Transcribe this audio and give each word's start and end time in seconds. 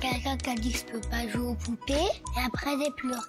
Quelqu'un 0.00 0.36
qui 0.36 0.50
a 0.50 0.54
dit 0.54 0.72
que 0.72 0.78
je 0.78 0.84
peux 0.84 1.00
pas 1.08 1.26
jouer 1.28 1.46
aux 1.46 1.54
poupées 1.54 1.94
et 1.94 2.40
après 2.46 2.70
j'ai 2.78 2.90
pleuré. 2.92 3.20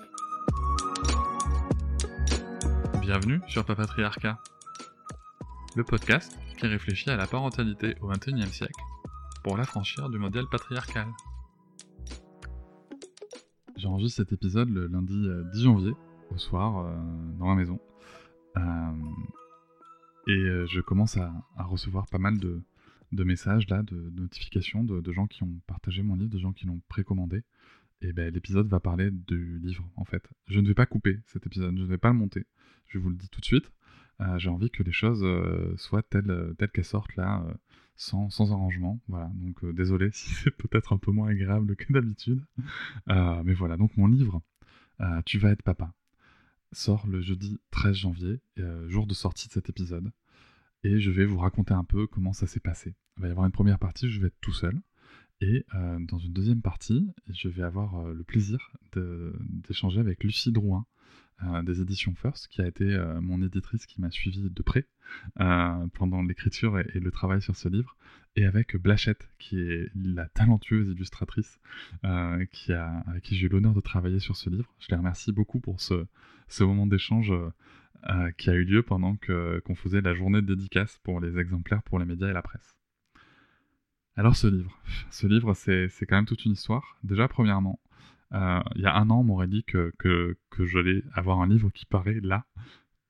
Bienvenue 3.02 3.39
sur 3.48 3.66
Papatriarcat, 3.66 4.38
le 5.75 5.84
podcast 5.84 6.38
qui 6.58 6.67
réfléchit 6.67 7.09
à 7.09 7.16
la 7.16 7.25
parentalité 7.25 7.95
au 8.02 8.08
XXIe 8.08 8.52
siècle 8.52 8.81
pour 9.44 9.58
l'affranchir 9.58 10.09
du 10.09 10.17
modèle 10.17 10.45
patriarcal. 10.52 11.08
J'enregistre 13.77 14.17
cet 14.17 14.34
épisode 14.34 14.70
le 14.70 14.88
lundi 14.88 15.27
10 15.53 15.63
janvier, 15.63 15.94
au 16.31 16.38
soir, 16.38 16.80
euh, 16.80 16.95
dans 17.39 17.45
ma 17.45 17.55
maison. 17.55 17.80
Euh, 18.58 18.61
et 20.27 20.31
euh, 20.31 20.66
je 20.67 20.81
commence 20.81 21.16
à, 21.17 21.31
recevoir 21.58 22.08
pas 22.08 22.17
mal 22.17 22.38
de, 22.39 22.61
messages, 23.11 23.67
là, 23.70 23.84
de, 23.84 24.11
notifications 24.16 24.84
de, 24.84 25.11
gens 25.11 25.27
qui 25.27 25.43
ont 25.43 25.59
partagé 25.67 26.02
mon 26.03 26.16
livre, 26.16 26.29
de 26.29 26.39
gens 26.39 26.53
qui 26.53 26.66
l'ont 26.66 26.81
précommandé. 26.88 27.43
Et 28.02 28.13
ben, 28.13 28.31
l'épisode 28.31 28.67
va 28.67 28.80
parler 28.80 29.09
du 29.11 29.59
livre, 29.59 29.89
en 29.95 30.05
fait. 30.05 30.23
Je 30.47 30.59
ne 30.59 30.67
vais 30.67 30.75
pas 30.75 30.85
couper 30.85 31.20
cet 31.25 31.45
épisode, 31.47 31.75
je 31.77 31.83
ne 31.83 31.88
vais 31.88 31.97
pas 31.97 32.09
le 32.09 32.16
monter. 32.16 32.45
Je 32.88 32.99
vous 32.99 33.09
le 33.09 33.16
dis 33.16 33.30
tout 33.30 33.41
de 33.41 33.45
suite. 33.45 33.72
J'ai 34.38 34.49
envie 34.49 34.72
que 34.72 34.81
les 34.83 34.91
choses 34.91 35.25
soient 35.77 36.03
telles, 36.03 36.53
telles 36.58 36.72
qu'elles 36.72 36.86
sortent 36.86 37.16
là 37.16 37.45
sans, 37.97 38.30
sans 38.30 38.52
arrangement. 38.53 39.02
Voilà, 39.08 39.30
donc 39.36 39.64
euh, 39.64 39.73
désolé 39.73 40.09
si 40.14 40.30
c'est 40.30 40.52
peut-être 40.52 40.94
un 40.94 40.97
peu 40.97 41.11
moins 41.11 41.30
agréable 41.30 41.75
que 41.75 41.92
d'habitude. 41.92 42.45
Euh, 43.09 43.44
mais 43.44 43.53
voilà, 43.53 43.75
donc 43.75 43.97
mon 43.97 44.08
livre, 44.08 44.42
euh, 45.02 45.21
Tu 45.25 45.39
vas 45.39 45.52
être 45.52 45.64
papa, 45.64 45.94
sort 46.71 47.05
le 47.08 47.21
jeudi 47.21 47.59
13 47.71 47.95
janvier, 47.95 48.39
jour 48.88 49.08
de 49.08 49.14
sortie 49.14 49.47
de 49.47 49.53
cet 49.53 49.69
épisode. 49.69 50.11
Et 50.83 51.00
je 51.00 51.11
vais 51.11 51.25
vous 51.25 51.39
raconter 51.39 51.73
un 51.73 51.83
peu 51.83 52.08
comment 52.08 52.33
ça 52.33 52.47
s'est 52.47 52.59
passé. 52.59 52.95
Il 53.17 53.22
va 53.22 53.28
y 53.28 53.31
avoir 53.31 53.45
une 53.45 53.52
première 53.52 53.80
partie, 53.80 54.09
je 54.09 54.22
vais 54.22 54.28
être 54.28 54.39
tout 54.42 54.53
seul. 54.53 54.80
Et 55.39 55.66
dans 55.73 56.17
une 56.17 56.33
deuxième 56.33 56.64
partie, 56.64 57.08
je 57.30 57.47
vais 57.47 57.61
avoir 57.61 58.06
le 58.06 58.23
plaisir 58.23 58.72
d'échanger 58.95 60.00
avec 60.00 60.23
Lucie 60.23 60.52
Drouin, 60.52 60.88
euh, 61.44 61.61
des 61.61 61.81
éditions 61.81 62.16
First, 62.16 62.48
qui 62.48 62.61
a 62.64 62.67
été 62.67 62.83
euh, 62.83 63.22
mon 63.22 63.44
éditrice 63.44 63.86
qui 63.86 64.02
m'a 64.02 64.09
suivi 64.09 64.50
de 64.50 64.61
près 64.64 64.88
euh, 65.39 65.88
pendant 65.94 66.23
l'écriture 66.23 66.80
et, 66.80 67.00
le 67.00 67.11
travail 67.11 67.44
sur 67.44 67.55
ce 67.55 67.70
livre, 67.70 67.95
et 68.36 68.44
avec 68.44 68.75
Blachette, 68.75 69.30
qui 69.38 69.59
est 69.59 69.92
la 69.94 70.25
talentueuse 70.30 70.89
illustratrice 70.89 71.59
qui 72.52 72.73
a, 72.73 73.03
avec 73.05 73.23
qui 73.23 73.36
j'ai 73.36 73.45
eu 73.45 73.50
l'honneur 73.50 73.75
de 73.75 73.81
travailler 73.81 74.20
sur 74.20 74.36
ce 74.36 74.50
livre. 74.50 74.73
Je 74.80 74.88
les 74.89 74.98
remercie 74.98 75.31
beaucoup 75.31 75.59
pour 75.59 75.80
ce 75.80 76.64
moment 76.64 76.88
d'échange 76.88 77.31
qui 78.38 78.50
a 78.50 78.53
eu 78.53 78.64
lieu 78.64 78.84
pendant 78.84 79.16
qu'on 79.17 79.76
faisait 79.76 80.02
la 80.02 80.14
journée 80.14 80.42
de 80.42 80.56
dédicace 80.56 81.00
pour 81.03 81.20
les 81.20 81.38
exemplaires 81.40 81.84
pour 81.84 82.00
les 82.00 82.06
médias 82.06 82.30
et 82.30 82.34
la 82.34 82.42
presse. 82.42 82.78
Alors 84.16 84.36
ce 84.36 84.48
livre, 84.48 84.76
ce 85.12 85.28
livre 85.28 85.54
c'est 85.54 86.06
quand 86.08 86.16
même 86.16 86.26
toute 86.26 86.45
une 86.45 86.54
histoire. 86.54 86.98
Déjà 87.04 87.28
premièrement, 87.28 87.80
euh, 88.34 88.62
il 88.76 88.81
y 88.81 88.86
a 88.86 88.95
un 88.95 89.09
an, 89.09 89.20
on 89.20 89.23
m'aurait 89.23 89.48
dit 89.48 89.64
que, 89.64 89.94
que, 90.00 90.38
que 90.50 90.66
j'allais 90.66 91.04
avoir 91.14 91.39
un 91.39 91.48
livre 91.48 91.70
qui 91.70 91.86
paraît 91.86 92.20
là. 92.22 92.45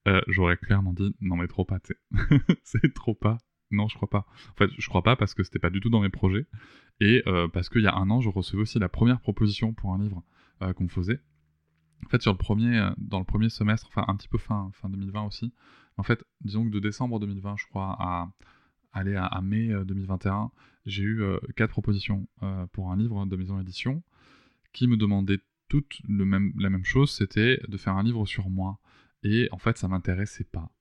Euh, 0.08 0.22
j'aurais 0.28 0.58
clairement 0.58 0.94
dit 0.94 1.16
non, 1.22 1.38
mais 1.38 1.48
trop 1.48 1.66
pas, 1.66 1.80
c'est 2.64 2.94
trop 2.94 3.16
pas. 3.16 3.38
Non, 3.72 3.88
je 3.88 3.96
crois 3.96 4.10
pas. 4.10 4.26
En 4.52 4.56
fait, 4.58 4.70
je 4.78 4.88
crois 4.88 5.04
pas 5.04 5.16
parce 5.16 5.34
que 5.34 5.44
c'était 5.44 5.60
pas 5.60 5.70
du 5.70 5.82
tout 5.82 5.90
dans 5.90 6.02
mes 6.02 6.10
projets. 6.10 6.46
Et 7.02 7.24
euh, 7.28 7.48
parce 7.50 7.68
qu'il 7.70 7.82
y 7.82 7.88
a 7.88 7.96
un 7.96 8.10
an, 8.10 8.22
je 8.22 8.30
recevais 8.30 8.62
aussi 8.62 8.80
la 8.80 8.88
première 8.88 9.20
proposition 9.20 9.74
pour 9.74 9.94
un 9.94 10.00
livre 10.00 10.24
qu'on 10.76 10.88
faisait. 10.88 11.22
En 12.06 12.10
fait, 12.10 12.22
sur 12.22 12.32
le 12.32 12.38
premier, 12.38 12.90
dans 12.98 13.20
le 13.20 13.26
premier 13.26 13.50
semestre, 13.50 13.88
enfin 13.88 14.06
un 14.08 14.16
petit 14.16 14.28
peu 14.28 14.38
fin, 14.38 14.70
fin 14.74 14.90
2020 14.90 15.24
aussi. 15.24 15.54
En 15.98 16.04
fait, 16.04 16.24
disons 16.42 16.66
que 16.66 16.70
de 16.70 16.80
décembre 16.80 17.20
2020, 17.20 17.56
je 17.58 17.66
crois, 17.68 17.96
à 18.00 18.30
aller 18.94 19.16
à, 19.16 19.42
mai 19.42 19.70
2021, 19.86 20.52
j'ai 20.86 21.04
eu 21.04 21.24
quatre 21.56 21.72
propositions 21.72 22.28
pour 22.72 22.92
un 22.92 22.98
livre 22.98 23.26
de 23.26 23.36
maison 23.36 23.58
d'édition 23.58 24.04
qui 24.74 24.88
me 24.88 24.96
demandaient 24.96 25.40
toutes 25.70 26.00
le 26.08 26.26
même, 26.26 26.54
la 26.58 26.70
même 26.70 26.86
chose, 26.86 27.12
c'était 27.12 27.60
de 27.68 27.78
faire 27.78 27.94
un 27.96 28.04
livre 28.04 28.26
sur 28.26 28.50
moi. 28.50 28.80
Et 29.24 29.50
en 29.52 29.58
fait, 29.58 29.78
ça 29.78 29.88
m'intéressait 29.88 30.46
pas. 30.46 30.72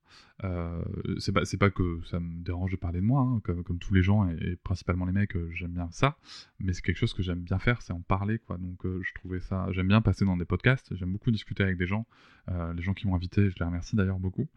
Euh, 0.44 0.82
c'est 1.18 1.32
pas, 1.32 1.42
pas 1.58 1.70
que 1.70 2.00
ça 2.04 2.20
me 2.20 2.42
dérange 2.42 2.70
de 2.70 2.76
parler 2.76 3.00
de 3.00 3.06
moi, 3.06 3.22
hein, 3.22 3.40
comme, 3.42 3.64
comme, 3.64 3.78
tous 3.78 3.94
les 3.94 4.02
gens 4.02 4.28
et, 4.28 4.56
principalement 4.56 5.06
les 5.06 5.12
mecs, 5.12 5.34
euh, 5.36 5.50
j'aime 5.54 5.72
bien 5.72 5.88
ça, 5.90 6.18
mais 6.60 6.72
c'est 6.74 6.82
quelque 6.82 6.98
chose 6.98 7.14
que 7.14 7.22
j'aime 7.22 7.40
bien 7.40 7.58
faire, 7.58 7.80
c'est 7.80 7.92
en 7.92 8.02
parler 8.02 8.38
quoi. 8.38 8.58
Donc 8.58 8.84
euh, 8.84 9.00
je 9.02 9.14
trouvais 9.14 9.40
ça, 9.40 9.66
j'aime 9.70 9.88
bien 9.88 10.02
passer 10.02 10.24
dans 10.24 10.36
des 10.36 10.44
podcasts, 10.44 10.94
j'aime 10.94 11.12
beaucoup 11.12 11.30
discuter 11.30 11.62
avec 11.62 11.78
des 11.78 11.86
gens, 11.86 12.06
les 12.48 12.82
gens 12.82 12.94
qui 12.94 13.08
m'ont 13.08 13.14
invité, 13.14 13.50
je 13.50 13.56
les 13.58 13.64
remercie 13.64 13.96
d'ailleurs 13.96 14.20
beaucoup. 14.20 14.48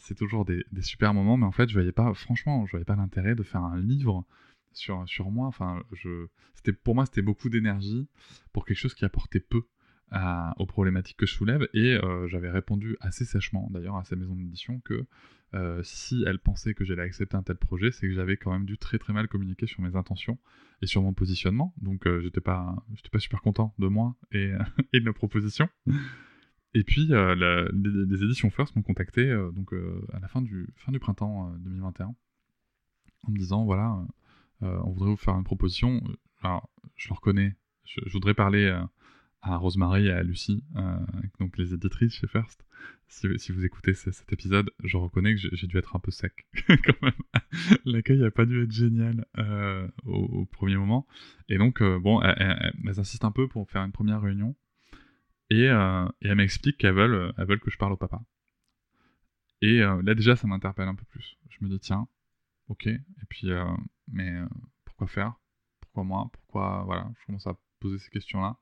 c'est 0.00 0.16
toujours 0.16 0.44
des, 0.44 0.64
super 0.80 1.14
moments, 1.14 1.36
mais 1.36 1.46
en 1.46 1.52
fait 1.52 1.68
je 1.68 1.74
voyais 1.74 1.92
pas, 1.92 2.12
franchement, 2.14 2.64
je 2.66 2.72
voyais 2.72 2.84
pas 2.84 2.96
l'intérêt 2.96 3.34
de 3.34 3.42
faire 3.42 3.62
un 3.62 3.78
livre 3.78 4.24
sur, 4.72 5.08
sur 5.08 5.30
moi. 5.30 5.46
Enfin, 5.46 5.82
je, 5.92 6.26
pour 6.72 6.94
moi, 6.94 7.06
c'était 7.06 7.22
beaucoup 7.22 7.48
d'énergie 7.48 8.08
pour 8.52 8.64
quelque 8.64 8.78
chose 8.78 8.94
qui 8.94 9.04
apportait 9.04 9.40
peu 9.40 9.62
aux 10.12 10.66
problématiques 10.66 11.16
que 11.16 11.26
je 11.26 11.34
soulève. 11.34 11.68
Et 11.74 11.94
euh, 11.94 12.26
j'avais 12.28 12.50
répondu 12.50 12.96
assez 13.00 13.24
sèchement, 13.24 13.68
d'ailleurs, 13.70 13.96
à 13.96 14.04
ces 14.04 14.16
maisons 14.16 14.34
d'édition 14.34 14.80
que 14.80 15.06
euh, 15.54 15.80
si 15.84 16.24
elles 16.26 16.38
pensaient 16.38 16.74
que 16.74 16.84
j'allais 16.84 17.02
accepter 17.02 17.36
un 17.36 17.42
tel 17.42 17.56
projet, 17.56 17.90
c'est 17.90 18.08
que 18.08 18.12
j'avais 18.12 18.36
quand 18.36 18.52
même 18.52 18.66
dû 18.66 18.78
très 18.78 18.98
très 18.98 19.12
mal 19.12 19.28
communiquer 19.28 19.66
sur 19.66 19.80
mes 19.82 19.96
intentions 19.96 20.38
et 20.82 20.86
sur 20.86 21.02
mon 21.02 21.12
positionnement. 21.12 21.74
Donc, 21.80 22.06
euh, 22.06 22.20
j'étais 22.20 22.40
pas, 22.40 22.76
j'étais 22.94 23.10
pas 23.10 23.18
super 23.18 23.42
content 23.42 23.74
de 23.78 23.86
moi 23.86 24.16
et, 24.32 24.52
de 24.92 25.04
la 25.04 25.12
proposition. 25.12 25.68
Et 26.74 26.84
puis, 26.84 27.06
les, 27.06 28.24
éditions 28.24 28.50
First 28.50 28.76
m'ont 28.76 28.82
contacté 28.82 29.34
donc, 29.54 29.72
à 30.12 30.20
la 30.20 30.28
fin 30.28 30.42
du, 30.42 30.68
fin 30.76 30.92
du 30.92 30.98
printemps 30.98 31.50
2021 31.60 32.14
en 33.26 33.30
me 33.30 33.38
disant 33.38 33.64
voilà, 33.64 34.04
euh, 34.62 34.78
on 34.84 34.90
voudrait 34.90 35.10
vous 35.10 35.16
faire 35.16 35.36
une 35.36 35.44
proposition. 35.44 36.02
Alors, 36.42 36.68
je 36.94 37.08
le 37.08 37.14
reconnais, 37.14 37.56
je, 37.84 38.00
voudrais 38.12 38.34
parler 38.34 38.64
euh, 38.64 38.82
à 39.50 39.56
Rosemary 39.56 40.06
et 40.06 40.12
à 40.12 40.22
Lucie, 40.22 40.64
euh, 40.76 40.98
donc 41.40 41.56
les 41.58 41.74
éditrices 41.74 42.14
chez 42.14 42.26
First. 42.26 42.64
Si, 43.08 43.52
vous 43.52 43.64
écoutez 43.64 43.94
cet 43.94 44.32
épisode, 44.32 44.70
je 44.82 44.96
reconnais 44.96 45.34
que 45.36 45.40
j'ai 45.40 45.66
dû 45.66 45.78
être 45.78 45.94
un 45.94 46.00
peu 46.00 46.10
sec. 46.10 46.46
L'accueil 47.84 48.18
n'a 48.18 48.32
pas 48.32 48.46
dû 48.46 48.64
être 48.64 48.72
génial 48.72 49.24
au, 50.04 50.44
premier 50.46 50.76
moment. 50.76 51.06
Et 51.48 51.56
donc, 51.56 51.80
bon, 51.82 52.20
elles, 52.20 52.72
insistent 52.98 53.24
un 53.24 53.30
peu 53.30 53.46
pour 53.46 53.70
faire 53.70 53.82
une 53.82 53.92
première 53.92 54.20
réunion. 54.20 54.56
Et, 55.50 55.66
elles 55.66 56.34
m'expliquent 56.34 56.78
qu'elles 56.78 56.94
veulent, 56.94 57.32
elles 57.38 57.46
veulent 57.46 57.60
que 57.60 57.70
je 57.70 57.78
parle 57.78 57.92
au 57.92 57.96
papa. 57.96 58.20
Et 59.62 59.78
là, 59.78 60.14
déjà, 60.14 60.34
ça 60.34 60.48
m'interpelle 60.48 60.88
un 60.88 60.96
peu 60.96 61.04
plus. 61.04 61.38
Je 61.48 61.64
me 61.64 61.70
dis, 61.70 61.78
tiens, 61.78 62.08
ok. 62.68 62.86
Et 62.86 63.26
puis, 63.28 63.50
euh, 63.50 63.64
mais 64.08 64.30
euh, 64.30 64.46
pourquoi 64.84 65.06
faire? 65.06 65.34
Pourquoi 65.80 66.04
moi? 66.04 66.30
Pourquoi 66.32 66.82
Voilà, 66.84 67.10
je 67.20 67.26
commence 67.26 67.46
à 67.46 67.56
poser 67.80 67.98
ces 67.98 68.10
questions-là. 68.10 68.56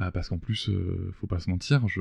Euh, 0.00 0.10
parce 0.12 0.28
qu'en 0.28 0.38
plus, 0.38 0.70
faut 1.14 1.26
pas 1.26 1.40
se 1.40 1.50
mentir, 1.50 1.88
je, 1.88 2.00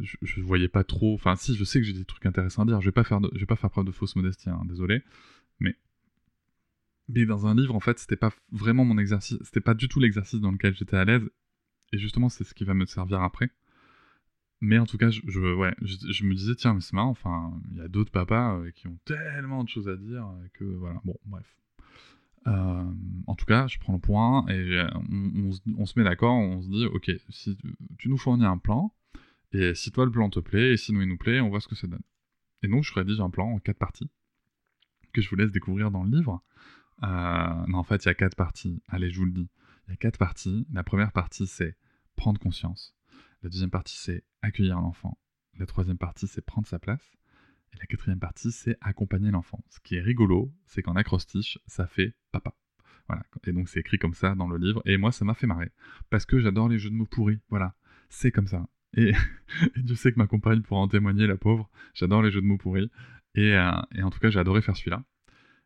je, 0.00 0.40
voyais 0.40 0.68
pas 0.68 0.82
trop. 0.82 1.14
Enfin, 1.14 1.36
si, 1.36 1.54
je 1.54 1.64
sais 1.64 1.80
que 1.80 1.86
j'ai 1.86 1.92
des 1.92 2.04
trucs 2.04 2.26
intéressants 2.26 2.62
à 2.62 2.66
dire. 2.66 2.80
Je 2.80 2.86
vais 2.86 2.92
pas 2.92 3.04
faire, 3.04 3.20
vais 3.20 3.46
pas 3.46 3.56
faire 3.56 3.70
preuve 3.70 3.84
de 3.84 3.92
fausse 3.92 4.16
modestie, 4.16 4.50
hein, 4.50 4.62
désolé. 4.66 5.02
Mais, 5.60 5.76
mais 7.08 7.24
dans 7.24 7.46
un 7.46 7.54
livre, 7.54 7.74
en 7.74 7.80
fait, 7.80 7.98
c'était 7.98 8.16
pas 8.16 8.32
vraiment 8.50 8.84
mon 8.84 8.98
exercice. 8.98 9.38
C'était 9.42 9.60
pas 9.60 9.74
du 9.74 9.88
tout 9.88 10.00
l'exercice 10.00 10.40
dans 10.40 10.50
lequel 10.50 10.74
j'étais 10.74 10.96
à 10.96 11.04
l'aise. 11.04 11.28
Et 11.92 11.98
justement, 11.98 12.28
c'est 12.28 12.44
ce 12.44 12.54
qui 12.54 12.64
va 12.64 12.74
me 12.74 12.84
servir 12.84 13.22
après. 13.22 13.50
Mais 14.60 14.78
en 14.78 14.86
tout 14.86 14.96
cas, 14.96 15.10
je, 15.10 15.20
me 15.20 16.34
disais, 16.34 16.54
tiens, 16.54 16.74
mais 16.74 16.80
c'est 16.80 16.94
marrant, 16.94 17.10
enfin, 17.10 17.52
il 17.72 17.76
y 17.76 17.80
a 17.80 17.88
d'autres 17.88 18.10
papas 18.10 18.56
euh, 18.56 18.70
qui 18.70 18.88
ont 18.88 18.98
tellement 19.04 19.62
de 19.64 19.68
choses 19.68 19.88
à 19.88 19.96
dire 19.96 20.26
euh, 20.26 20.48
que 20.54 20.64
voilà, 20.64 21.00
bon, 21.04 21.16
bref. 21.26 21.46
Euh, 22.46 22.84
en 23.26 23.34
tout 23.34 23.44
cas, 23.44 23.66
je 23.66 23.78
prends 23.78 23.92
le 23.92 23.98
point 23.98 24.46
et 24.48 24.80
on, 25.78 25.86
se 25.86 25.98
met 25.98 26.04
d'accord, 26.04 26.34
on 26.34 26.62
se 26.62 26.68
dit, 26.68 26.86
ok, 26.86 27.10
si 27.28 27.56
tu 27.98 28.08
nous 28.08 28.18
fournis 28.18 28.44
un 28.44 28.58
plan, 28.58 28.94
et 29.52 29.74
si 29.74 29.90
toi 29.90 30.04
le 30.04 30.10
plan 30.10 30.30
te 30.30 30.40
plaît, 30.40 30.72
et 30.72 30.76
si 30.76 30.92
nous 30.92 31.02
il 31.02 31.08
nous 31.08 31.16
plaît, 31.16 31.40
on 31.40 31.48
voit 31.48 31.60
ce 31.60 31.68
que 31.68 31.74
ça 31.74 31.86
donne. 31.86 32.02
Et 32.62 32.68
donc, 32.68 32.84
je 32.84 32.92
rédige 32.94 33.20
un 33.20 33.30
plan 33.30 33.50
en 33.50 33.58
quatre 33.58 33.78
parties, 33.78 34.10
que 35.12 35.20
je 35.20 35.28
vous 35.28 35.36
laisse 35.36 35.52
découvrir 35.52 35.90
dans 35.90 36.04
le 36.04 36.16
livre. 36.16 36.42
non, 37.02 37.78
en 37.78 37.84
fait, 37.84 38.04
il 38.04 38.08
y 38.08 38.10
a 38.10 38.14
quatre 38.14 38.36
parties. 38.36 38.80
Allez, 38.88 39.10
je 39.10 39.18
vous 39.18 39.26
le 39.26 39.32
dis. 39.32 39.48
Il 39.86 39.90
y 39.90 39.94
a 39.94 39.96
quatre 39.96 40.18
parties. 40.18 40.66
La 40.72 40.84
première 40.84 41.12
partie, 41.12 41.46
c'est 41.46 41.76
prendre 42.16 42.40
conscience. 42.40 42.94
La 43.42 43.50
deuxième 43.50 43.70
partie, 43.70 43.96
c'est 43.96 44.24
accueillir 44.42 44.80
l'enfant. 44.80 45.18
La 45.58 45.66
troisième 45.66 45.98
partie, 45.98 46.26
c'est 46.26 46.44
prendre 46.44 46.66
sa 46.66 46.78
place. 46.78 47.16
Et 47.74 47.78
la 47.78 47.86
quatrième 47.86 48.18
partie, 48.18 48.52
c'est 48.52 48.76
accompagner 48.80 49.30
l'enfant. 49.30 49.62
Ce 49.70 49.80
qui 49.80 49.96
est 49.96 50.00
rigolo, 50.00 50.52
c'est 50.66 50.82
qu'en 50.82 50.96
acrostiche, 50.96 51.58
ça 51.66 51.86
fait 51.86 52.14
papa. 52.32 52.54
Voilà. 53.08 53.24
Et 53.46 53.52
donc 53.52 53.68
c'est 53.68 53.80
écrit 53.80 53.98
comme 53.98 54.14
ça 54.14 54.34
dans 54.34 54.48
le 54.48 54.58
livre. 54.58 54.82
Et 54.84 54.96
moi, 54.96 55.12
ça 55.12 55.24
m'a 55.24 55.34
fait 55.34 55.46
marrer. 55.46 55.70
Parce 56.10 56.26
que 56.26 56.40
j'adore 56.40 56.68
les 56.68 56.78
jeux 56.78 56.90
de 56.90 56.94
mots 56.94 57.06
pourris. 57.06 57.40
Voilà. 57.48 57.74
C'est 58.08 58.30
comme 58.30 58.46
ça. 58.46 58.66
Et, 58.96 59.12
je 59.86 59.94
sais 59.94 60.12
que 60.12 60.18
ma 60.18 60.26
compagne 60.26 60.62
pourra 60.62 60.80
en 60.80 60.88
témoigner, 60.88 61.26
la 61.26 61.36
pauvre. 61.36 61.70
J'adore 61.94 62.22
les 62.22 62.30
jeux 62.30 62.40
de 62.40 62.46
mots 62.46 62.58
pourris. 62.58 62.90
Et, 63.34 63.54
euh, 63.54 63.70
en 64.02 64.10
tout 64.10 64.18
cas, 64.18 64.30
j'ai 64.30 64.40
adoré 64.40 64.62
faire 64.62 64.76
celui-là. 64.76 65.04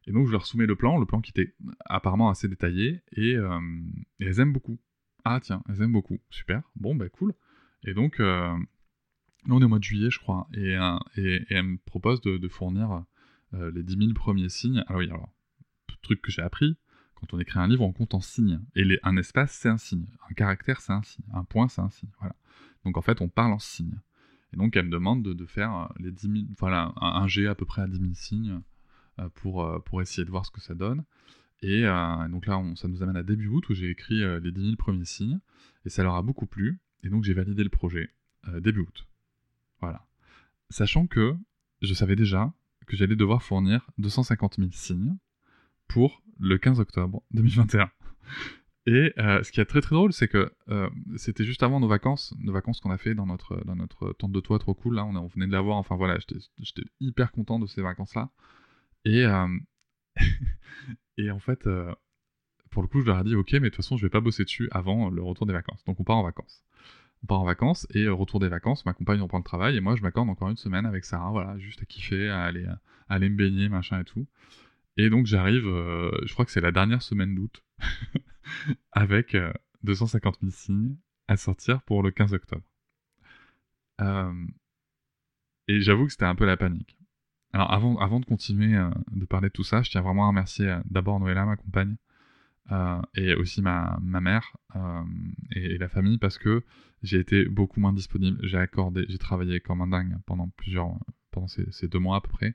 Et 0.07 0.13
donc 0.13 0.27
je 0.27 0.33
leur 0.33 0.47
soumets 0.47 0.67
le 0.67 0.77
plan, 0.77 0.99
le 0.99 1.05
plan 1.05 1.21
qui 1.21 1.31
était 1.31 1.55
apparemment 1.85 2.31
assez 2.31 2.49
détaillé. 2.49 3.03
Et, 3.13 3.37
euh, 3.37 3.61
elles 4.19 4.41
aiment 4.41 4.53
beaucoup. 4.53 4.79
Ah 5.25 5.39
tiens, 5.41 5.63
elles 5.69 5.83
aiment 5.83 5.93
beaucoup. 5.93 6.19
Super. 6.31 6.63
Bon, 6.77 6.95
bah 6.95 7.09
cool. 7.09 7.35
Et 7.85 7.95
donc, 7.95 8.21
euh, 8.21 8.57
on 9.49 9.61
est 9.61 9.65
au 9.65 9.69
mois 9.69 9.79
de 9.79 9.85
juillet, 9.85 10.11
je 10.11 10.19
crois. 10.19 10.49
Et, 10.55 10.77
et, 11.17 11.45
elles 11.49 11.63
me 11.63 11.79
proposent 11.79 12.21
de, 12.21 12.49
fournir 12.49 13.05
les 13.53 13.83
10 13.83 13.97
000 13.97 14.13
premiers 14.15 14.49
signes. 14.49 14.85
Alors 14.87 15.01
oui, 15.01 15.07
alors, 15.07 15.31
truc 16.03 16.23
que 16.23 16.31
j'ai 16.31 16.43
appris, 16.43 16.77
quand 17.15 17.35
on 17.35 17.39
écrit 17.39 17.59
un 17.59 17.69
livre, 17.69 17.83
on 17.83 17.93
compte 17.93 18.15
en 18.15 18.21
signes. 18.21 18.61
Et 18.75 18.99
un 19.03 19.17
espace, 19.17 19.53
c'est 19.53 19.69
un 19.69 19.77
signe. 19.77 20.07
Un 20.31 20.35
caractère, 20.35 20.81
c'est 20.81 20.93
un 20.93 21.03
signe. 21.03 21.25
Un 21.33 21.45
point, 21.45 21.69
c'est 21.69 21.81
un 21.81 21.91
signe. 21.91 22.11
Voilà. 22.19 22.35
Donc 22.85 22.97
en 22.97 23.03
fait, 23.03 23.21
on 23.21 23.29
parle 23.29 23.53
en 23.53 23.59
signes. 23.59 23.99
Et 24.53 24.57
donc, 24.57 24.77
elle 24.77 24.87
me 24.87 24.91
demande 24.91 25.23
de, 25.23 25.47
faire 25.47 25.75
euh, 25.75 25.87
les 26.01 26.11
10 26.11 26.21
000, 26.23 26.35
voilà, 26.59 26.93
un, 26.97 27.29
G 27.29 27.47
à 27.47 27.55
peu 27.55 27.65
près 27.65 27.83
à 27.83 27.87
10 27.87 28.01
000 28.01 28.11
signes 28.15 28.61
euh, 29.21 29.29
pour, 29.35 29.65
euh, 29.65 29.79
pour 29.79 30.03
essayer 30.03 30.25
de 30.25 30.31
voir 30.31 30.45
ce 30.45 30.51
que 30.51 30.61
ça 30.61 30.75
donne. 30.75 31.05
Et 31.63 31.83
donc 31.83 32.47
là, 32.47 32.59
ça 32.75 32.89
nous 32.89 33.03
amène 33.03 33.19
à 33.19 33.23
début 33.23 33.49
août 33.49 33.69
où 33.69 33.75
j'ai 33.75 33.91
écrit 33.91 34.23
les 34.41 34.51
10 34.51 34.63
000 34.63 34.77
premiers 34.77 35.05
signes. 35.05 35.41
Et 35.85 35.91
ça 35.91 36.03
leur 36.03 36.15
a 36.15 36.23
beaucoup 36.23 36.47
plu. 36.47 36.81
Et 37.03 37.11
donc, 37.11 37.23
j'ai 37.23 37.35
validé 37.35 37.63
le 37.63 37.69
projet 37.69 38.09
début 38.61 38.81
août. 38.81 39.07
Voilà. 39.81 40.07
Sachant 40.71 41.07
que 41.07 41.37
je 41.83 41.95
savais 41.95 42.17
déjà 42.17 42.53
que 42.87 42.97
j'allais 42.97 43.17
devoir 43.17 43.43
fournir 43.43 43.89
250 43.99 44.57
000 44.57 44.69
signes 44.73 45.17
pour 45.89 46.23
le 46.39 46.59
15 46.59 46.81
octobre 46.81 47.23
2021. 47.33 47.91
Et 48.87 49.13
euh, 49.19 49.43
ce 49.43 49.53
qui 49.53 49.61
est 49.61 49.65
très 49.65 49.81
très 49.81 49.95
drôle, 49.95 50.13
c'est 50.13 50.29
que 50.29 50.53
euh, 50.69 50.89
c'était 51.17 51.45
juste 51.45 51.63
avant 51.63 51.81
nos 51.81 51.89
vacances, 51.89 52.35
nos 52.39 52.53
vacances 52.53 52.81
qu'on 52.81 52.91
a 52.91 52.99
fait 52.99 53.15
dans 53.15 53.27
notre, 53.27 53.63
dans 53.65 53.77
notre 53.77 54.13
tente 54.15 54.33
de 54.33 54.41
toit 54.41 54.59
trop 54.59 54.75
cool. 54.75 54.97
Là, 54.97 55.05
on, 55.05 55.27
venait 55.27 55.47
de 55.47 55.53
l'avoir. 55.53 55.77
Enfin 55.77 55.97
voilà, 55.97 56.19
j'étais 56.19 56.83
hyper 56.99 57.31
content 57.31 57.59
de 57.59 57.67
ces 57.67 57.83
vacances-là. 57.83 58.31
Et, 59.05 59.25
euh, 59.25 59.49
et 61.19 61.31
en 61.31 61.39
fait, 61.39 61.69
pour 62.71 62.83
le 62.83 62.89
coup, 62.89 63.01
je 63.01 63.07
leur 63.07 63.21
ai 63.21 63.25
dit, 63.25 63.35
ok, 63.35 63.53
mais 63.53 63.61
de 63.61 63.65
toute 63.67 63.77
façon, 63.77 63.97
je 63.97 64.07
vais 64.07 64.11
pas 64.11 64.21
bosser 64.21 64.45
dessus 64.45 64.69
avant 64.73 65.11
le 65.11 65.23
retour 65.23 65.47
des 65.47 65.53
vacances. 65.53 65.85
Donc 65.85 66.01
on 66.01 66.05
part 66.05 66.17
en 66.17 66.23
vacances. 66.23 66.65
On 67.23 67.27
part 67.27 67.41
en 67.41 67.45
vacances 67.45 67.87
et 67.95 68.09
retour 68.09 68.41
des 68.41 68.49
vacances, 68.49 68.87
ma 68.87 68.95
compagne 68.95 69.21
reprend 69.21 69.39
le 69.39 69.45
travail 69.45 69.77
et 69.77 69.81
moi 69.81 69.95
je 69.95 70.03
m'accorde 70.03 70.29
encore 70.29 70.49
une 70.49 70.57
semaine 70.57 70.87
avec 70.87 71.05
Sarah, 71.05 71.31
voilà, 71.31 71.59
juste 71.59 71.83
à 71.83 71.85
kiffer, 71.85 72.31
à 72.31 72.43
aller, 72.45 72.65
à 72.65 72.81
aller 73.09 73.29
me 73.29 73.37
baigner, 73.37 73.69
machin 73.69 74.01
et 74.01 74.05
tout. 74.05 74.27
Et 74.97 75.11
donc 75.11 75.27
j'arrive, 75.27 75.67
euh, 75.67 76.11
je 76.25 76.33
crois 76.33 76.45
que 76.45 76.51
c'est 76.51 76.61
la 76.61 76.73
dernière 76.73 77.03
semaine 77.03 77.35
d'août, 77.35 77.63
avec 78.93 79.37
250 79.83 80.35
euh, 80.35 80.39
000 80.43 80.53
signes 80.53 80.97
à 81.29 81.37
sortir 81.37 81.83
pour 81.83 82.03
le 82.03 82.11
15 82.11 82.33
octobre. 82.35 82.65
Euh, 84.01 84.33
et 85.69 85.81
j'avoue 85.81 86.07
que 86.07 86.13
c'était 86.13 86.25
un 86.25 86.35
peu 86.35 86.47
la 86.47 86.57
panique. 86.57 86.97
Alors 87.53 87.73
avant, 87.73 87.99
avant 87.99 88.21
de 88.21 88.25
continuer 88.25 88.79
de 89.11 89.25
parler 89.27 89.49
de 89.49 89.53
tout 89.53 89.65
ça, 89.65 89.83
je 89.83 89.91
tiens 89.91 90.01
vraiment 90.01 90.25
à 90.25 90.29
remercier 90.29 90.79
d'abord 90.85 91.21
Noëlla, 91.21 91.45
ma 91.45 91.57
compagne, 91.57 91.97
et 93.17 93.35
aussi 93.35 93.63
ma, 93.63 93.99
ma 94.03 94.21
mère 94.21 94.57
et, 95.53 95.79
la 95.79 95.89
famille 95.89 96.19
parce 96.19 96.39
que 96.39 96.65
j'ai 97.03 97.19
été 97.19 97.47
beaucoup 97.47 97.81
moins 97.81 97.93
disponible. 97.93 98.39
J'ai 98.43 98.59
accordé, 98.59 99.07
j'ai 99.09 99.19
travaillé 99.19 99.61
comme 99.61 99.81
un 99.81 99.89
dingue 99.89 100.17
pendant 100.27 100.49
plusieurs, 100.49 100.99
pendant 101.31 101.49
ces, 101.49 101.89
deux 101.89 101.99
mois 101.99 102.17
à 102.17 102.21
peu 102.21 102.29
près, 102.29 102.55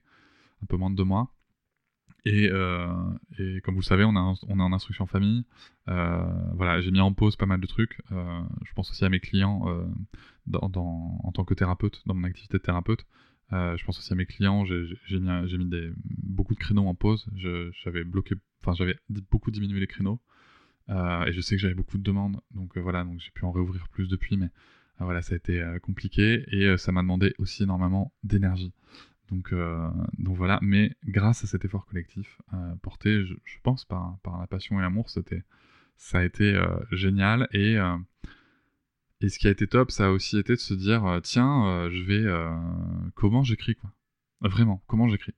un 0.64 0.66
peu 0.68 0.78
moins 0.78 0.90
de 0.90 0.96
deux 0.96 1.04
mois. 1.04 1.36
Euh, 2.28 2.88
et, 3.38 3.62
comme 3.62 3.76
vous 3.76 3.82
le 3.82 3.86
savez, 3.86 4.04
on, 4.04 4.16
on 4.16 4.60
est 4.60 4.64
en 4.64 4.74
instruction 4.74 5.06
famille. 5.06 5.46
Euh, 5.90 6.26
voilà, 6.54 6.82
j'ai 6.82 6.92
mis 6.92 7.00
en 7.00 7.14
pause 7.14 7.36
pas 7.36 7.46
mal 7.46 7.62
de 7.62 7.68
trucs. 7.68 8.02
Euh, 8.12 8.42
je 8.64 8.74
pense 8.74 8.90
aussi 8.90 9.06
à 9.06 9.10
mes 9.10 9.20
clients 9.20 9.66
en 10.54 11.32
tant 11.32 11.46
que 11.46 11.54
thérapeute, 11.54 12.02
dans 12.06 12.14
mon 12.14 12.24
activité 12.24 12.58
de 12.58 12.64
thérapeute. 12.64 13.06
Je 13.52 13.84
pense 13.86 14.00
aussi 14.00 14.12
à 14.12 14.16
mes 14.16 14.26
clients. 14.26 14.66
J'ai 14.66 15.58
mis, 15.58 15.70
beaucoup 16.24 16.54
de 16.54 16.60
créneaux 16.60 16.88
en 16.88 16.96
pause. 16.96 17.28
J'avais 17.84 18.04
bloqué, 18.04 18.36
enfin 18.62 18.74
j'avais 18.74 18.98
beaucoup 19.10 19.52
diminué 19.52 19.80
les 19.80 19.88
créneaux. 19.88 20.20
et 20.90 21.32
je 21.32 21.42
sais 21.42 21.56
que 21.56 21.62
j'avais 21.62 21.76
beaucoup 21.76 21.98
de 21.98 22.04
demandes, 22.04 22.40
donc 22.52 22.78
voilà, 22.78 23.04
donc 23.04 23.20
j'ai 23.20 23.32
pu 23.32 23.46
en 23.46 23.52
réouvrir 23.52 23.88
plus 23.90 24.08
depuis, 24.08 24.38
mais 24.38 24.50
voilà, 25.00 25.22
ça 25.22 25.34
a 25.34 25.38
été 25.38 25.64
compliqué 25.82 26.46
et 26.52 26.78
ça 26.78 26.92
m'a 26.92 27.02
demandé 27.02 27.34
aussi 27.38 27.64
énormément 27.64 28.14
d'énergie. 28.24 28.74
Donc, 29.30 29.54
euh, 29.54 29.90
voilà, 30.20 30.60
mais 30.62 30.96
grâce 31.06 31.44
à 31.44 31.48
cet 31.48 31.66
effort 31.66 31.86
collectif 31.86 32.40
euh, 32.54 32.76
porté, 32.82 33.26
je, 33.26 33.36
pense, 33.64 33.86
par, 33.86 34.18
par 34.24 34.40
la 34.40 34.48
passion 34.48 34.78
et 34.80 34.82
l'amour, 34.82 35.10
ça 35.10 36.20
a 36.20 36.24
été 36.24 36.54
euh, 36.54 36.78
génial. 36.92 37.48
Et, 37.52 37.78
et 39.22 39.30
ce 39.30 39.40
qui 39.40 39.48
a 39.48 39.52
été 39.52 39.68
top, 39.68 39.92
ça 39.92 40.08
a 40.08 40.10
aussi 40.10 40.38
été 40.38 40.54
de 40.54 40.60
se 40.60 40.74
dire, 40.74 41.20
tiens, 41.24 41.90
je 41.90 42.02
vais... 42.04 43.12
comment 43.16 43.44
j'écris, 43.44 43.76
quoi 43.76 43.92
Vraiment, 44.42 44.84
comment 44.88 45.08
j'écris 45.08 45.34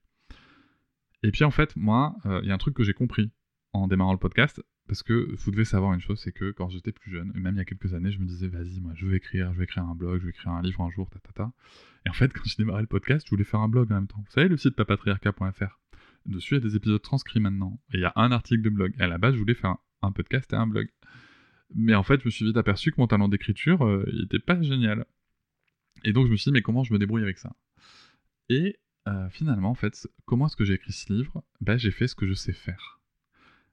Et 1.24 1.32
puis 1.32 1.44
en 1.44 1.52
fait, 1.52 1.76
moi, 1.76 2.16
il 2.26 2.48
y 2.48 2.52
a 2.52 2.54
un 2.54 2.58
truc 2.58 2.76
que 2.76 2.84
j'ai 2.84 2.94
compris 2.94 3.32
en 3.74 3.88
démarrant 3.88 4.14
le 4.14 4.20
podcast, 4.20 4.62
parce 4.88 5.04
que 5.04 5.36
vous 5.36 5.52
devez 5.52 5.66
savoir 5.66 5.94
une 5.94 6.00
chose, 6.00 6.20
c'est 6.20 6.32
que 6.32 6.52
quand 6.52 6.70
j'étais 6.70 6.94
plus 6.94 7.12
jeune, 7.12 7.32
et 7.36 7.40
même 7.40 7.56
il 7.56 7.58
y 7.58 7.62
a 7.62 7.66
quelques 7.66 7.94
années, 7.94 8.12
je 8.12 8.20
me 8.20 8.26
disais, 8.26 8.48
vas-y, 8.48 8.80
moi, 8.80 8.94
je 8.96 9.06
veux 9.06 9.16
écrire, 9.16 9.54
je 9.54 9.58
vais 9.58 9.66
écrire 9.66 9.84
un 9.84 9.96
blog, 9.96 10.20
je 10.20 10.26
vais 10.26 10.30
écrire 10.30 10.54
un 10.54 10.62
livre 10.62 10.82
un 10.82 10.90
jour, 10.90 11.10
ta, 11.10 11.20
ta, 11.20 11.32
ta. 11.34 11.52
Et 12.06 12.10
en 12.10 12.14
fait, 12.14 12.32
quand 12.34 12.44
j'ai 12.46 12.56
démarré 12.58 12.82
le 12.82 12.88
podcast, 12.88 13.26
je 13.26 13.30
voulais 13.30 13.44
faire 13.44 13.60
un 13.60 13.68
blog 13.68 13.92
en 13.92 13.96
même 13.96 14.08
temps. 14.08 14.24
Vous 14.26 14.32
savez, 14.32 14.48
le 14.48 14.58
site 14.58 14.76
papatriarca.fr. 14.76 15.80
Dessus, 16.26 16.56
il 16.56 16.58
y 16.58 16.62
a 16.66 16.70
des 16.70 16.76
épisodes 16.76 17.02
transcrits 17.02 17.40
maintenant. 17.40 17.80
Et 17.94 17.98
il 17.98 18.02
y 18.02 18.06
a 18.06 18.14
un 18.16 18.32
article 18.32 18.62
de 18.62 18.70
blog. 18.70 18.94
Et 18.98 19.04
à 19.04 19.08
la 19.08 19.18
base, 19.18 19.34
je 19.34 19.40
voulais 19.40 19.54
faire 19.54 19.76
un 20.02 20.12
podcast 20.12 20.52
et 20.54 20.56
un 20.56 20.68
blog. 20.68 20.88
Mais 21.76 21.96
en 21.96 22.04
fait, 22.04 22.22
je 22.22 22.26
me 22.26 22.32
suis 22.32 22.46
vite 22.46 22.58
aperçu 22.58 22.92
que 22.92 23.00
mon 23.00 23.08
talent 23.08 23.28
d'écriture, 23.28 23.86
euh, 23.86 24.06
il 24.12 24.24
était 24.24 24.40
pas 24.40 24.62
génial. 24.62 25.06
Et 26.04 26.14
donc, 26.14 26.28
je 26.28 26.32
me 26.32 26.38
suis 26.38 26.50
dit, 26.50 26.54
mais 26.54 26.62
comment 26.62 26.84
je 26.84 26.94
me 26.94 27.00
débrouille 27.00 27.24
avec 27.24 27.38
ça? 27.38 27.56
Et 28.50 28.80
euh, 29.08 29.30
finalement, 29.30 29.72
en 29.72 29.76
fait, 29.76 30.08
comment 30.26 30.48
est-ce 30.48 30.56
que 30.56 30.66
j'ai 30.66 30.74
écrit 30.74 30.94
ce 30.94 31.12
livre? 31.12 31.44
Ben, 31.62 31.78
J'ai 31.78 31.92
fait 31.92 32.08
ce 32.08 32.16
que 32.16 32.28
je 32.28 32.34
sais 32.34 32.54
faire. 32.54 33.00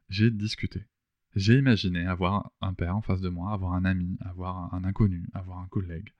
J'ai 0.08 0.30
discuté. 0.30 0.84
J'ai 1.34 1.58
imaginé 1.58 2.06
avoir 2.06 2.52
un 2.60 2.74
père 2.74 2.96
en 2.96 3.02
face 3.02 3.20
de 3.20 3.28
moi, 3.28 3.52
avoir 3.52 3.72
un 3.72 3.84
ami, 3.84 4.16
avoir 4.20 4.72
un 4.72 4.84
inconnu, 4.84 5.28
avoir 5.34 5.58
un 5.58 5.66
collègue. 5.66 6.12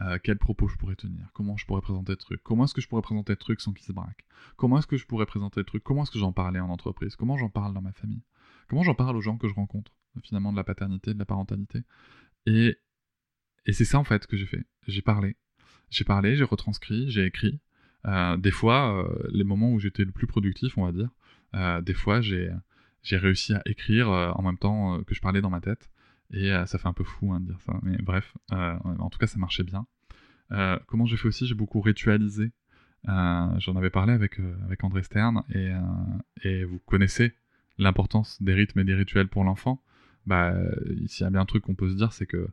Euh, 0.00 0.18
quels 0.22 0.38
propos 0.38 0.68
je 0.68 0.76
pourrais 0.76 0.94
tenir? 0.94 1.30
Comment 1.32 1.56
je 1.56 1.66
pourrais 1.66 1.80
présenter 1.80 2.12
le 2.12 2.18
truc? 2.18 2.42
Comment 2.42 2.64
est-ce 2.64 2.74
que 2.74 2.80
je 2.82 2.88
pourrais 2.88 3.02
présenter 3.02 3.32
le 3.32 3.38
truc 3.38 3.60
sans 3.60 3.72
qu'il 3.72 3.84
se 3.84 3.92
braque? 3.92 4.26
Comment 4.56 4.78
est-ce 4.78 4.86
que 4.86 4.98
je 4.98 5.06
pourrais 5.06 5.26
présenter 5.26 5.60
le 5.60 5.64
truc? 5.64 5.82
Comment 5.82 6.02
est-ce 6.02 6.10
que 6.10 6.18
j'en 6.18 6.32
parlais 6.32 6.60
en 6.60 6.68
entreprise? 6.68 7.16
Comment 7.16 7.38
j'en 7.38 7.48
parle 7.48 7.72
dans 7.72 7.80
ma 7.80 7.92
famille? 7.92 8.22
Comment 8.68 8.82
j'en 8.82 8.94
parle 8.94 9.16
aux 9.16 9.22
gens 9.22 9.38
que 9.38 9.48
je 9.48 9.54
rencontre? 9.54 9.92
Finalement, 10.22 10.52
de 10.52 10.56
la 10.56 10.64
paternité, 10.64 11.14
de 11.14 11.18
la 11.18 11.24
parentalité. 11.24 11.82
Et, 12.46 12.78
et 13.66 13.72
c'est 13.72 13.84
ça 13.84 13.98
en 13.98 14.04
fait 14.04 14.26
que 14.26 14.36
j'ai 14.36 14.46
fait. 14.46 14.64
J'ai 14.86 15.02
parlé. 15.02 15.36
J'ai 15.90 16.04
parlé, 16.04 16.36
j'ai 16.36 16.44
retranscrit, 16.44 17.10
j'ai 17.10 17.24
écrit. 17.24 17.60
Euh, 18.06 18.36
des 18.36 18.50
fois, 18.50 19.04
euh, 19.04 19.28
les 19.30 19.44
moments 19.44 19.72
où 19.72 19.80
j'étais 19.80 20.04
le 20.04 20.12
plus 20.12 20.26
productif, 20.26 20.78
on 20.78 20.84
va 20.84 20.92
dire, 20.92 21.10
des 21.82 21.94
fois 21.94 22.20
j'ai 22.20 22.50
réussi 23.10 23.54
à 23.54 23.62
écrire 23.64 24.10
euh, 24.10 24.30
en 24.32 24.42
même 24.42 24.58
temps 24.58 24.96
euh, 24.98 25.02
que 25.02 25.14
je 25.14 25.20
parlais 25.20 25.40
dans 25.40 25.50
ma 25.50 25.60
tête. 25.60 25.90
Et 26.30 26.52
euh, 26.52 26.66
ça 26.66 26.78
fait 26.78 26.88
un 26.88 26.92
peu 26.92 27.04
fou 27.04 27.32
hein, 27.32 27.40
de 27.40 27.46
dire 27.46 27.60
ça. 27.60 27.72
Mais 27.82 27.96
bref, 27.98 28.36
en 28.50 29.08
tout 29.08 29.18
cas, 29.18 29.26
ça 29.26 29.38
marchait 29.38 29.64
bien. 29.64 29.86
comment 30.86 31.06
j'ai 31.06 31.16
fait 31.16 31.28
aussi? 31.28 31.46
J'ai 31.46 31.54
beaucoup 31.54 31.80
ritualisé. 31.80 32.52
J'en 33.04 33.76
avais 33.76 33.90
parlé 33.90 34.12
avec, 34.12 34.38
avec 34.64 34.84
André 34.84 35.02
Stern. 35.02 35.42
Et, 35.54 35.72
et 36.42 36.64
vous 36.64 36.78
connaissez 36.80 37.32
l'importance 37.78 38.42
des 38.42 38.52
rythmes 38.52 38.80
et 38.80 38.84
des 38.84 38.94
rituels 38.94 39.28
pour 39.28 39.44
l'enfant. 39.44 39.82
Bah, 40.26 40.54
s'il 41.06 41.24
y 41.24 41.26
a 41.26 41.30
bien 41.30 41.40
un 41.40 41.46
truc 41.46 41.64
qu'on 41.64 41.74
peut 41.74 41.90
se 41.90 41.96
dire, 41.96 42.12
c'est 42.12 42.26
que 42.26 42.48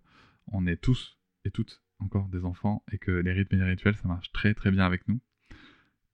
on 0.52 0.66
est 0.68 0.78
tous 0.78 1.18
et 1.44 1.52
toutes 1.52 1.82
encore 2.00 2.28
des 2.28 2.46
enfants 2.46 2.84
et 2.92 2.98
que 2.98 3.12
les 3.12 3.32
rythmes 3.32 3.56
et 3.56 3.60
les 3.60 3.66
rituels, 3.66 3.96
ça 3.96 4.08
marche 4.08 4.32
très 4.32 4.54
très 4.54 4.72
bien 4.72 4.86
avec 4.86 5.08
nous. 5.08 5.20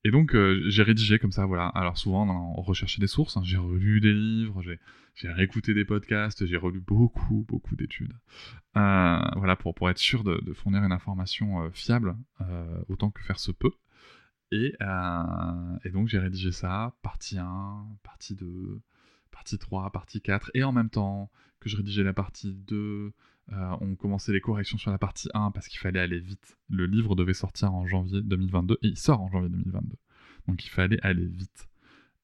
Et 0.03 0.09
donc, 0.09 0.33
euh, 0.33 0.63
j'ai 0.67 0.81
rédigé 0.81 1.19
comme 1.19 1.31
ça, 1.31 1.45
voilà. 1.45 1.67
Alors, 1.67 1.97
souvent, 1.97 2.27
on 2.57 2.61
recherchait 2.61 2.99
des 2.99 3.07
sources. 3.07 3.37
Hein. 3.37 3.41
J'ai 3.43 3.57
relu 3.57 4.01
des 4.01 4.13
livres, 4.13 4.61
j'ai 5.13 5.29
réécouté 5.29 5.75
des 5.75 5.85
podcasts, 5.85 6.45
j'ai 6.45 6.57
relu 6.57 6.79
beaucoup, 6.79 7.45
beaucoup 7.47 7.75
d'études. 7.75 8.13
Euh, 8.77 9.19
voilà, 9.35 9.55
pour, 9.55 9.75
pour 9.75 9.89
être 9.91 9.99
sûr 9.99 10.23
de, 10.23 10.53
fournir 10.53 10.83
une 10.83 10.91
information 10.91 11.63
euh, 11.63 11.69
fiable, 11.71 12.17
autant 12.87 13.11
que 13.11 13.21
faire 13.21 13.39
se 13.39 13.51
peut. 13.51 13.73
Et, 14.51 14.73
et 15.85 15.89
donc, 15.91 16.07
j'ai 16.07 16.19
rédigé 16.19 16.51
ça, 16.51 16.95
partie 17.03 17.37
1, 17.37 17.85
partie 18.03 18.35
2, 18.35 18.81
partie 19.31 19.57
3, 19.57 19.91
partie 19.91 20.21
4. 20.21 20.51
Et 20.53 20.63
en 20.63 20.71
même 20.71 20.89
temps 20.89 21.31
que 21.59 21.69
je 21.69 21.77
rédigeais 21.77 22.03
la 22.03 22.13
partie 22.13 22.53
2, 22.53 23.13
euh, 23.53 23.75
on 23.81 23.95
commençait 23.95 24.31
les 24.31 24.41
corrections 24.41 24.77
sur 24.77 24.91
la 24.91 24.97
partie 24.97 25.29
1 25.33 25.51
parce 25.51 25.67
qu'il 25.67 25.79
fallait 25.79 25.99
aller 25.99 26.19
vite. 26.19 26.57
Le 26.69 26.85
livre 26.85 27.15
devait 27.15 27.33
sortir 27.33 27.73
en 27.73 27.85
janvier 27.85 28.21
2022 28.21 28.77
et 28.81 28.87
il 28.87 28.97
sort 28.97 29.21
en 29.21 29.29
janvier 29.29 29.49
2022. 29.49 29.95
Donc 30.47 30.65
il 30.65 30.69
fallait 30.69 30.99
aller 31.01 31.25
vite. 31.25 31.67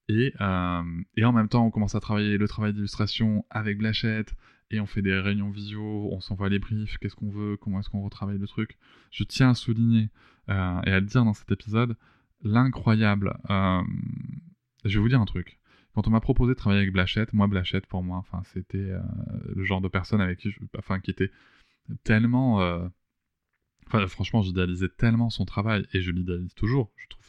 Et, 0.08 0.32
euh, 0.40 1.02
et 1.16 1.24
en 1.24 1.32
même 1.32 1.48
temps, 1.48 1.66
on 1.66 1.70
commence 1.70 1.94
à 1.94 2.00
travailler 2.00 2.38
le 2.38 2.48
travail 2.48 2.72
d'illustration 2.72 3.44
avec 3.50 3.76
Blachette 3.76 4.34
et 4.70 4.80
on 4.80 4.86
fait 4.86 5.02
des 5.02 5.18
réunions 5.18 5.50
visio, 5.50 6.08
on 6.12 6.20
s'envoie 6.20 6.48
les 6.48 6.58
briefs, 6.58 6.96
qu'est-ce 6.98 7.14
qu'on 7.14 7.30
veut, 7.30 7.56
comment 7.58 7.80
est-ce 7.80 7.90
qu'on 7.90 8.02
retravaille 8.02 8.38
le 8.38 8.46
truc. 8.46 8.78
Je 9.10 9.24
tiens 9.24 9.50
à 9.50 9.54
souligner 9.54 10.08
euh, 10.48 10.80
et 10.82 10.92
à 10.92 11.00
le 11.00 11.06
dire 11.06 11.24
dans 11.24 11.34
cet 11.34 11.50
épisode 11.50 11.96
l'incroyable. 12.42 13.36
je 14.84 14.96
vais 14.96 15.02
vous 15.02 15.08
dire 15.08 15.20
un 15.20 15.26
truc. 15.26 15.58
Quand 15.98 16.06
on 16.06 16.12
m'a 16.12 16.20
proposé 16.20 16.54
de 16.54 16.56
travailler 16.56 16.82
avec 16.82 16.92
Blachette, 16.92 17.32
moi 17.32 17.48
Blachette 17.48 17.86
pour 17.86 18.04
moi, 18.04 18.18
enfin 18.18 18.40
c'était 18.54 18.92
le 19.52 19.64
genre 19.64 19.80
de 19.80 19.88
personne 19.88 20.20
avec 20.20 20.38
qui, 20.38 20.52
je, 20.52 20.60
enfin 20.78 21.00
qui 21.00 21.10
était 21.10 21.32
tellement, 22.04 22.58
enfin 23.84 24.06
franchement 24.06 24.40
j'idéalisais 24.40 24.90
tellement 24.90 25.28
son 25.28 25.44
travail 25.44 25.88
et 25.92 26.00
je 26.00 26.12
l'idéalise 26.12 26.54
toujours. 26.54 26.92
Je 26.94 27.08
trouve 27.08 27.28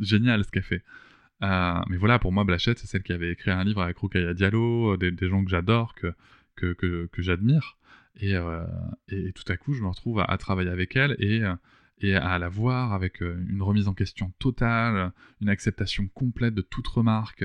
génial 0.00 0.42
ce 0.42 0.50
qu'elle 0.50 0.64
fait. 0.64 0.82
mais 1.40 1.96
voilà, 1.98 2.18
pour 2.18 2.32
moi, 2.32 2.42
Blachette, 2.42 2.80
c'est 2.80 2.88
celle 2.88 3.04
qui 3.04 3.12
avait 3.12 3.30
écrit 3.30 3.52
un 3.52 3.62
livre 3.62 3.80
avec 3.80 3.96
Rukaya 3.98 4.34
Diallo, 4.34 4.96
des, 4.96 5.28
gens 5.28 5.44
que 5.44 5.50
j'adore, 5.50 5.94
que, 5.94 6.12
que, 6.56 6.72
que, 7.06 7.22
j'admire. 7.22 7.78
Et, 8.16 8.34
et, 9.06 9.32
tout 9.34 9.44
à 9.46 9.56
coup, 9.56 9.72
je 9.72 9.82
me 9.82 9.88
retrouve 9.88 10.18
à, 10.18 10.36
travailler 10.36 10.70
avec 10.70 10.96
elle 10.96 11.14
et, 11.20 11.42
et 11.98 12.16
à 12.16 12.40
la 12.40 12.48
voir 12.48 12.92
avec 12.92 13.20
une 13.20 13.62
remise 13.62 13.86
en 13.86 13.94
question 13.94 14.32
totale, 14.40 15.12
une 15.40 15.48
acceptation 15.48 16.08
complète 16.08 16.54
de 16.54 16.62
toute 16.62 16.88
remarque, 16.88 17.44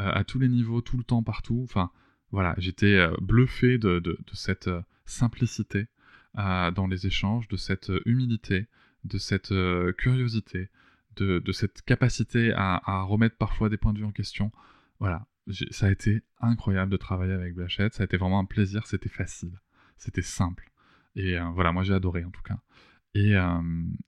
à 0.00 0.24
tous 0.24 0.38
les 0.38 0.48
niveaux, 0.48 0.80
tout 0.80 0.96
le 0.96 1.04
temps, 1.04 1.22
partout. 1.22 1.60
Enfin, 1.64 1.90
voilà, 2.30 2.54
j'étais 2.58 3.06
bluffé 3.20 3.78
de, 3.78 4.18
cette 4.32 4.70
simplicité 5.04 5.86
dans 6.34 6.86
les 6.88 7.06
échanges, 7.06 7.48
de 7.48 7.56
cette 7.56 7.90
humilité, 8.06 8.68
de 9.04 9.18
cette 9.18 9.52
curiosité, 9.98 10.68
de, 11.16 11.52
cette 11.52 11.82
capacité 11.82 12.52
à, 12.54 13.02
remettre 13.02 13.36
parfois 13.36 13.68
des 13.68 13.76
points 13.76 13.92
de 13.92 13.98
vue 13.98 14.04
en 14.04 14.12
question. 14.12 14.52
Voilà, 15.00 15.26
ça 15.70 15.86
a 15.86 15.90
été 15.90 16.22
incroyable 16.40 16.92
de 16.92 16.96
travailler 16.96 17.32
avec 17.32 17.54
Blachette, 17.54 17.94
ça 17.94 18.02
a 18.02 18.06
été 18.06 18.16
vraiment 18.16 18.38
un 18.38 18.44
plaisir, 18.44 18.86
c'était 18.86 19.08
facile 19.08 19.58
c'était 20.00 20.22
simple. 20.22 20.70
Et 21.14 21.38
euh, 21.38 21.44
voilà, 21.50 21.72
moi 21.72 21.84
j'ai 21.84 21.94
adoré 21.94 22.24
en 22.24 22.30
tout 22.30 22.42
cas. 22.42 22.58
Et, 23.14 23.36
euh, 23.36 23.60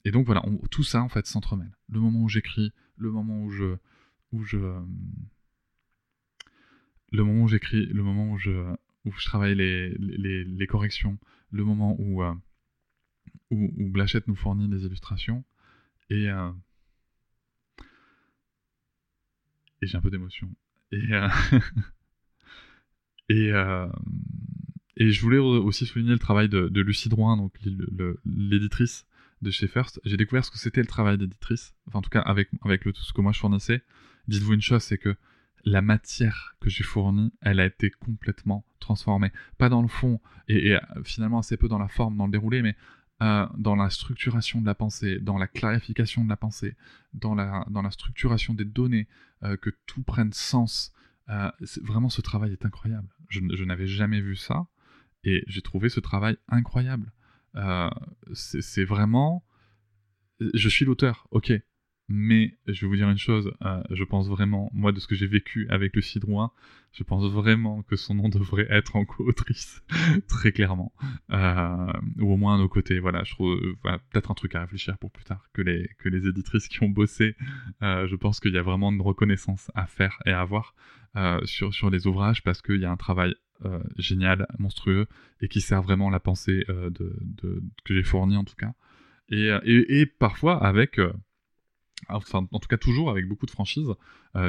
donc 0.07 0.27
voilà, 0.27 0.43
tout 0.71 0.83
ça 0.83 1.03
en 1.03 1.09
fait 1.09 1.27
s'entremêle. 1.27 1.77
Le 1.89 2.01
moment 2.01 2.23
où 2.23 2.29
j'écris, 2.29 2.73
le 2.97 3.11
moment 3.11 3.43
où 3.43 3.51
je, 3.51 3.77
le 7.13 7.25
moment 7.25 7.45
où 7.45 7.49
j'écris, 7.49 7.87
le 7.87 8.03
moment 8.03 8.33
où 8.33 8.39
je, 8.39 8.51
où 9.05 9.13
je 9.13 9.25
travaille 9.25 9.55
les, 9.55 9.91
les, 9.99 10.45
les 10.45 10.67
corrections, 10.67 11.19
le 11.51 11.65
moment 11.65 11.97
où, 11.99 12.23
euh, 12.23 12.35
où, 13.51 13.89
Blachette 13.91 14.27
nous 14.29 14.37
fournit 14.37 14.69
les 14.69 14.85
illustrations, 14.85 15.45
et, 16.11 16.27
et 19.81 19.87
j'ai 19.87 19.97
un 19.97 20.01
peu 20.01 20.11
d'émotion. 20.11 20.51
Et, 20.91 21.09
et, 23.29 23.53
et 24.97 25.11
je 25.11 25.21
voulais 25.23 25.39
aussi 25.39 25.87
souligner 25.87 26.13
le 26.13 26.19
travail 26.19 26.49
de, 26.49 26.81
Lucie 26.81 27.09
Drouin, 27.09 27.37
donc 27.37 27.55
l'éditrice 28.25 29.07
de 29.41 29.51
chez 29.51 29.67
First. 29.67 30.01
J'ai 30.05 30.17
découvert 30.17 30.45
ce 30.45 30.51
que 30.51 30.59
c'était 30.59 30.81
le 30.81 30.87
travail 30.87 31.19
d'éditrice, 31.19 31.75
enfin 31.87 31.99
en 31.99 32.03
tout 32.03 32.11
cas 32.11 32.21
avec, 32.21 32.49
avec 32.63 32.85
le, 32.85 32.93
tout 32.93 33.03
ce 33.03 33.13
que 33.13 33.21
moi 33.21 33.33
je 33.33 33.41
fournissais. 33.41 33.83
Dites-vous 34.29 34.53
une 34.55 34.61
chose, 34.63 34.83
c'est 34.83 34.99
que 34.99 35.17
la 35.65 35.83
matière 35.83 36.57
que 36.61 36.69
j'ai 36.71 36.85
fournie, 36.85 37.33
elle 37.41 37.61
a 37.61 37.67
été 37.67 37.91
complètement 37.91 38.65
transformée. 38.81 39.33
Pas 39.59 39.69
dans 39.69 39.83
le 39.83 39.89
fond, 39.89 40.21
et, 40.49 40.77
finalement 41.05 41.39
assez 41.39 41.57
peu 41.57 41.69
dans 41.69 41.79
la 41.79 41.89
forme, 41.89 42.17
dans 42.17 42.27
le 42.27 42.33
déroulé, 42.33 42.63
mais 42.63 42.77
euh, 43.23 43.47
dans 43.57 43.77
la 43.77 43.89
structuration 43.91 44.61
de 44.61 44.67
la 44.67 44.75
pensée, 44.75 45.21
dans 45.21 45.39
la 45.39 45.47
clarification 45.47 46.25
de 46.25 46.29
la 46.29 46.37
pensée, 46.37 46.75
dans 47.15 47.35
la, 47.35 47.65
dans 47.71 47.83
la 47.83 47.91
structuration 47.91 48.55
des 48.55 48.65
données, 48.65 49.07
euh, 49.45 49.57
que 49.57 49.71
tout 49.87 50.03
prenne 50.03 50.33
sens. 50.33 50.93
Euh, 51.29 51.51
vraiment, 51.83 52.09
ce 52.09 52.21
travail 52.21 52.53
est 52.53 52.65
incroyable. 52.65 53.09
je 53.29 53.65
n'avais 53.65 53.87
jamais 53.87 54.21
vu 54.21 54.35
ça. 54.35 54.67
Et 55.25 55.45
j'ai 55.47 55.63
trouvé 55.63 55.89
ce 55.89 56.01
travail 56.01 56.37
incroyable. 56.49 57.13
Euh, 57.57 57.91
c'est 58.35 58.85
vraiment... 58.85 59.45
Je 60.41 60.69
suis 60.69 60.85
l'auteur, 60.85 61.29
ok. 61.31 61.53
Mais 62.15 62.59
je 62.67 62.83
vais 62.83 62.87
vous 62.89 62.97
dire 62.97 63.09
une 63.09 63.17
chose, 63.17 63.53
euh, 63.65 63.83
je 63.91 64.05
pense 64.05 64.29
vraiment, 64.29 64.71
moi 64.75 64.93
de 64.93 65.01
ce 65.01 65.07
que 65.07 65.15
j'ai 65.15 65.27
vécu 65.27 65.67
avec 65.71 65.97
le 65.97 66.03
Cidroin, 66.03 66.53
je 66.93 67.05
pense 67.05 67.25
vraiment 67.33 67.83
que 67.85 67.97
son 67.97 68.15
nom 68.15 68.29
devrait 68.29 68.67
être 68.69 68.97
en 68.97 69.05
co-autrice, 69.07 69.83
très 70.29 70.53
clairement. 70.53 70.93
Euh, 71.31 71.93
ou 72.19 72.33
au 72.33 72.37
moins 72.37 72.57
à 72.57 72.59
nos 72.59 72.69
côtés, 72.69 72.99
voilà, 72.99 73.25
je 73.25 73.33
trouve 73.33 73.59
peut-être 73.83 74.31
un 74.31 74.35
truc 74.35 74.55
à 74.55 74.61
réfléchir 74.61 74.99
pour 74.99 75.11
plus 75.11 75.25
tard, 75.25 75.49
que 75.55 75.63
les, 75.63 75.89
que 75.99 76.09
les 76.09 76.27
éditrices 76.27 76.69
qui 76.69 76.83
ont 76.83 76.91
bossé, 76.91 77.35
je 77.81 78.15
pense 78.17 78.41
qu'il 78.41 78.53
y 78.53 78.59
a 78.59 78.63
vraiment 78.63 78.93
une 78.93 79.01
reconnaissance 79.01 79.71
à 79.75 79.87
faire 79.87 80.19
et 80.27 80.33
à 80.33 80.41
avoir 80.41 80.75
sur, 81.45 81.73
sur 81.73 81.89
les 81.89 82.07
ouvrages, 82.07 82.43
parce 82.43 82.61
qu'il 82.61 82.81
y 82.81 82.85
a 82.85 82.91
un 82.91 82.97
travail 82.97 83.35
euh, 83.65 83.79
génial, 83.97 84.49
monstrueux, 84.59 85.07
et 85.41 85.47
qui 85.47 85.61
sert 85.61 85.83
vraiment 85.83 86.11
la 86.11 86.19
pensée 86.19 86.65
euh, 86.69 86.91
de, 86.91 87.63
que 87.85 87.95
j'ai 87.95 88.03
fournie 88.03 88.37
en 88.37 88.43
tout 88.43 88.57
cas. 88.57 88.73
Et, 89.29 89.51
euh, 89.51 89.61
et, 89.65 90.05
parfois 90.05 90.65
avec, 90.65 90.99
enfin 92.09 92.47
en 92.51 92.59
tout 92.59 92.69
cas 92.69 92.77
toujours 92.77 93.11
avec 93.11 93.27
beaucoup 93.27 93.47
de 93.47 93.51
franchise, 93.51 93.89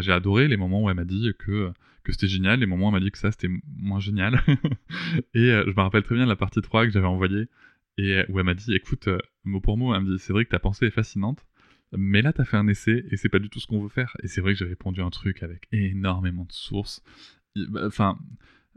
j'ai 0.01 0.11
adoré 0.11 0.47
les 0.47 0.57
moments 0.57 0.83
où 0.83 0.89
elle 0.89 0.95
m'a 0.95 1.05
dit 1.05 1.31
que, 1.37 1.71
que 2.03 2.11
c'était 2.11 2.27
génial, 2.27 2.59
les 2.59 2.65
moments 2.65 2.85
où 2.85 2.89
elle 2.89 3.01
m'a 3.01 3.05
dit 3.05 3.11
que 3.11 3.17
ça 3.17 3.31
c'était 3.31 3.49
moins 3.77 3.99
génial. 3.99 4.41
et 5.33 5.49
je 5.49 5.69
me 5.69 5.81
rappelle 5.81 6.03
très 6.03 6.15
bien 6.15 6.25
la 6.25 6.35
partie 6.35 6.61
3 6.61 6.85
que 6.85 6.91
j'avais 6.91 7.07
envoyée, 7.07 7.47
et 7.97 8.23
où 8.29 8.39
elle 8.39 8.45
m'a 8.45 8.53
dit, 8.53 8.73
écoute, 8.73 9.07
mot 9.43 9.59
pour 9.59 9.77
mot, 9.77 9.93
elle 9.93 10.01
me 10.01 10.17
dit, 10.17 10.19
c'est 10.19 10.33
vrai 10.33 10.45
que 10.45 10.49
ta 10.49 10.59
pensée 10.59 10.87
est 10.87 10.91
fascinante, 10.91 11.45
mais 11.95 12.21
là, 12.21 12.33
t'as 12.33 12.45
fait 12.45 12.57
un 12.57 12.67
essai 12.67 13.05
et 13.11 13.17
c'est 13.17 13.29
pas 13.29 13.39
du 13.39 13.49
tout 13.49 13.59
ce 13.59 13.67
qu'on 13.67 13.81
veut 13.81 13.89
faire. 13.89 14.15
Et 14.23 14.27
c'est 14.27 14.41
vrai 14.41 14.53
que 14.53 14.59
j'ai 14.59 14.65
répondu 14.65 15.01
un 15.01 15.09
truc 15.09 15.43
avec 15.43 15.67
énormément 15.71 16.45
de 16.45 16.51
sources. 16.51 17.03
Bah, 17.55 17.83
enfin, 17.85 18.17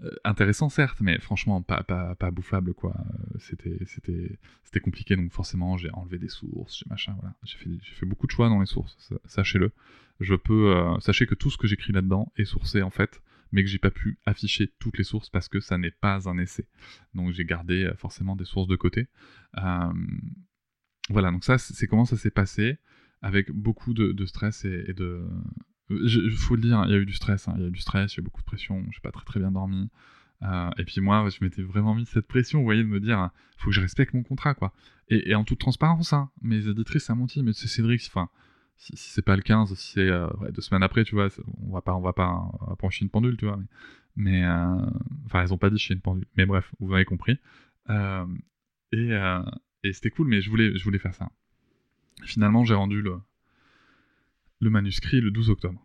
euh, 0.05 0.11
intéressant 0.25 0.69
certes, 0.69 1.01
mais 1.01 1.19
franchement 1.21 1.63
pas, 1.63 1.83
pas, 1.83 2.15
pas 2.17 2.31
bouffable 2.31 2.75
quoi. 2.75 2.95
Euh, 3.35 3.39
c'était, 3.39 4.81
compliqué 4.81 5.17
donc 5.17 5.33
forcément 5.33 5.79
j'ai 5.79 5.91
enlevé 5.93 6.19
des 6.19 6.29
sources, 6.29 6.79
j'ai 6.79 6.85
machin, 6.91 7.17
voilà. 7.19 7.35
J'ai 7.45 7.57
fait, 7.57 7.71
fait 7.83 8.05
beaucoup 8.05 8.27
de 8.27 8.33
choix 8.33 8.51
dans 8.51 8.61
les 8.61 8.67
sources, 8.67 9.13
sachez-le. 9.25 9.73
Je 10.21 10.35
peux, 10.35 10.77
euh, 10.77 11.01
sachez 11.01 11.27
que 11.27 11.35
tout 11.35 11.51
ce 11.51 11.57
que 11.57 11.67
j'écris 11.67 11.93
là-dedans 11.95 12.31
est 12.37 12.45
sourcé 12.45 12.83
en 12.83 12.91
fait, 12.91 13.23
mais 13.53 13.63
que 13.63 13.71
j'ai 13.71 13.79
pas 13.79 13.91
pu 13.91 14.19
afficher 14.27 14.71
toutes 14.79 14.99
les 14.99 15.05
sources 15.05 15.31
parce 15.31 15.49
que 15.49 15.61
ça 15.61 15.79
n'est 15.79 15.91
pas 15.91 16.29
un 16.29 16.37
essai. 16.37 16.67
Donc 17.15 17.33
j'ai 17.33 17.47
gardé 17.47 17.91
forcément 17.97 18.37
des 18.37 18.45
sources 18.45 18.69
de 18.69 18.77
côté. 18.77 19.09
voilà, 19.55 21.31
donc 21.31 21.45
ça 21.45 21.57
c'est 21.57 21.87
comment 21.87 22.05
ça 22.05 22.19
s'est 22.19 22.31
passé 22.31 22.79
avec 23.23 23.51
beaucoup 23.51 23.95
de, 23.95 24.27
stress 24.27 24.67
et 24.67 24.93
de, 24.93 25.27
il 25.91 26.33
faut 26.33 26.57
le 26.57 26.63
dire, 26.63 26.83
il 26.87 26.91
y 26.93 26.95
a 26.95 26.99
eu 26.99 27.07
du 27.07 27.13
stress, 27.13 27.49
hein. 27.49 27.55
il 27.57 27.63
y 27.63 27.65
a 27.65 27.69
eu 27.69 27.73
du 27.73 27.81
stress, 27.81 28.15
il 28.15 28.17
y 28.17 28.21
a 28.21 28.23
eu 28.23 28.25
beaucoup 28.25 28.41
de 28.41 28.47
pression, 28.47 28.85
j'ai 28.91 29.01
pas 29.01 29.13
très 29.13 29.25
très 29.25 29.41
bien 29.41 29.53
dormi. 29.53 29.89
Euh, 30.43 30.71
et 30.79 30.85
puis 30.85 31.01
moi, 31.01 31.29
je 31.31 31.43
m'étais 31.43 31.63
vraiment 31.63 31.95
mis 31.95 32.07
cette 32.07 32.27
pression, 32.27 32.59
vous 32.59 32.65
voyez, 32.65 32.83
de 32.83 32.89
me 32.89 33.01
dire, 33.01 33.31
faut 33.57 33.71
que 33.71 33.75
je 33.75 33.81
respecte 33.81 34.15
mon 34.15 34.23
contrat, 34.23 34.55
quoi. 34.55 34.73
Et, 35.09 35.35
en 35.35 35.45
toute 35.45 35.61
transparence, 35.61 36.13
hein, 36.13 36.31
mes 36.43 36.69
éditrices, 36.69 37.05
ça 37.05 37.15
m'ont 37.15 37.27
dit, 37.27 37.43
mais 37.43 37.53
c'est 37.53 37.69
Cédric, 37.69 38.03
enfin, 38.09 38.29
si, 38.77 38.93
c'est 38.97 39.23
pas 39.23 39.37
le 39.37 39.43
15, 39.43 39.75
si 39.75 39.93
c'est 39.93 40.01
euh, 40.01 40.29
deux 40.51 40.61
semaines 40.61 40.83
après, 40.83 41.05
tu 41.05 41.15
vois, 41.15 41.29
on 41.67 41.73
va 41.73 41.81
pas, 41.81 41.95
on 41.95 42.01
va 42.01 42.13
pas, 42.13 42.51
on 42.61 42.67
va 42.67 42.77
pas 42.77 42.87
en 42.87 42.91
chier 42.91 43.05
une 43.05 43.11
pendule, 43.11 43.37
tu 43.37 43.47
vois. 43.47 43.59
Mais, 44.17 44.45
euh, 44.45 44.77
enfin, 45.27 45.43
elles 45.43 45.55
ont 45.55 45.59
pas 45.59 45.71
dit 45.71 45.79
chier 45.79 45.95
une 45.95 46.03
pendule. 46.03 46.27
Mais 46.37 46.47
bref, 46.47 46.71
vous 46.81 46.93
avez 46.93 47.05
compris. 47.05 47.39
et, 47.89 49.11
et 49.85 49.93
c'était 49.93 50.11
cool, 50.11 50.27
mais 50.29 50.41
je 50.41 50.51
voulais, 50.51 50.77
je 50.77 50.85
voulais 50.85 50.99
faire 50.99 51.15
ça. 51.15 51.31
Finalement, 52.25 52.65
j'ai 52.65 52.75
rendu 52.75 53.03
le, 53.03 53.21
le 54.61 54.71
manuscrit 54.71 55.21
le 55.21 55.31
12 55.31 55.51
octobre. 55.51 55.83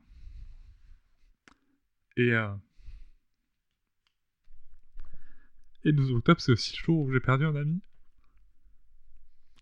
Et, 2.17 2.31
euh... 2.31 2.53
et 5.83 5.91
12 5.91 6.11
octobre, 6.13 6.41
c'est 6.41 6.51
aussi 6.51 6.75
le 6.77 6.83
jour 6.83 6.99
où 7.05 7.11
j'ai 7.11 7.19
perdu 7.19 7.45
un 7.45 7.55
ami 7.55 7.81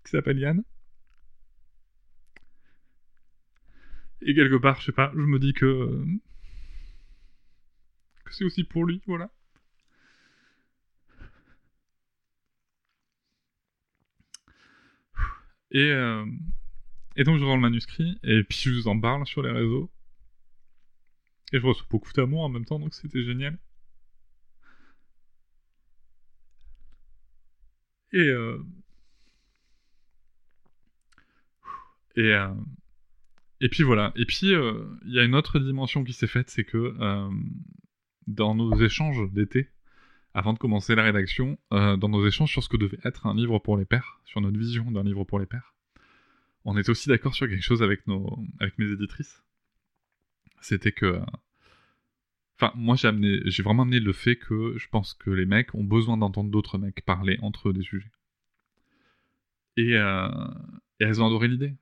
qui 0.04 0.12
s'appelle 0.12 0.40
Yann. 0.40 0.64
Et 4.22 4.34
quelque 4.36 4.56
part, 4.58 4.80
je 4.80 4.88
sais 4.88 4.92
pas, 4.92 5.12
je 5.14 5.20
me 5.20 5.40
dis 5.40 5.54
que, 5.54 6.06
que 8.26 8.34
c'est 8.34 8.44
aussi 8.46 8.64
pour 8.64 8.86
lui, 8.86 9.02
voilà. 9.08 9.30
Et, 15.72 15.92
euh... 15.92 16.26
Et 17.20 17.26
donc 17.26 17.38
je 17.38 17.44
rends 17.44 17.58
le 17.58 17.62
manuscrit, 17.62 18.18
et 18.24 18.44
puis 18.46 18.58
je 18.60 18.72
vous 18.72 18.88
en 18.88 18.98
parle 18.98 19.28
sur 19.28 19.42
les 19.44 19.52
réseaux. 19.52 19.92
Et 21.52 21.60
je 21.60 21.66
reçois 21.66 21.86
beaucoup 21.90 22.14
d'amour 22.14 22.44
en 22.44 22.50
même 22.50 22.64
temps, 22.64 22.80
donc 22.80 22.94
c'était 22.94 23.24
génial. 23.24 23.60
Et 28.14 28.20
euh... 28.20 28.64
Et, 32.16 32.22
euh... 32.22 32.54
et 33.60 33.68
puis 33.68 33.84
voilà. 33.84 34.14
Et 34.16 34.26
puis 34.26 34.54
euh, 34.54 34.86
il 35.04 35.14
y 35.14 35.20
a 35.20 35.26
une 35.26 35.36
autre 35.36 35.60
dimension 35.60 36.06
qui 36.06 36.14
s'est 36.14 36.26
faite, 36.26 36.50
c'est 36.50 36.64
que 36.64 36.78
euh, 36.78 37.30
dans 38.28 38.56
nos 38.56 38.74
échanges 38.82 39.30
d'été, 39.34 39.68
avant 40.34 40.54
de 40.54 40.58
commencer 40.58 40.96
la 40.96 41.04
rédaction, 41.04 41.58
dans 41.72 42.08
nos 42.08 42.26
échanges 42.26 42.52
sur 42.52 42.64
ce 42.64 42.70
que 42.70 42.78
devait 42.78 43.00
être 43.04 43.28
un 43.28 43.36
livre 43.36 43.60
pour 43.60 43.76
les 43.76 43.84
pères, 43.84 44.22
sur 44.24 44.40
notre 44.40 44.58
vision 44.58 44.90
d'un 44.90 45.04
livre 45.04 45.26
pour 45.26 45.40
les 45.40 45.48
pères, 45.48 45.74
on 46.66 46.78
était 46.78 46.90
aussi 46.90 47.10
d'accord 47.10 47.36
sur 47.36 47.48
quelque 47.48 47.64
chose 47.64 47.84
avec, 47.84 48.06
nos, 48.08 48.40
avec 48.60 48.78
mes 48.78 48.92
éditrices. 48.92 49.44
C'était 50.62 50.92
que. 50.92 51.20
Enfin, 52.56 52.74
moi, 52.76 52.96
j'ai, 52.96 53.08
amené, 53.08 53.40
vraiment 53.64 53.84
amené 53.84 54.00
le 54.00 54.12
fait 54.12 54.36
que 54.36 54.78
je 54.78 54.88
pense 54.90 55.14
que 55.14 55.30
les 55.30 55.46
mecs 55.46 55.74
ont 55.76 55.84
besoin 55.84 56.18
d'entendre 56.18 56.52
d'autres 56.52 56.78
mecs 56.78 57.06
parler 57.06 57.38
entre 57.42 57.70
eux 57.70 57.74
des 57.74 57.84
sujets. 57.84 58.12
Et, 59.78 59.96
euh, 59.96 60.28
et 61.00 61.06
elles 61.06 61.22
ont 61.22 61.28
adoré 61.28 61.48
l'idée. 61.48 61.76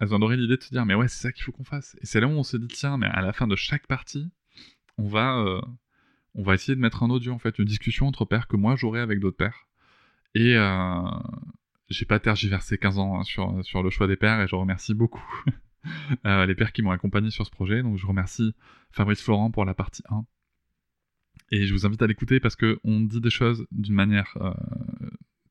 Elles 0.00 0.14
ont 0.14 0.16
adoré 0.16 0.38
l'idée 0.38 0.56
de 0.56 0.62
se 0.62 0.70
dire, 0.70 0.86
mais 0.86 0.94
ouais, 0.94 1.08
c'est 1.08 1.20
ça 1.20 1.32
qu'il 1.32 1.44
faut 1.44 1.52
qu'on 1.52 1.64
fasse. 1.64 1.96
Et 2.00 2.06
c'est 2.06 2.20
là 2.20 2.26
où 2.26 2.30
on 2.30 2.42
se 2.42 2.56
dit, 2.56 2.68
tiens, 2.68 2.96
mais 2.96 3.08
à 3.08 3.20
la 3.20 3.34
fin 3.34 3.46
de 3.46 3.56
chaque 3.56 3.86
partie, 3.86 4.30
on 4.96 5.06
va, 5.06 5.38
euh, 5.38 5.60
essayer 6.54 6.74
de 6.74 6.80
mettre 6.80 7.02
un 7.02 7.10
audio, 7.10 7.32
en 7.32 7.38
fait, 7.38 7.58
une 7.58 7.66
discussion 7.66 8.06
entre 8.06 8.24
pères 8.24 8.48
que 8.48 8.56
moi 8.56 8.76
j'aurai 8.76 9.00
avec 9.00 9.20
d'autres 9.20 9.36
pères. 9.36 9.66
Et 10.34 10.56
euh, 10.56 11.02
j'ai 11.90 12.04
pas 12.04 12.20
tergiversé 12.20 12.78
15 12.78 12.98
ans 12.98 13.18
hein, 13.18 13.24
sur, 13.24 13.64
sur 13.64 13.82
le 13.82 13.90
choix 13.90 14.06
des 14.06 14.16
pères 14.16 14.40
et 14.40 14.46
je 14.46 14.54
remercie 14.54 14.94
beaucoup 14.94 15.22
euh, 16.26 16.46
les 16.46 16.54
pères 16.54 16.72
qui 16.72 16.82
m'ont 16.82 16.92
accompagné 16.92 17.30
sur 17.30 17.44
ce 17.44 17.50
projet. 17.50 17.82
Donc 17.82 17.98
je 17.98 18.06
remercie 18.06 18.54
Fabrice 18.92 19.20
Florent 19.20 19.50
pour 19.50 19.64
la 19.64 19.74
partie 19.74 20.02
1. 20.08 20.24
Et 21.50 21.66
je 21.66 21.74
vous 21.74 21.84
invite 21.84 22.00
à 22.00 22.06
l'écouter 22.06 22.38
parce 22.38 22.54
qu'on 22.54 23.00
dit 23.00 23.20
des 23.20 23.30
choses 23.30 23.66
d'une 23.72 23.94
manière 23.94 24.36
euh, 24.40 24.54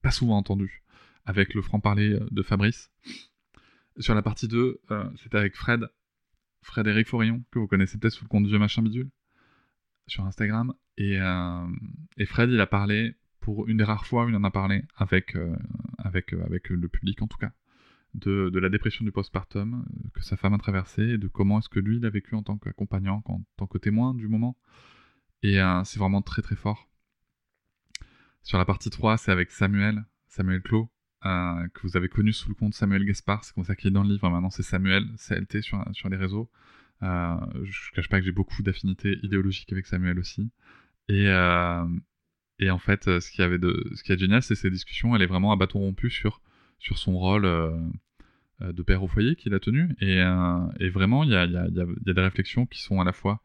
pas 0.02 0.12
souvent 0.12 0.38
entendue 0.38 0.84
avec 1.26 1.54
le 1.54 1.62
franc-parler 1.62 2.18
de 2.32 2.42
Fabrice. 2.42 2.90
Sur 4.00 4.16
la 4.16 4.22
partie 4.22 4.48
2, 4.48 4.82
c'était 5.22 5.38
avec 5.38 5.58
Fred, 5.58 5.90
Frédéric 6.62 7.08
Forillon, 7.08 7.44
que 7.52 7.60
vous 7.60 7.68
connaissez 7.68 7.98
peut-être 7.98 8.14
sous 8.14 8.24
le 8.24 8.30
compte 8.30 8.48
Vieux 8.48 8.58
Machin 8.58 8.82
Bidule, 8.82 9.10
sur 10.08 10.26
Instagram. 10.26 10.74
Et, 10.98 11.20
et 12.18 12.26
Fred, 12.26 12.50
il 12.50 12.60
a 12.62 12.66
parlé 12.66 13.14
une 13.68 13.78
des 13.78 13.84
rares 13.84 14.06
fois 14.06 14.26
où 14.26 14.30
il 14.30 14.36
en 14.36 14.44
a 14.44 14.52
parlé 14.52 14.84
avec, 14.96 15.36
euh, 15.36 15.56
avec, 15.98 16.34
euh, 16.34 16.44
avec 16.46 16.70
le 16.70 16.88
public 16.88 17.22
en 17.22 17.28
tout 17.28 17.38
cas, 17.38 17.52
de, 18.16 18.50
de 18.50 18.60
la 18.60 18.70
dépression 18.70 19.06
du 19.06 19.12
postpartum 19.12 19.86
euh, 19.86 20.10
que 20.14 20.24
sa 20.24 20.38
femme 20.38 20.54
a 20.54 20.58
traversé 20.58 21.04
et 21.04 21.18
de 21.18 21.28
comment 21.28 21.60
est-ce 21.60 21.70
que 21.70 21.80
lui 21.80 21.98
il 21.98 22.06
a 22.06 22.10
vécu 22.10 22.36
en 22.36 22.44
tant 22.44 22.58
qu'accompagnant, 22.58 23.22
en 23.26 23.42
tant 23.58 23.68
que 23.68 23.78
témoin 23.78 24.14
du 24.14 24.28
moment. 24.28 24.58
Et 25.42 25.58
c'est 25.86 26.00
vraiment 26.00 26.22
très 26.22 26.42
très 26.42 26.58
fort. 26.58 26.90
Sur 28.44 28.58
la 28.58 28.66
partie 28.66 28.90
3, 28.90 29.18
c'est 29.18 29.32
avec 29.32 29.52
Samuel, 29.52 30.04
Samuel 30.28 30.62
Clos, 30.62 30.92
que 31.22 31.82
vous 31.84 31.96
avez 31.96 32.10
connu 32.10 32.34
sous 32.34 32.50
le 32.50 32.56
compte 32.56 32.74
Samuel 32.74 33.06
Gaspard, 33.06 33.46
c'est 33.46 33.56
comme 33.56 33.64
ça 33.64 33.74
qu'il 33.78 33.88
est 33.88 33.94
dans 33.94 34.04
le 34.04 34.10
livre, 34.10 34.30
maintenant 34.30 34.50
c'est 34.50 34.64
Samuel, 34.64 35.06
CLT 35.16 35.62
sur, 35.62 35.82
sur 35.94 36.10
les 36.10 36.18
réseaux. 36.18 36.52
je 37.02 37.08
ne 37.08 37.96
cache 37.96 38.10
pas 38.10 38.20
que 38.20 38.26
j'ai 38.26 38.34
beaucoup 38.34 38.62
d'affinités 38.64 39.18
idéologiques 39.24 39.72
avec 39.72 39.86
Samuel 39.86 40.20
aussi. 40.20 40.52
Et, 41.08 41.30
et 42.60 42.70
en 42.70 42.78
fait, 42.78 43.08
euh, 43.08 43.20
ce 43.20 43.32
qui 43.32 43.42
avait 43.42 43.58
de, 43.58 43.90
ce 43.96 44.04
qui 44.04 44.12
est 44.12 44.18
génial, 44.18 44.44
c'est 44.44 44.56
ces 44.56 44.70
discussions. 44.70 45.16
Elle 45.16 45.22
est 45.22 45.28
vraiment 45.28 45.52
à 45.52 45.56
bâton 45.56 45.80
rompu 45.80 46.10
sur 46.10 46.42
sur 46.80 46.98
son 46.98 47.18
rôle 47.18 47.46
euh, 47.46 47.72
euh, 48.62 48.72
de 48.72 48.84
père 48.84 49.04
au 49.04 49.08
foyer 49.08 49.36
qu'il 49.36 49.54
a 49.54 49.60
tenu. 49.60 49.96
Et, 50.00 50.22
vraiment, 50.90 51.24
il 51.24 51.32
y 51.32 51.36
a, 51.36 51.46
y, 51.46 51.58
a, 51.58 51.68
y 51.68 51.82
a, 51.82 52.14
des 52.14 52.22
réflexions 52.22 52.66
qui 52.66 52.82
sont 52.82 53.02
à 53.02 53.04
la 53.04 53.14
fois 53.14 53.42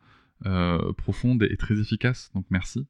profondes 0.99 1.43
et, 1.43 1.57
très 1.57 1.81
efficaces. 1.81 2.31
Donc 2.35 2.45
merci. 2.51 2.87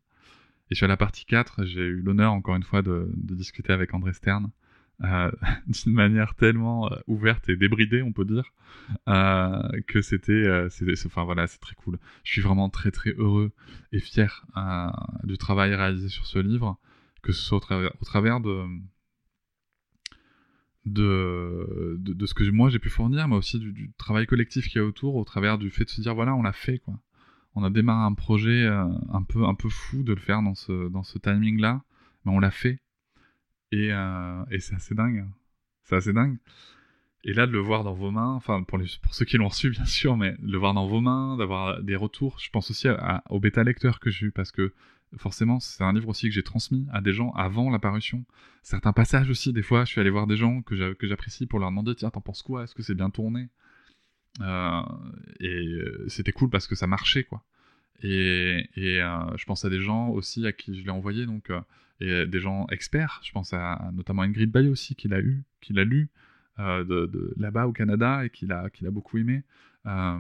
Et 0.70 0.74
sur 0.74 0.88
la 0.88 0.96
partie 0.96 1.24
4, 1.26 1.66
j'ai 1.66 1.82
eu 1.82 2.00
l'honneur 2.00 2.32
encore 2.32 2.56
une 2.56 2.62
fois 2.62 2.82
de, 2.82 3.10
de 3.14 3.34
discuter 3.34 3.72
avec 3.72 3.94
André 3.94 4.12
Stern, 4.12 4.50
euh, 5.02 5.30
d'une 5.66 5.92
manière 5.92 6.34
tellement 6.34 6.90
euh, 6.90 6.96
ouverte 7.06 7.48
et 7.48 7.56
débridée, 7.56 8.02
on 8.02 8.12
peut 8.12 8.24
dire, 8.24 8.44
euh, 9.08 9.60
que 9.86 10.02
c'était, 10.02 10.68
enfin 11.06 11.24
voilà, 11.24 11.46
c'est 11.46 11.60
très 11.60 11.74
cool. 11.74 11.98
Je 12.22 12.32
suis 12.32 12.40
vraiment 12.40 12.70
très 12.70 12.90
très 12.90 13.12
heureux 13.12 13.52
et 13.92 14.00
fier 14.00 14.46
du 15.24 15.38
travail 15.38 15.74
réalisé 15.74 16.08
sur 16.08 16.26
ce 16.26 16.38
livre, 16.38 16.78
que 17.22 17.32
ce 17.32 17.42
soit 17.42 17.58
au 17.58 18.04
travers, 18.04 18.40
de, 18.40 18.66
de, 20.86 22.26
ce 22.26 22.34
que 22.34 22.48
moi 22.50 22.68
j'ai 22.68 22.78
pu 22.78 22.90
fournir, 22.90 23.26
mais 23.28 23.36
aussi 23.36 23.58
du, 23.58 23.92
travail 23.98 24.26
collectif 24.26 24.68
qu'il 24.68 24.80
y 24.80 24.84
a 24.84 24.86
autour, 24.86 25.16
au 25.16 25.24
travers 25.24 25.58
du 25.58 25.70
fait 25.70 25.84
de 25.84 25.90
se 25.90 26.00
dire 26.00 26.14
voilà, 26.14 26.34
on 26.34 26.42
l'a 26.42 26.52
fait 26.52 26.78
quoi. 26.78 26.94
On 27.56 27.62
a 27.62 27.70
démarré 27.70 28.04
un 28.04 28.14
projet 28.14 28.66
un 28.66 29.22
peu 29.22 29.44
un 29.44 29.54
peu 29.54 29.68
fou 29.68 30.02
de 30.02 30.12
le 30.12 30.20
faire 30.20 30.42
dans 30.42 30.54
ce 30.54 30.88
dans 30.88 31.04
ce 31.04 31.18
timing 31.18 31.60
là, 31.60 31.82
mais 32.24 32.32
on 32.32 32.40
l'a 32.40 32.50
fait 32.50 32.80
euh, 33.90 34.44
et, 34.50 34.60
c'est 34.60 34.74
assez 34.74 34.94
dingue. 34.94 35.26
C'est 35.84 35.96
assez 35.96 36.12
dingue. 36.12 36.36
Et 37.24 37.32
là, 37.32 37.46
de 37.46 37.52
le 37.52 37.58
voir 37.58 37.84
dans 37.84 37.94
vos 37.94 38.10
mains, 38.10 38.34
enfin, 38.34 38.62
pour, 38.62 38.78
pour 39.02 39.14
ceux 39.14 39.24
qui 39.24 39.38
l'ont 39.38 39.48
reçu, 39.48 39.70
bien 39.70 39.86
sûr, 39.86 40.16
mais 40.16 40.32
de 40.38 40.52
le 40.52 40.58
voir 40.58 40.74
dans 40.74 40.86
vos 40.86 41.00
mains, 41.00 41.36
d'avoir 41.36 41.82
des 41.82 41.96
retours. 41.96 42.38
Je 42.38 42.50
pense 42.50 42.70
aussi 42.70 42.88
au 43.30 43.40
bêta 43.40 43.64
lecteur 43.64 44.00
que 44.00 44.10
j'ai 44.10 44.26
eu, 44.26 44.30
parce 44.30 44.52
que 44.52 44.72
forcément, 45.16 45.60
c'est 45.60 45.84
un 45.84 45.92
livre 45.92 46.08
aussi 46.08 46.28
que 46.28 46.34
j'ai 46.34 46.42
transmis 46.42 46.86
à 46.92 47.00
des 47.00 47.12
gens 47.12 47.30
avant 47.32 47.70
l'apparition. 47.70 48.24
Certains 48.62 48.92
passages 48.92 49.30
aussi, 49.30 49.52
des 49.52 49.62
fois, 49.62 49.84
je 49.84 49.90
suis 49.90 50.00
allé 50.00 50.10
voir 50.10 50.26
des 50.26 50.36
gens 50.36 50.62
que 50.62 50.74
j'apprécie 51.06 51.46
pour 51.46 51.58
leur 51.58 51.70
demander 51.70 51.94
Tiens, 51.94 52.10
t'en 52.10 52.20
penses 52.20 52.42
quoi? 52.42 52.64
Est-ce 52.64 52.74
que 52.74 52.82
c'est 52.82 52.94
bien 52.94 53.10
tourné? 53.10 53.48
Euh, 54.40 54.82
Et 55.40 55.64
euh, 55.64 56.04
c'était 56.08 56.32
cool 56.32 56.50
parce 56.50 56.66
que 56.66 56.74
ça 56.74 56.86
marchait, 56.86 57.24
quoi. 57.24 57.44
Et, 58.06 58.68
et 58.76 58.98
je 58.98 59.44
pense 59.46 59.64
à 59.64 59.70
des 59.70 59.80
gens 59.80 60.08
aussi 60.10 60.46
à 60.46 60.52
qui 60.52 60.78
je 60.78 60.84
l'ai 60.84 60.90
envoyé, 60.90 61.24
donc 61.26 61.50
et 62.00 62.26
des 62.26 62.40
gens 62.40 62.66
experts. 62.70 63.20
Je 63.24 63.32
pense 63.32 63.52
à, 63.52 63.90
notamment 63.92 64.22
Ingrid 64.22 64.50
Baye 64.50 64.68
aussi, 64.68 64.94
qu'il 64.94 65.14
a 65.14 65.20
eu, 65.20 65.44
qu'il 65.60 65.78
a 65.78 65.84
lu 65.84 66.10
euh, 66.58 66.84
de, 66.84 67.34
là-bas 67.36 67.66
au 67.66 67.72
Canada 67.72 68.24
et 68.24 68.30
qu'il 68.30 68.52
a, 68.52 68.70
qu'il 68.70 68.86
a 68.86 68.90
beaucoup 68.90 69.18
aimé. 69.18 69.42
Euh, 69.86 70.18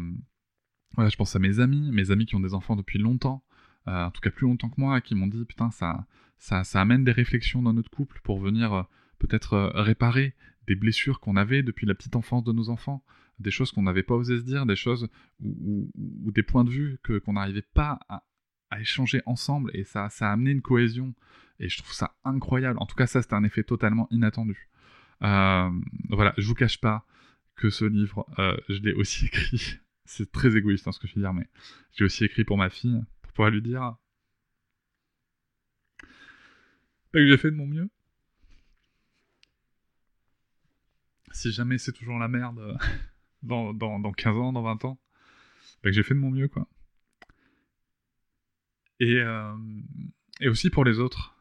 voilà, 0.94 1.10
je 1.10 1.16
pense 1.16 1.34
à 1.34 1.38
mes 1.38 1.60
amis, 1.60 1.90
mes 1.92 2.10
amis 2.10 2.26
qui 2.26 2.36
ont 2.36 2.40
des 2.40 2.54
enfants 2.54 2.76
depuis 2.76 2.98
longtemps, 2.98 3.42
euh, 3.88 4.04
en 4.04 4.10
tout 4.10 4.20
cas 4.20 4.30
plus 4.30 4.46
longtemps 4.46 4.68
que 4.68 4.80
moi, 4.80 5.00
qui 5.00 5.14
m'ont 5.14 5.26
dit 5.26 5.44
putain, 5.44 5.70
ça, 5.70 6.06
ça, 6.38 6.64
ça 6.64 6.80
amène 6.80 7.04
des 7.04 7.12
réflexions 7.12 7.62
dans 7.62 7.72
notre 7.72 7.90
couple 7.90 8.20
pour 8.22 8.38
venir 8.38 8.86
peut-être 9.18 9.72
réparer 9.74 10.34
des 10.66 10.74
blessures 10.74 11.20
qu'on 11.20 11.36
avait 11.36 11.62
depuis 11.62 11.86
la 11.86 11.94
petite 11.94 12.16
enfance 12.16 12.44
de 12.44 12.52
nos 12.52 12.68
enfants, 12.68 13.02
des 13.38 13.50
choses 13.50 13.72
qu'on 13.72 13.82
n'avait 13.82 14.02
pas 14.02 14.14
osé 14.14 14.38
se 14.38 14.44
dire, 14.44 14.66
des 14.66 14.76
choses 14.76 15.08
ou, 15.40 15.90
des 16.32 16.42
points 16.42 16.64
de 16.64 16.70
vue 16.70 16.98
que, 17.02 17.18
qu'on 17.18 17.34
n'arrivait 17.34 17.62
pas 17.62 17.98
à, 18.08 18.24
échanger 18.80 19.22
ensemble 19.24 19.70
et 19.72 19.84
ça, 19.84 20.08
ça 20.08 20.30
a 20.30 20.32
amené 20.32 20.50
une 20.50 20.60
cohésion 20.60 21.14
et 21.60 21.68
je 21.68 21.78
trouve 21.78 21.92
ça 21.92 22.16
incroyable. 22.24 22.76
En 22.80 22.86
tout 22.86 22.96
cas, 22.96 23.06
ça, 23.06 23.22
c'était 23.22 23.34
un 23.34 23.44
effet 23.44 23.62
totalement 23.62 24.08
inattendu. 24.10 24.68
Euh, 25.22 25.70
voilà, 26.08 26.34
je 26.38 26.46
vous 26.48 26.54
cache 26.54 26.80
pas 26.80 27.06
que 27.54 27.70
ce 27.70 27.84
livre, 27.84 28.26
euh, 28.40 28.56
je 28.68 28.80
l'ai 28.80 28.92
aussi 28.92 29.26
écrit. 29.26 29.78
C'est 30.06 30.32
très 30.32 30.56
égoïste 30.56 30.88
hein, 30.88 30.92
ce 30.92 30.98
que 30.98 31.06
je 31.06 31.14
veux 31.14 31.20
dire, 31.20 31.32
mais 31.32 31.48
j'ai 31.92 32.04
aussi 32.04 32.24
écrit 32.24 32.44
pour 32.44 32.58
ma 32.58 32.68
fille, 32.68 33.00
pour 33.22 33.32
pouvoir 33.32 33.50
lui 33.50 33.62
dire 33.62 33.94
que 37.12 37.26
j'ai 37.26 37.38
fait 37.38 37.50
de 37.50 37.56
mon 37.56 37.66
mieux. 37.66 37.88
Si 41.30 41.52
jamais 41.52 41.78
c'est 41.78 41.92
toujours 41.92 42.18
la 42.18 42.28
merde 42.28 42.58
euh, 42.58 42.76
dans, 43.44 43.72
dans, 43.72 43.98
dans 43.98 44.12
15 44.12 44.36
ans, 44.36 44.52
dans 44.52 44.62
20 44.62 44.84
ans, 44.84 44.98
que 45.82 45.92
j'ai 45.92 46.02
fait 46.02 46.14
de 46.14 46.20
mon 46.20 46.30
mieux, 46.30 46.48
quoi. 46.48 46.66
Et, 49.00 49.20
et 50.40 50.48
aussi 50.48 50.70
pour 50.70 50.84
les 50.84 50.98
autres 50.98 51.34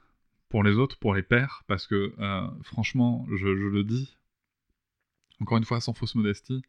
pour 0.54 0.64
les 0.64 0.78
autres, 0.78 1.00
pour 1.00 1.16
les 1.16 1.24
pères, 1.24 1.64
parce 1.66 1.88
que 1.88 2.14
euh, 2.20 2.48
franchement, 2.62 3.26
je, 3.36 3.48
le 3.48 3.84
dis, 3.84 4.16
encore 5.40 5.58
une 5.58 5.64
fois 5.66 5.82
sans 5.82 5.94
fausse 5.94 6.14
modestie, 6.14 6.62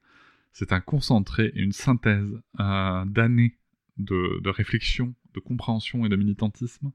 c'est 0.52 0.72
un 0.72 0.80
concentré 0.80 1.52
et 1.54 1.60
une 1.60 1.72
synthèse 1.72 2.40
euh, 2.60 3.04
d'années 3.04 3.58
de, 3.98 4.48
réflexion, 4.48 5.14
de 5.34 5.40
compréhension 5.40 6.06
et 6.06 6.08
de 6.08 6.16
militantisme 6.16 6.92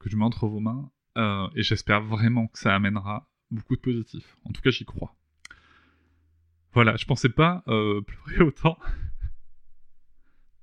que 0.00 0.10
je 0.10 0.16
mets 0.16 0.24
entre 0.24 0.48
vos 0.48 0.58
mains, 0.58 0.90
euh, 1.16 1.46
et 1.54 1.62
j'espère 1.62 2.02
vraiment 2.02 2.48
que 2.48 2.58
ça 2.58 2.74
amènera 2.74 3.30
beaucoup 3.52 3.76
de 3.76 3.80
positif. 3.80 4.36
En 4.44 4.50
tout 4.50 4.62
cas, 4.62 4.70
j'y 4.70 4.84
crois. 4.84 5.14
Voilà, 6.74 6.96
je 6.96 7.04
pensais 7.04 7.28
pas 7.28 7.62
pleurer 7.66 8.42
autant. 8.44 8.76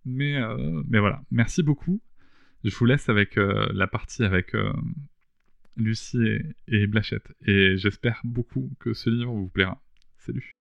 Mais, 0.06 0.38
mais 0.88 1.00
voilà, 1.00 1.21
merci 1.32 1.63
beaucoup. 1.63 2.02
Je 2.63 2.76
vous 2.76 2.86
laisse 2.86 3.10
avec 3.10 3.36
la 3.38 3.88
partie 3.88 4.24
avec 4.24 4.54
Lucie 5.78 6.21
et, 6.21 6.43
et 6.67 6.88
Blachette. 6.88 7.32
Et 7.45 7.78
j'espère 7.78 8.19
beaucoup 8.24 8.69
que 8.80 8.93
ce 8.93 9.10
livre 9.10 9.32
vous 9.32 9.50
plaira. 9.50 9.82
Salut. 10.17 10.52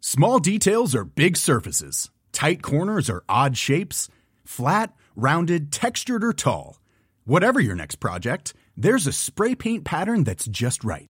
Small 0.00 0.40
details 0.40 0.94
are 0.96 1.04
big 1.04 1.36
surfaces. 1.36 2.10
Tight 2.32 2.62
corners 2.62 3.10
are 3.10 3.22
odd 3.28 3.56
shapes. 3.56 4.08
Flat, 4.44 4.94
rounded, 5.14 5.70
textured 5.70 6.24
or 6.24 6.32
tall. 6.32 6.80
Whatever 7.26 7.60
your 7.60 7.76
next 7.76 7.96
project, 7.96 8.54
there's 8.76 9.06
a 9.06 9.12
spray 9.12 9.54
paint 9.54 9.84
pattern 9.84 10.24
that's 10.24 10.46
just 10.46 10.82
right. 10.82 11.09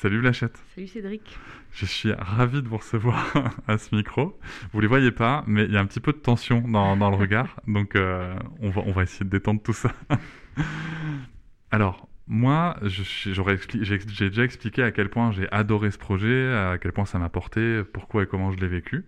Salut 0.00 0.20
Blachette. 0.20 0.62
Salut 0.76 0.86
Cédric. 0.86 1.36
Je 1.72 1.84
suis 1.84 2.12
ravi 2.12 2.62
de 2.62 2.68
vous 2.68 2.76
recevoir 2.76 3.34
à 3.66 3.78
ce 3.78 3.96
micro. 3.96 4.38
Vous 4.72 4.80
les 4.80 4.86
voyez 4.86 5.10
pas, 5.10 5.42
mais 5.48 5.64
il 5.64 5.72
y 5.72 5.76
a 5.76 5.80
un 5.80 5.86
petit 5.86 5.98
peu 5.98 6.12
de 6.12 6.18
tension 6.18 6.60
dans, 6.60 6.96
dans 6.96 7.10
le 7.10 7.16
regard, 7.20 7.60
donc 7.66 7.96
euh, 7.96 8.38
on, 8.60 8.70
va, 8.70 8.82
on 8.86 8.92
va 8.92 9.02
essayer 9.02 9.24
de 9.24 9.30
détendre 9.30 9.60
tout 9.60 9.72
ça. 9.72 9.92
Alors, 11.72 12.08
moi, 12.28 12.76
j'ai 12.84 13.32
déjà 13.32 14.44
expliqué 14.44 14.84
à 14.84 14.92
quel 14.92 15.08
point 15.08 15.32
j'ai 15.32 15.50
adoré 15.50 15.90
ce 15.90 15.98
projet, 15.98 16.54
à 16.54 16.78
quel 16.80 16.92
point 16.92 17.04
ça 17.04 17.18
m'a 17.18 17.28
porté, 17.28 17.82
pourquoi 17.92 18.22
et 18.22 18.26
comment 18.26 18.52
je 18.52 18.58
l'ai 18.58 18.68
vécu. 18.68 19.04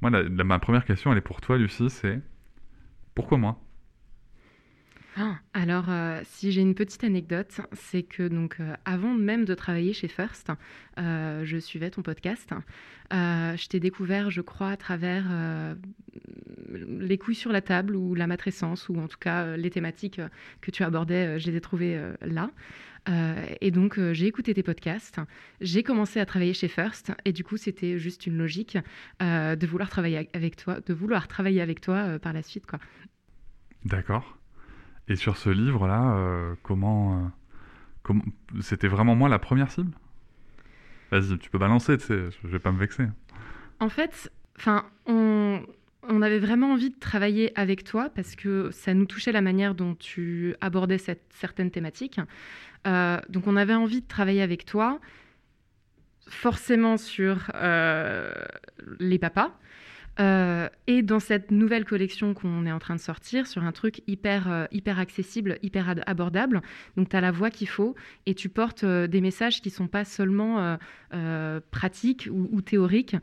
Moi, 0.00 0.10
ma 0.10 0.58
première 0.58 0.86
question, 0.86 1.12
elle 1.12 1.18
est 1.18 1.20
pour 1.20 1.42
toi, 1.42 1.58
Lucie, 1.58 1.90
c'est 1.90 2.22
pourquoi 3.14 3.36
moi? 3.36 3.60
Alors, 5.54 5.86
euh, 5.88 6.20
si 6.24 6.52
j'ai 6.52 6.60
une 6.60 6.74
petite 6.74 7.04
anecdote, 7.04 7.60
c'est 7.72 8.02
que 8.02 8.28
donc 8.28 8.56
euh, 8.60 8.74
avant 8.84 9.14
même 9.14 9.44
de 9.44 9.54
travailler 9.54 9.92
chez 9.92 10.08
First, 10.08 10.52
euh, 10.98 11.44
je 11.44 11.58
suivais 11.58 11.90
ton 11.90 12.02
podcast. 12.02 12.50
je 13.10 13.68
t'ai 13.68 13.80
découvert, 13.80 14.30
je 14.30 14.40
crois, 14.40 14.70
à 14.70 14.76
travers 14.76 15.24
les 16.68 17.18
couilles 17.18 17.34
sur 17.34 17.52
la 17.52 17.60
table 17.60 17.96
ou 17.96 18.14
la 18.14 18.26
matrescence, 18.26 18.88
ou 18.88 18.98
en 18.98 19.08
tout 19.08 19.18
cas 19.18 19.56
les 19.56 19.70
thématiques 19.70 20.20
que 20.60 20.70
tu 20.70 20.82
abordais, 20.82 21.38
je 21.38 21.50
les 21.50 21.56
ai 21.56 21.60
trouvées 21.60 22.00
là. 22.20 22.50
et 23.60 23.70
donc, 23.70 23.98
j'ai 24.12 24.26
écouté 24.26 24.52
tes 24.52 24.62
podcasts, 24.62 25.20
j'ai 25.60 25.82
commencé 25.82 26.20
à 26.20 26.26
travailler 26.26 26.54
chez 26.54 26.68
First, 26.68 27.12
et 27.24 27.32
du 27.32 27.44
coup, 27.44 27.56
c'était 27.56 27.98
juste 27.98 28.26
une 28.26 28.36
logique 28.36 28.76
de 29.20 29.66
vouloir 29.66 29.88
travailler 29.88 30.28
avec 30.34 30.56
toi, 30.56 30.80
de 30.80 30.92
vouloir 30.92 31.28
travailler 31.28 31.62
avec 31.62 31.80
toi 31.80 32.18
par 32.18 32.32
la 32.32 32.42
suite, 32.42 32.66
quoi. 32.66 32.78
D'accord. 33.84 34.37
Et 35.08 35.16
sur 35.16 35.36
ce 35.36 35.48
livre-là, 35.48 36.16
euh, 36.16 36.54
comment, 36.62 37.30
euh, 38.10 38.14
c'était 38.60 38.88
vraiment 38.88 39.14
moi 39.14 39.28
la 39.28 39.38
première 39.38 39.70
cible? 39.70 39.92
Vas-y, 41.10 41.38
tu 41.38 41.48
peux 41.48 41.58
balancer, 41.58 41.96
tu 41.96 42.04
sais, 42.04 42.28
je 42.44 42.48
vais 42.48 42.58
pas 42.58 42.72
me 42.72 42.78
vexer. 42.78 43.04
En 43.80 43.88
fait, 43.88 44.30
enfin, 44.58 44.84
on, 45.06 45.62
on, 46.02 46.20
avait 46.20 46.38
vraiment 46.38 46.72
envie 46.72 46.90
de 46.90 46.98
travailler 46.98 47.58
avec 47.58 47.84
toi 47.84 48.10
parce 48.14 48.36
que 48.36 48.70
ça 48.70 48.92
nous 48.92 49.06
touchait 49.06 49.32
la 49.32 49.40
manière 49.40 49.74
dont 49.74 49.94
tu 49.94 50.54
abordais 50.60 50.98
cette, 50.98 51.24
certaines 51.30 51.70
thématiques. 51.70 52.20
Euh, 52.86 53.18
donc, 53.30 53.46
on 53.46 53.56
avait 53.56 53.74
envie 53.74 54.02
de 54.02 54.06
travailler 54.06 54.42
avec 54.42 54.66
toi, 54.66 55.00
forcément 56.28 56.98
sur 56.98 57.50
les 59.00 59.18
papas, 59.18 59.58
euh, 60.20 60.68
et 60.86 61.02
dans 61.02 61.20
cette 61.20 61.50
nouvelle 61.50 61.84
collection 61.84 62.34
qu'on 62.34 62.66
est 62.66 62.72
en 62.72 62.78
train 62.78 62.96
de 62.96 63.00
sortir, 63.00 63.46
sur 63.46 63.62
un 63.62 63.72
truc 63.72 64.02
hyper, 64.06 64.50
euh, 64.50 64.66
hyper 64.72 64.98
accessible, 64.98 65.58
hyper 65.62 65.94
abordable, 66.06 66.60
donc 66.96 67.08
tu 67.08 67.16
as 67.16 67.20
la 67.20 67.30
voix 67.30 67.50
qu'il 67.50 67.68
faut 67.68 67.94
et 68.26 68.34
tu 68.34 68.48
portes 68.48 68.84
euh, 68.84 69.06
des 69.06 69.20
messages 69.20 69.60
qui 69.60 69.68
ne 69.68 69.74
sont 69.74 69.86
pas 69.86 70.04
seulement 70.04 70.78
pratiques 71.70 72.28
ou, 72.30 72.60
théoriques. 72.60 73.16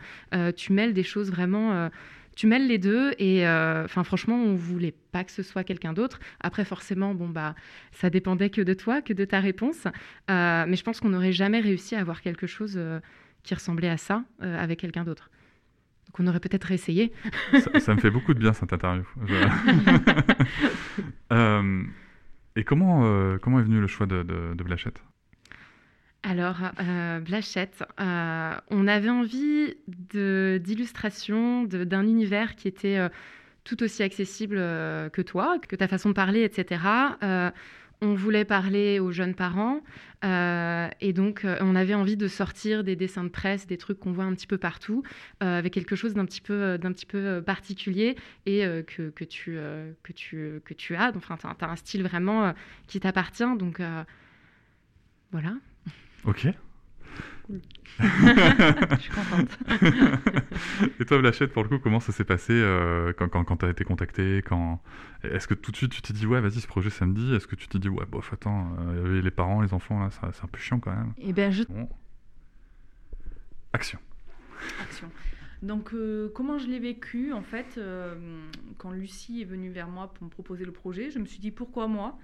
tu 0.55 0.73
mêles 0.73 0.93
des 0.93 1.03
choses 1.03 1.29
vraiment. 1.29 1.89
tu 2.35 2.47
mêles 2.47 2.67
les 2.67 2.77
deux 2.77 3.13
et 3.19 3.47
enfin 3.47 4.03
franchement 4.03 4.35
on 4.35 4.55
voulait 4.55 4.93
pas 5.11 5.23
que 5.23 5.31
ce 5.31 5.43
soit 5.43 5.63
quelqu'un 5.63 5.93
d'autre. 5.93 6.19
Après 6.39 6.65
forcément 6.65 7.13
bon 7.13 7.29
bah 7.29 7.55
ça 7.91 8.09
dépendait 8.09 8.49
que 8.49 8.61
de 8.61 8.73
toi, 8.73 9.01
que 9.01 9.13
de 9.13 9.25
ta 9.25 9.39
réponse. 9.39 9.85
mais 10.27 10.75
je 10.75 10.83
pense 10.83 10.99
qu'on 10.99 11.09
n'aurait 11.09 11.31
jamais 11.31 11.59
réussi 11.59 11.95
à 11.95 11.99
avoir 11.99 12.21
quelque 12.21 12.47
chose 12.47 12.79
qui 13.43 13.53
ressemblait 13.53 13.89
à 13.89 13.97
ça 13.97 14.23
avec 14.39 14.79
quelqu'un 14.79 15.03
d'autre 15.03 15.29
qu'on 16.11 16.27
aurait 16.27 16.39
peut-être 16.39 16.71
essayé. 16.71 17.11
ça, 17.79 17.95
me 17.95 17.99
fait 17.99 18.11
beaucoup 18.11 18.33
de 18.33 18.39
bien 18.39 18.53
cette 18.53 18.73
interview. 18.73 19.03
Euh, 21.31 21.83
et 22.55 22.63
comment, 22.63 23.01
euh, 23.03 23.37
comment 23.39 23.59
est 23.59 23.63
venu 23.63 23.81
le 23.81 23.87
choix 23.87 24.05
de, 24.05 24.21
de, 24.23 24.63
Blachette? 24.63 25.01
Alors, 26.21 26.57
euh, 26.79 27.19
Blachette, 27.19 27.83
on 27.97 28.87
avait 28.87 29.09
envie 29.09 29.75
d'illustration, 29.87 31.63
d'un 31.63 32.03
univers 32.03 32.55
qui 32.55 32.67
était 32.67 33.09
tout 33.63 33.81
aussi 33.81 34.03
accessible 34.03 34.57
que 34.57 35.21
toi, 35.21 35.57
que 35.67 35.75
ta 35.75 35.87
façon 35.87 36.09
de 36.09 36.13
parler, 36.13 36.43
etc. 36.43 36.79
On 38.01 38.13
voulait 38.13 38.45
parler 38.45 38.99
aux 38.99 39.11
jeunes 39.11 39.35
parents 39.35 39.81
euh, 40.23 40.89
et 41.01 41.13
donc 41.13 41.45
euh, 41.45 41.57
on 41.61 41.75
avait 41.75 41.93
envie 41.93 42.17
de 42.17 42.27
sortir 42.27 42.83
des 42.83 42.95
dessins 42.95 43.23
de 43.23 43.29
presse, 43.29 43.67
des 43.67 43.77
trucs 43.77 43.99
qu'on 43.99 44.11
voit 44.11 44.25
un 44.25 44.33
petit 44.33 44.47
peu 44.47 44.57
partout, 44.57 45.03
euh, 45.43 45.57
avec 45.59 45.73
quelque 45.73 45.95
chose 45.95 46.13
d'un 46.13 46.25
petit 46.25 46.41
peu, 46.41 46.77
d'un 46.77 46.91
petit 46.91 47.05
peu 47.05 47.41
particulier 47.45 48.15
et 48.45 48.61
que, 48.87 49.09
que, 49.09 49.23
tu, 49.23 49.57
que, 50.03 50.13
tu, 50.13 50.61
que 50.65 50.73
tu 50.73 50.95
as. 50.95 51.11
Enfin, 51.15 51.37
tu 51.37 51.65
as, 51.65 51.69
un 51.69 51.75
style 51.75 52.03
vraiment 52.03 52.53
qui 52.87 52.99
t'appartient. 52.99 53.57
Donc 53.57 53.81
voilà. 55.31 55.53
Ok. 56.25 56.47
je 57.99 58.95
suis 58.99 59.11
contente. 59.11 59.57
Et 60.99 61.05
toi, 61.05 61.19
Blachette, 61.19 61.53
pour 61.53 61.63
le 61.63 61.69
coup, 61.69 61.79
comment 61.79 61.99
ça 61.99 62.11
s'est 62.11 62.23
passé 62.23 62.53
euh, 62.53 63.13
quand, 63.13 63.29
quand, 63.29 63.57
tu 63.57 63.65
as 63.65 63.69
été 63.69 63.83
contacté 63.83 64.41
quand... 64.45 64.81
Est-ce 65.23 65.47
que 65.47 65.53
tout 65.53 65.71
de 65.71 65.77
suite 65.77 65.91
tu 65.91 66.01
t'es 66.01 66.13
dit, 66.13 66.25
ouais, 66.25 66.41
vas-y, 66.41 66.59
ce 66.59 66.67
projet 66.67 66.89
samedi 66.89 67.33
Est-ce 67.33 67.47
que 67.47 67.55
tu 67.55 67.67
t'es 67.67 67.79
dit, 67.79 67.89
ouais, 67.89 68.05
bof, 68.05 68.33
attends, 68.33 68.75
euh, 68.79 69.21
les 69.21 69.31
parents, 69.31 69.61
les 69.61 69.73
enfants, 69.73 69.99
là, 69.99 70.09
c'est 70.11 70.43
un 70.43 70.47
peu 70.47 70.59
chiant 70.59 70.79
quand 70.79 70.95
même 70.95 71.13
Eh 71.17 71.33
bien, 71.33 71.51
je. 71.51 71.63
Action. 73.73 73.99
Action. 74.81 75.09
Donc, 75.61 75.93
euh, 75.93 76.29
comment 76.35 76.57
je 76.57 76.67
l'ai 76.67 76.79
vécu 76.79 77.33
En 77.33 77.41
fait, 77.41 77.79
quand 78.77 78.91
Lucie 78.91 79.41
est 79.41 79.45
venue 79.45 79.69
vers 79.69 79.87
moi 79.87 80.13
pour 80.13 80.25
me 80.25 80.29
proposer 80.29 80.65
le 80.65 80.71
projet, 80.71 81.11
je 81.11 81.19
me 81.19 81.25
suis 81.25 81.39
dit, 81.39 81.51
pourquoi 81.51 81.87
moi? 81.87 82.17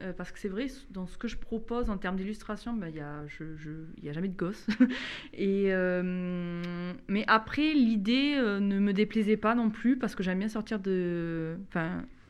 Euh, 0.00 0.12
parce 0.14 0.32
que 0.32 0.38
c'est 0.38 0.48
vrai, 0.48 0.66
dans 0.90 1.06
ce 1.06 1.18
que 1.18 1.28
je 1.28 1.36
propose 1.36 1.90
en 1.90 1.98
termes 1.98 2.16
d'illustration, 2.16 2.72
ben, 2.72 2.88
il 2.88 2.94
n'y 2.94 4.08
a, 4.08 4.12
jamais 4.12 4.28
de 4.28 4.36
gosse. 4.36 4.66
Et, 5.34 5.66
euh, 5.68 6.92
mais 7.08 7.24
après, 7.26 7.74
l'idée 7.74 8.34
euh, 8.36 8.58
ne 8.58 8.78
me 8.78 8.92
déplaisait 8.92 9.36
pas 9.36 9.54
non 9.54 9.70
plus, 9.70 9.98
parce 9.98 10.14
que 10.14 10.22
j'aime 10.22 10.38
bien 10.38 10.48
sortir 10.48 10.78
de, 10.80 11.56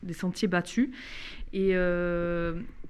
des 0.03 0.13
sentiers 0.13 0.49
battus. 0.49 0.89
Et, 1.53 1.69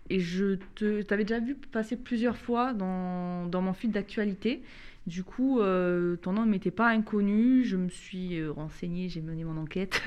et 0.10 0.20
je 0.20 0.56
t'avais 1.04 1.24
déjà 1.24 1.40
vu 1.40 1.56
passer 1.56 1.96
plusieurs 1.96 2.38
fois 2.38 2.74
dans, 2.74 3.46
dans 3.46 3.62
mon 3.62 3.74
fil 3.74 3.92
d'actualité. 3.92 4.64
Du 5.06 5.26
coup, 5.26 5.60
euh, 5.60 6.16
ton 6.16 6.32
nom 6.32 6.46
ne 6.46 6.52
m'était 6.52 6.72
pas 6.72 6.88
inconnu. 6.88 7.66
Je 7.66 7.76
me 7.76 7.89
suis 7.89 8.39
euh, 8.39 8.54
renseignée, 8.54 9.10
j'ai 9.10 9.20
mené 9.20 9.44
mon 9.44 9.58
enquête. 9.58 10.02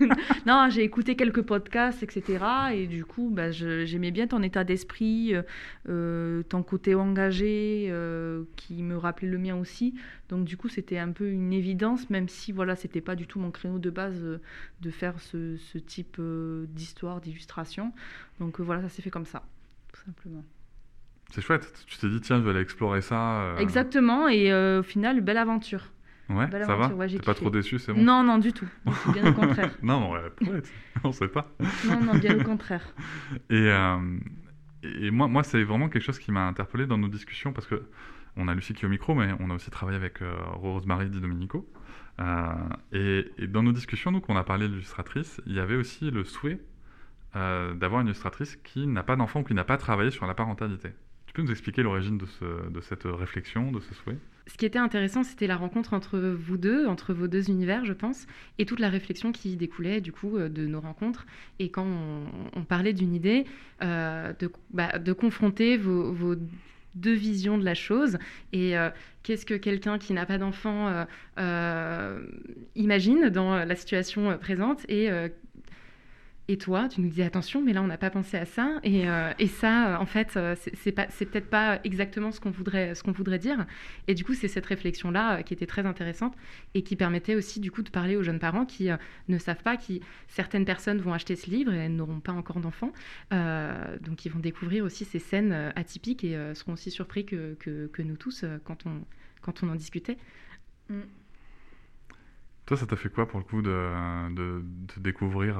non, 0.46 0.68
j'ai 0.68 0.82
écouté 0.82 1.16
quelques 1.16 1.40
podcasts, 1.40 2.02
etc. 2.02 2.44
Et 2.74 2.86
du 2.86 3.06
coup, 3.06 3.30
bah, 3.32 3.50
j'aimais 3.50 4.10
bien 4.10 4.26
ton 4.26 4.42
état 4.42 4.64
d'esprit, 4.64 5.34
euh, 5.88 6.42
ton 6.42 6.62
côté 6.62 6.94
engagé, 6.94 7.90
qui 8.56 8.82
me 8.82 8.98
rappelait 8.98 9.28
le 9.28 9.38
mien 9.38 9.56
aussi. 9.56 9.94
Donc, 10.28 10.44
du 10.44 10.58
coup, 10.58 10.68
c'était 10.68 10.98
un 10.98 11.10
peu 11.10 11.30
une 11.30 11.54
évidence, 11.54 12.10
même 12.10 12.28
si 12.28 12.52
voilà, 12.52 12.76
c'était 12.76 13.00
pas 13.00 13.16
du 13.16 13.26
tout 13.26 13.40
mon 13.40 13.50
créneau 13.50 13.78
de 13.78 13.90
base 13.90 14.20
de 14.80 14.90
faire 14.90 15.18
ce, 15.20 15.56
ce 15.56 15.78
type 15.78 16.20
d'histoire, 16.68 17.22
d'illustration. 17.22 17.92
Donc, 18.40 18.60
voilà, 18.60 18.82
ça 18.82 18.90
s'est 18.90 19.02
fait 19.02 19.10
comme 19.10 19.26
ça, 19.26 19.42
tout 19.94 20.02
simplement. 20.04 20.44
C'est 21.30 21.42
chouette. 21.42 21.84
Tu 21.86 21.98
t'es 21.98 22.08
dit, 22.08 22.20
tiens, 22.20 22.38
je 22.38 22.44
vais 22.44 22.50
aller 22.50 22.60
explorer 22.60 23.02
ça. 23.02 23.40
Euh. 23.40 23.58
Exactement. 23.58 24.28
Et 24.28 24.50
euh, 24.50 24.80
au 24.80 24.82
final, 24.82 25.20
belle 25.20 25.36
aventure. 25.36 25.82
Ouais, 26.30 26.46
ça 26.50 26.76
va 26.76 27.08
T'es 27.08 27.18
pas 27.18 27.34
trop 27.34 27.48
déçu, 27.48 27.78
c'est 27.78 27.92
bon 27.92 28.02
Non, 28.02 28.22
non, 28.22 28.38
du 28.38 28.52
tout. 28.52 28.68
Bien 29.12 29.30
au 29.30 29.32
contraire. 29.32 29.76
non, 29.82 30.12
ouais, 30.12 30.20
on 31.04 31.12
sait 31.12 31.28
pas. 31.28 31.50
non, 31.86 32.02
non, 32.02 32.18
bien 32.18 32.38
au 32.38 32.44
contraire. 32.44 32.86
Et, 33.50 33.54
euh, 33.54 33.96
et 34.82 35.10
moi, 35.10 35.26
moi 35.26 35.42
c'est 35.42 35.62
vraiment 35.64 35.88
quelque 35.88 36.02
chose 36.02 36.18
qui 36.18 36.30
m'a 36.30 36.46
interpellé 36.46 36.86
dans 36.86 36.98
nos 36.98 37.08
discussions 37.08 37.54
parce 37.54 37.66
que 37.66 37.82
on 38.36 38.46
a 38.46 38.54
Lucie 38.54 38.74
qui 38.74 38.84
est 38.84 38.86
au 38.86 38.90
micro, 38.90 39.14
mais 39.14 39.32
on 39.40 39.48
a 39.48 39.54
aussi 39.54 39.70
travaillé 39.70 39.96
avec 39.96 40.18
Rosemary 40.52 41.08
Di 41.08 41.18
Domenico. 41.18 41.66
Et, 42.92 43.24
et, 43.38 43.46
dans 43.46 43.62
nos 43.62 43.72
discussions, 43.72 44.12
donc, 44.12 44.28
on 44.28 44.36
a 44.36 44.44
parlé 44.44 44.68
d'illustratrice. 44.68 45.40
Il 45.46 45.54
y 45.54 45.60
avait 45.60 45.76
aussi 45.76 46.10
le 46.10 46.24
souhait 46.24 46.60
d'avoir 47.34 48.02
une 48.02 48.08
illustratrice 48.08 48.56
qui 48.56 48.86
n'a 48.86 49.02
pas 49.02 49.16
d'enfant 49.16 49.40
ou 49.40 49.44
qui 49.44 49.54
n'a 49.54 49.64
pas 49.64 49.78
travaillé 49.78 50.10
sur 50.10 50.26
la 50.26 50.34
parentalité 50.34 50.90
peux 51.32 51.42
nous 51.42 51.50
expliquer 51.50 51.82
l'origine 51.82 52.18
de, 52.18 52.80
cette 52.80 53.04
réflexion, 53.04 53.72
de 53.72 53.80
ce 53.80 53.94
souhait? 53.94 54.16
Ce 54.46 54.56
qui 54.56 54.64
était 54.64 54.78
intéressant, 54.78 55.24
c'était 55.24 55.46
la 55.46 55.56
rencontre 55.56 55.92
entre 55.92 56.18
vous 56.18 56.56
deux, 56.56 56.86
entre 56.86 57.12
vos 57.12 57.28
deux 57.28 57.50
univers, 57.50 57.84
je 57.84 57.92
pense, 57.92 58.26
et 58.58 58.64
toute 58.64 58.80
la 58.80 58.88
réflexion 58.88 59.30
qui 59.30 59.56
découlait 59.56 60.00
du 60.00 60.10
coup 60.10 60.38
euh, 60.38 60.48
de 60.48 60.66
nos 60.66 60.80
rencontres. 60.80 61.26
Et 61.58 61.70
quand 61.70 61.86
on, 62.54 62.64
parlait 62.64 62.94
d'une 62.94 63.14
idée, 63.14 63.44
euh, 63.82 64.32
de, 64.38 64.50
bah, 64.70 64.98
de, 64.98 65.12
confronter 65.12 65.76
vos, 65.76 66.34
deux 66.94 67.14
visions 67.14 67.58
de 67.58 67.64
la 67.64 67.74
chose 67.74 68.18
et 68.52 68.76
euh, 68.76 68.88
qu'est-ce 69.22 69.44
que 69.44 69.54
quelqu'un 69.54 69.98
qui 69.98 70.14
n'a 70.14 70.26
pas 70.26 70.38
d'enfant 70.38 71.06
imagine 72.74 73.28
dans 73.28 73.64
la 73.64 73.76
situation 73.76 74.36
présente 74.38 74.88
et 74.88 75.10
et 76.50 76.56
toi, 76.56 76.88
tu 76.88 77.02
nous 77.02 77.08
disais 77.08 77.24
attention, 77.24 77.62
mais 77.62 77.74
là 77.74 77.82
on 77.82 77.86
n'a 77.86 77.98
pas 77.98 78.08
pensé 78.08 78.38
à 78.38 78.46
ça. 78.46 78.80
Et, 78.82 79.06
euh, 79.06 79.32
et 79.38 79.48
ça, 79.48 79.98
en 80.00 80.06
fait, 80.06 80.34
euh, 80.36 80.56
c'est 80.56 80.92
peut-être 80.92 81.50
pas 81.50 81.78
exactement 81.84 82.32
ce 82.32 82.40
qu'on 82.40 82.50
voudrait, 82.50 82.94
ce 82.94 83.02
qu'on 83.02 83.12
voudrait 83.12 83.38
dire. 83.38 83.66
Et 84.06 84.14
du 84.14 84.24
coup, 84.24 84.32
c'est 84.32 84.48
cette 84.48 84.64
réflexion-là 84.64 85.38
euh, 85.38 85.42
qui 85.42 85.52
était 85.52 85.66
très 85.66 85.84
intéressante 85.84 86.34
et 86.72 86.82
qui 86.82 86.96
permettait 86.96 87.34
aussi 87.34 87.60
du 87.60 87.70
coup 87.70 87.82
de 87.82 87.90
parler 87.90 88.16
aux 88.16 88.22
jeunes 88.22 88.38
parents 88.38 88.64
qui 88.64 88.88
ne 89.28 89.38
savent 89.38 89.62
pas 89.62 89.76
que 89.76 89.92
certaines 90.26 90.64
personnes 90.64 90.98
vont 91.00 91.12
acheter 91.12 91.36
ce 91.36 91.50
livre 91.50 91.72
et 91.72 91.76
elles 91.76 91.94
n'auront 91.94 92.20
pas 92.20 92.32
encore 92.32 92.60
d'enfants. 92.60 92.92
donc 93.30 94.24
ils 94.24 94.32
vont 94.32 94.40
découvrir 94.40 94.84
aussi 94.84 95.04
ces 95.04 95.18
scènes 95.18 95.52
atypiques 95.76 96.24
et 96.24 96.38
seront 96.54 96.72
aussi 96.72 96.90
surpris 96.90 97.26
que, 97.26 97.54
que, 97.54 98.02
nous 98.02 98.16
tous 98.16 98.44
quand, 98.64 98.86
on, 98.86 99.04
quand 99.42 99.62
on 99.62 99.68
en 99.68 99.74
discutait. 99.74 100.16
Mm. 100.88 101.00
Toi, 102.66 102.76
ça 102.76 102.86
t'a 102.86 102.96
fait 102.96 103.10
quoi 103.10 103.26
pour 103.28 103.38
le 103.38 103.44
coup 103.44 103.62
de, 103.62 104.30
de, 104.34 104.62
de 104.62 105.00
découvrir 105.00 105.58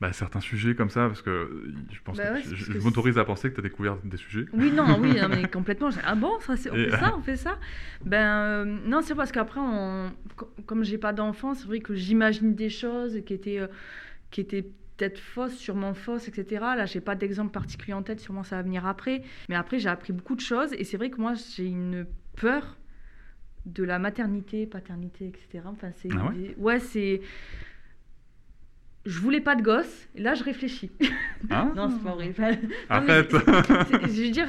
bah, 0.00 0.12
certains 0.12 0.40
sujets 0.40 0.74
comme 0.74 0.90
ça, 0.90 1.08
parce 1.08 1.22
que 1.22 1.72
je 1.90 2.00
pense 2.02 2.16
bah 2.16 2.40
que 2.40 2.54
je, 2.54 2.78
m'autorise 2.78 3.18
à 3.18 3.24
penser 3.24 3.50
que 3.50 3.54
tu 3.54 3.60
as 3.60 3.62
découvert 3.62 3.96
des 4.04 4.16
sujets. 4.16 4.46
Oui, 4.52 4.70
non, 4.70 4.98
oui, 5.00 5.16
mais 5.28 5.48
complètement. 5.48 5.90
Ah 6.04 6.14
bon, 6.14 6.38
ça, 6.40 6.52
on 6.52 6.56
fait 6.56 6.90
ça, 6.90 7.14
on 7.18 7.22
fait 7.22 7.36
ça 7.36 7.58
Ben 8.04 8.26
euh, 8.26 8.64
non, 8.64 9.02
c'est 9.02 9.16
parce 9.16 9.32
qu'après, 9.32 9.60
on... 9.60 10.12
comme 10.66 10.84
j'ai 10.84 10.98
pas 10.98 11.12
d'enfant, 11.12 11.54
c'est 11.54 11.66
vrai 11.66 11.80
que 11.80 11.94
j'imagine 11.94 12.54
des 12.54 12.70
choses 12.70 13.20
qui 13.26 13.34
étaient, 13.34 13.58
euh, 13.58 13.66
qui 14.30 14.40
étaient 14.40 14.70
peut-être 14.98 15.18
fausses, 15.18 15.56
sûrement 15.56 15.94
fausses, 15.94 16.28
etc. 16.28 16.60
Là, 16.60 16.86
j'ai 16.86 17.00
pas 17.00 17.16
d'exemple 17.16 17.50
particulier 17.50 17.94
en 17.94 18.02
tête, 18.02 18.20
sûrement 18.20 18.44
ça 18.44 18.56
va 18.56 18.62
venir 18.62 18.86
après. 18.86 19.22
Mais 19.48 19.56
après, 19.56 19.80
j'ai 19.80 19.88
appris 19.88 20.12
beaucoup 20.12 20.36
de 20.36 20.40
choses 20.40 20.72
et 20.74 20.84
c'est 20.84 20.96
vrai 20.96 21.10
que 21.10 21.20
moi, 21.20 21.34
j'ai 21.34 21.66
une 21.66 22.06
peur 22.36 22.78
de 23.66 23.84
la 23.84 23.98
maternité, 23.98 24.66
paternité, 24.66 25.26
etc. 25.26 25.64
Enfin, 25.66 25.88
c'est 25.96 26.08
Ah 26.12 26.28
ouais? 26.28 26.54
ouais, 26.56 26.78
c'est. 26.78 27.20
Je 29.08 29.20
voulais 29.20 29.40
pas 29.40 29.56
de 29.56 29.62
gosse, 29.62 30.06
et 30.14 30.20
là 30.20 30.34
je 30.34 30.44
réfléchis. 30.44 30.90
Hein 31.48 31.72
non, 31.76 31.88
c'est 31.88 32.04
pas 32.04 32.12
vrai. 32.12 32.34
Non, 32.38 32.68
Arrête 32.90 33.30
Je 33.32 34.22
veux 34.22 34.30
dire, 34.30 34.48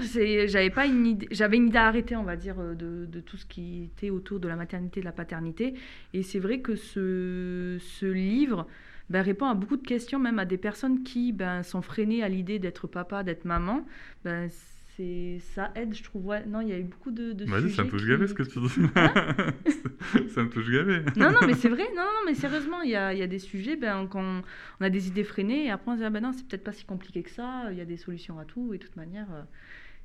j'avais 0.50 0.69
pas 0.69 0.86
une 0.86 1.08
idée, 1.08 1.30
j'avais 1.32 1.56
une 1.56 1.69
idée 1.69 1.78
arrêtée, 1.78 2.17
on 2.17 2.24
va 2.24 2.36
dire, 2.36 2.60
euh, 2.60 2.76
de, 2.76 3.06
de 3.06 3.19
tout 3.22 3.38
ce 3.38 3.45
qui 3.45 3.86
était 3.86 4.10
autour 4.10 4.41
de 4.41 4.50
la 4.50 4.58
maternité, 4.58 5.00
de 5.00 5.06
la 5.06 5.13
paternité. 5.13 5.76
Et 6.13 6.24
c'est 6.24 6.39
vrai 6.39 6.60
que 6.60 6.76
ce, 6.76 7.78
ce 7.80 8.06
livre 8.06 8.67
ben, 9.10 9.22
répond 9.22 9.45
à 9.45 9.54
beaucoup 9.54 9.78
de 9.78 9.88
questions, 9.88 10.19
même 10.19 10.39
à 10.39 10.45
des 10.45 10.58
personnes 10.58 11.04
qui 11.04 11.32
ben, 11.32 11.63
sont 11.63 11.82
freinées 11.82 12.22
à 12.22 12.28
l'idée 12.28 12.60
d'être 12.60 12.86
papa, 12.86 13.24
d'être 13.24 13.45
maman. 13.45 13.86
Ben, 14.26 14.50
c'est 14.99 15.38
ça 15.55 15.71
aide, 15.75 15.93
je 15.95 16.03
trouve. 16.03 16.25
Ouais, 16.25 16.45
non, 16.45 16.59
il 16.59 16.67
y 16.67 16.73
a 16.73 16.77
eu 16.77 16.83
beaucoup 16.83 17.12
de, 17.12 17.31
de 17.31 17.45
Vas-y, 17.45 17.71
ça 17.71 17.83
me 17.85 17.89
touche 17.89 18.01
qui- 18.01 18.09
gavé 18.09 18.27
ce 18.27 18.33
que 18.33 18.43
tu 18.43 18.59
dis. 18.59 18.67
ça 20.33 20.43
me 20.43 20.49
touche 20.49 20.69
gavé. 20.69 20.99
non, 21.15 21.31
non, 21.31 21.47
mais 21.47 21.53
c'est 21.53 21.69
vrai, 21.69 21.83
non, 21.95 22.03
non, 22.03 22.19
mais 22.25 22.33
sérieusement, 22.35 22.81
il 22.81 22.91
y 22.91 22.95
a, 22.97 23.13
y 23.13 23.21
a 23.21 23.27
des 23.27 23.39
sujets, 23.39 23.77
ben, 23.77 24.07
quand 24.07 24.21
on, 24.21 24.41
on 24.81 24.83
a 24.85 24.89
des 24.89 25.07
idées 25.07 25.23
freinées, 25.23 25.67
et 25.67 25.71
après 25.71 25.91
on 25.91 25.93
se 25.95 25.99
dit, 25.99 26.05
ah 26.05 26.09
ben 26.09 26.21
non, 26.21 26.33
c'est 26.33 26.45
peut-être 26.47 26.63
pas 26.65 26.73
si 26.73 26.83
compliqué 26.83 27.23
que 27.23 27.29
ça, 27.29 27.67
il 27.71 27.77
y 27.77 27.81
a 27.81 27.85
des 27.85 27.95
solutions 27.97 28.39
à 28.39 28.45
tout, 28.45 28.73
et 28.73 28.77
de 28.77 28.83
toute 28.83 28.95
manière, 28.97 29.27
euh, 29.31 29.41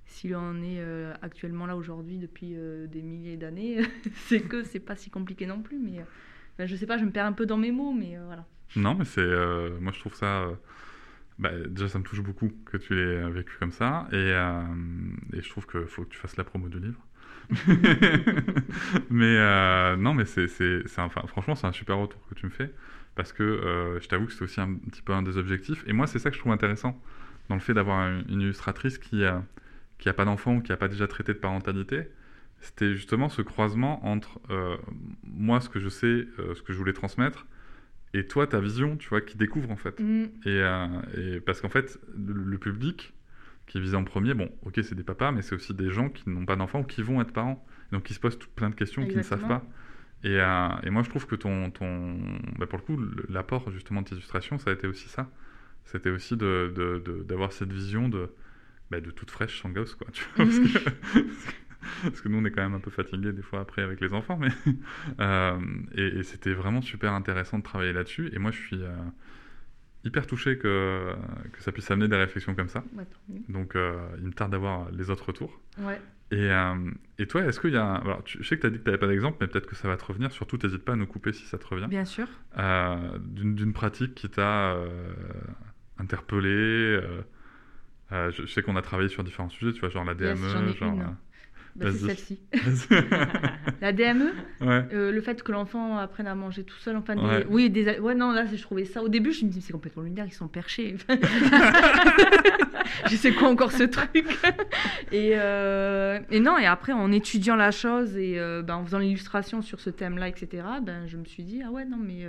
si 0.06 0.32
on 0.34 0.62
est 0.62 0.78
euh, 0.80 1.12
actuellement 1.22 1.66
là 1.66 1.76
aujourd'hui 1.76 2.18
depuis 2.18 2.52
euh, 2.54 2.86
des 2.86 3.02
milliers 3.02 3.36
d'années, 3.36 3.80
c'est 4.26 4.40
que 4.42 4.62
c'est 4.62 4.78
pas 4.80 4.94
si 4.94 5.10
compliqué 5.10 5.46
non 5.46 5.60
plus, 5.60 5.78
mais 5.78 5.98
euh, 5.98 6.04
ben, 6.56 6.66
je 6.66 6.76
sais 6.76 6.86
pas, 6.86 6.98
je 6.98 7.04
me 7.04 7.10
perds 7.10 7.26
un 7.26 7.32
peu 7.32 7.46
dans 7.46 7.58
mes 7.58 7.72
mots, 7.72 7.92
mais 7.92 8.16
voilà. 8.24 8.46
Non, 8.76 8.94
mais 8.94 9.04
c'est. 9.04 9.26
moi, 9.80 9.92
je 9.92 9.98
trouve 10.00 10.14
ça. 10.14 10.46
Euh, 11.40 11.42
bah, 11.42 11.50
déjà, 11.68 11.88
ça 11.88 11.98
me 11.98 12.04
touche 12.04 12.20
beaucoup 12.20 12.50
que 12.66 12.76
tu 12.76 12.94
l'aies 12.94 13.28
vécu 13.30 13.56
comme 13.58 13.72
ça. 13.72 14.06
Et, 14.12 14.16
euh, 14.16 14.62
je 15.32 15.48
trouve 15.48 15.66
qu'il 15.66 15.86
faut 15.86 16.04
que 16.04 16.10
tu 16.10 16.18
fasses 16.18 16.36
la 16.36 16.44
promo 16.44 16.68
du 16.68 16.78
livre. 16.80 17.00
mais 19.10 19.36
euh, 19.38 19.96
non, 19.96 20.14
mais 20.14 20.24
c'est, 20.24 20.48
franchement, 20.88 21.54
c'est 21.54 21.66
un 21.66 21.72
super 21.72 21.98
retour 21.98 22.20
que 22.28 22.34
tu 22.34 22.46
me 22.46 22.50
fais. 22.50 22.72
Parce 23.14 23.32
que 23.32 23.42
euh, 23.42 24.00
je 24.00 24.08
t'avoue 24.08 24.26
que 24.26 24.32
c'est 24.32 24.42
aussi 24.42 24.60
un 24.60 24.74
petit 24.74 25.02
peu 25.02 25.12
un 25.12 25.22
des 25.22 25.36
objectifs. 25.36 25.84
Et 25.86 25.92
moi, 25.92 26.06
c'est 26.06 26.18
ça 26.18 26.30
que 26.30 26.36
je 26.36 26.40
trouve 26.40 26.52
intéressant 26.52 27.00
dans 27.48 27.54
le 27.54 27.60
fait 27.60 27.74
d'avoir 27.74 28.08
une, 28.08 28.40
illustratrice 28.40 28.98
qui 28.98 29.24
a, 29.24 29.44
qui 29.98 30.08
a 30.08 30.12
pas 30.12 30.24
d'enfant 30.24 30.56
ou 30.56 30.62
qui 30.62 30.72
a 30.72 30.76
pas 30.76 30.88
déjà 30.88 31.06
traité 31.06 31.32
de 31.32 31.38
parentalité. 31.38 32.08
C'était 32.60 32.94
justement 32.94 33.28
ce 33.28 33.42
croisement 33.42 34.04
entre 34.06 34.40
euh, 34.50 34.76
moi, 35.22 35.60
ce 35.60 35.68
que 35.68 35.78
je 35.78 35.88
sais, 35.88 36.26
euh, 36.38 36.54
ce 36.54 36.62
que 36.62 36.72
je 36.72 36.78
voulais 36.78 36.92
transmettre, 36.94 37.46
et 38.14 38.26
toi, 38.26 38.46
ta 38.46 38.60
vision, 38.60 38.96
tu 38.96 39.08
vois, 39.08 39.20
qui 39.20 39.36
découvre 39.36 39.70
en 39.70 39.76
fait. 39.76 39.98
Mm. 40.00 40.22
Et, 40.24 40.28
euh, 40.46 40.86
et 41.16 41.40
parce 41.40 41.60
qu'en 41.60 41.68
fait, 41.68 41.98
le, 42.16 42.32
le 42.44 42.58
public 42.58 43.12
qui 43.66 43.78
est 43.78 43.80
visé 43.80 43.96
en 43.96 44.04
premier, 44.04 44.34
bon, 44.34 44.50
ok, 44.62 44.80
c'est 44.82 44.94
des 44.94 45.02
papas, 45.04 45.32
mais 45.32 45.42
c'est 45.42 45.54
aussi 45.54 45.74
des 45.74 45.90
gens 45.90 46.08
qui 46.10 46.28
n'ont 46.30 46.44
pas 46.46 46.56
d'enfants 46.56 46.80
ou 46.80 46.84
qui 46.84 47.02
vont 47.02 47.20
être 47.20 47.32
parents, 47.32 47.64
donc 47.92 48.04
qui 48.04 48.14
se 48.14 48.20
posent 48.20 48.38
tout- 48.38 48.48
plein 48.54 48.70
de 48.70 48.74
questions 48.74 49.02
qu'ils 49.06 49.18
ne 49.18 49.22
savent 49.22 49.46
pas. 49.48 49.64
Et, 50.22 50.38
euh, 50.40 50.68
et 50.84 50.90
moi, 50.90 51.02
je 51.02 51.10
trouve 51.10 51.26
que 51.26 51.34
ton, 51.34 51.70
ton 51.70 52.14
bah, 52.58 52.66
pour 52.66 52.78
le 52.78 52.84
coup, 52.84 52.98
l'apport 53.28 53.70
justement 53.70 54.00
de 54.02 54.08
tes 54.08 54.14
illustrations, 54.14 54.58
ça 54.58 54.70
a 54.70 54.72
été 54.74 54.86
aussi 54.86 55.08
ça. 55.08 55.30
C'était 55.84 56.10
aussi 56.10 56.36
de- 56.36 56.72
de- 56.74 57.02
de- 57.04 57.22
d'avoir 57.24 57.52
cette 57.52 57.72
vision 57.72 58.08
de, 58.08 58.30
bah, 58.90 59.00
de 59.00 59.10
toute 59.10 59.30
fraîche 59.30 59.60
sans 59.60 59.68
gosse, 59.70 59.94
quoi. 59.94 60.06
Tu 60.12 60.24
vois, 60.36 60.46
parce, 60.46 60.58
que, 60.58 61.18
parce 62.02 62.20
que 62.20 62.28
nous, 62.28 62.38
on 62.38 62.44
est 62.44 62.50
quand 62.50 62.62
même 62.62 62.74
un 62.74 62.80
peu 62.80 62.90
fatigués 62.90 63.32
des 63.32 63.42
fois 63.42 63.60
après 63.60 63.82
avec 63.82 64.00
les 64.00 64.12
enfants, 64.12 64.36
mais 64.38 64.48
euh, 65.20 65.58
et, 65.94 66.06
et 66.18 66.22
c'était 66.22 66.54
vraiment 66.54 66.82
super 66.82 67.12
intéressant 67.12 67.58
de 67.58 67.62
travailler 67.64 67.92
là-dessus. 67.92 68.30
Et 68.32 68.38
moi, 68.38 68.50
je 68.50 68.58
suis 68.58 68.82
euh, 68.82 68.94
hyper 70.04 70.26
touché 70.26 70.58
que, 70.58 71.12
que 71.52 71.62
ça 71.62 71.72
puisse 71.72 71.90
amener 71.90 72.08
des 72.08 72.16
réflexions 72.16 72.54
comme 72.54 72.68
ça. 72.68 72.84
Ouais. 72.94 73.04
Donc, 73.48 73.76
euh, 73.76 73.98
il 74.18 74.26
me 74.26 74.32
tarde 74.32 74.52
d'avoir 74.52 74.90
les 74.92 75.10
autres 75.10 75.26
retours. 75.26 75.60
Ouais. 75.78 76.00
Et, 76.30 76.50
et 77.18 77.26
toi, 77.26 77.42
est-ce 77.42 77.60
qu'il 77.60 77.72
y 77.74 77.76
a. 77.76 77.94
Alors, 77.96 78.24
tu- 78.24 78.42
je 78.42 78.48
sais 78.48 78.56
que 78.56 78.62
tu 78.62 78.66
as 78.66 78.70
dit 78.70 78.78
que 78.78 78.82
tu 78.82 78.86
n'avais 78.88 78.98
pas 78.98 79.06
d'exemple, 79.06 79.36
mais 79.40 79.46
peut-être 79.46 79.66
que 79.66 79.76
ça 79.76 79.86
va 79.86 79.96
te 79.96 80.04
revenir. 80.04 80.32
Surtout, 80.32 80.56
n'hésite 80.60 80.84
pas 80.84 80.94
à 80.94 80.96
nous 80.96 81.06
couper 81.06 81.32
si 81.32 81.44
ça 81.44 81.58
te 81.58 81.66
revient. 81.66 81.86
Bien 81.88 82.04
sûr. 82.06 82.26
D'une 83.20 83.72
pratique 83.72 84.14
qui 84.14 84.28
t'a 84.28 84.76
interpellé. 85.98 86.48
euh, 88.12 88.30
je, 88.30 88.42
je 88.42 88.46
sais 88.46 88.62
qu'on 88.62 88.76
a 88.76 88.82
travaillé 88.82 89.08
sur 89.08 89.22
différents 89.24 89.48
sujets, 89.48 89.72
tu 89.72 89.80
vois, 89.80 89.90
genre 89.90 90.04
la 90.04 90.14
DME, 90.14 90.28
Yes, 90.66 90.76
genre. 90.76 90.98
euh, 91.00 91.04
Bah, 91.76 91.86
c'est 91.90 92.06
celle-ci. 92.06 92.38
La 93.80 93.92
DME, 93.92 94.32
ouais. 94.60 94.84
Euh, 94.92 95.10
le 95.10 95.20
fait 95.20 95.42
que 95.42 95.50
l'enfant 95.50 95.98
apprenne 95.98 96.28
à 96.28 96.34
manger 96.36 96.62
tout 96.62 96.76
seul, 96.78 96.96
enfin, 96.96 97.16
des- 97.16 97.22
Ouais. 97.22 97.46
oui, 97.48 97.68
des... 97.70 97.98
ouais, 97.98 98.14
non, 98.14 98.30
là, 98.30 98.44
je 98.46 98.60
trouvais 98.62 98.84
ça. 98.84 99.02
Au 99.02 99.08
début, 99.08 99.32
je 99.32 99.44
me 99.44 99.50
dis, 99.50 99.60
c'est 99.60 99.72
complètement 99.72 100.04
lunaire, 100.04 100.24
ils 100.26 100.32
sont 100.32 100.46
perchés. 100.48 100.96
je 103.10 103.16
sais 103.16 103.32
quoi 103.32 103.48
encore 103.48 103.72
ce 103.72 103.82
truc. 103.84 104.26
et, 105.12 105.32
euh, 105.34 106.20
et 106.30 106.40
non, 106.40 106.58
et 106.58 106.66
après, 106.66 106.92
en 106.92 107.10
étudiant 107.12 107.56
la 107.56 107.70
chose 107.70 108.16
et 108.16 108.38
euh, 108.38 108.62
ben, 108.62 108.76
en 108.76 108.84
faisant 108.84 108.98
l'illustration 108.98 109.62
sur 109.62 109.80
ce 109.80 109.90
thème-là, 109.90 110.28
etc., 110.28 110.62
ben, 110.82 111.06
je 111.06 111.16
me 111.16 111.24
suis 111.24 111.42
dit, 111.42 111.62
ah 111.66 111.70
ouais, 111.70 111.84
non, 111.84 111.96
mais. 112.00 112.26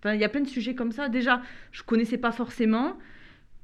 enfin, 0.00 0.14
Il 0.14 0.20
y 0.20 0.24
a 0.24 0.28
plein 0.28 0.40
de 0.42 0.48
sujets 0.48 0.74
comme 0.74 0.92
ça. 0.92 1.08
Déjà, 1.08 1.42
je 1.72 1.82
connaissais 1.82 2.18
pas 2.18 2.32
forcément. 2.32 2.98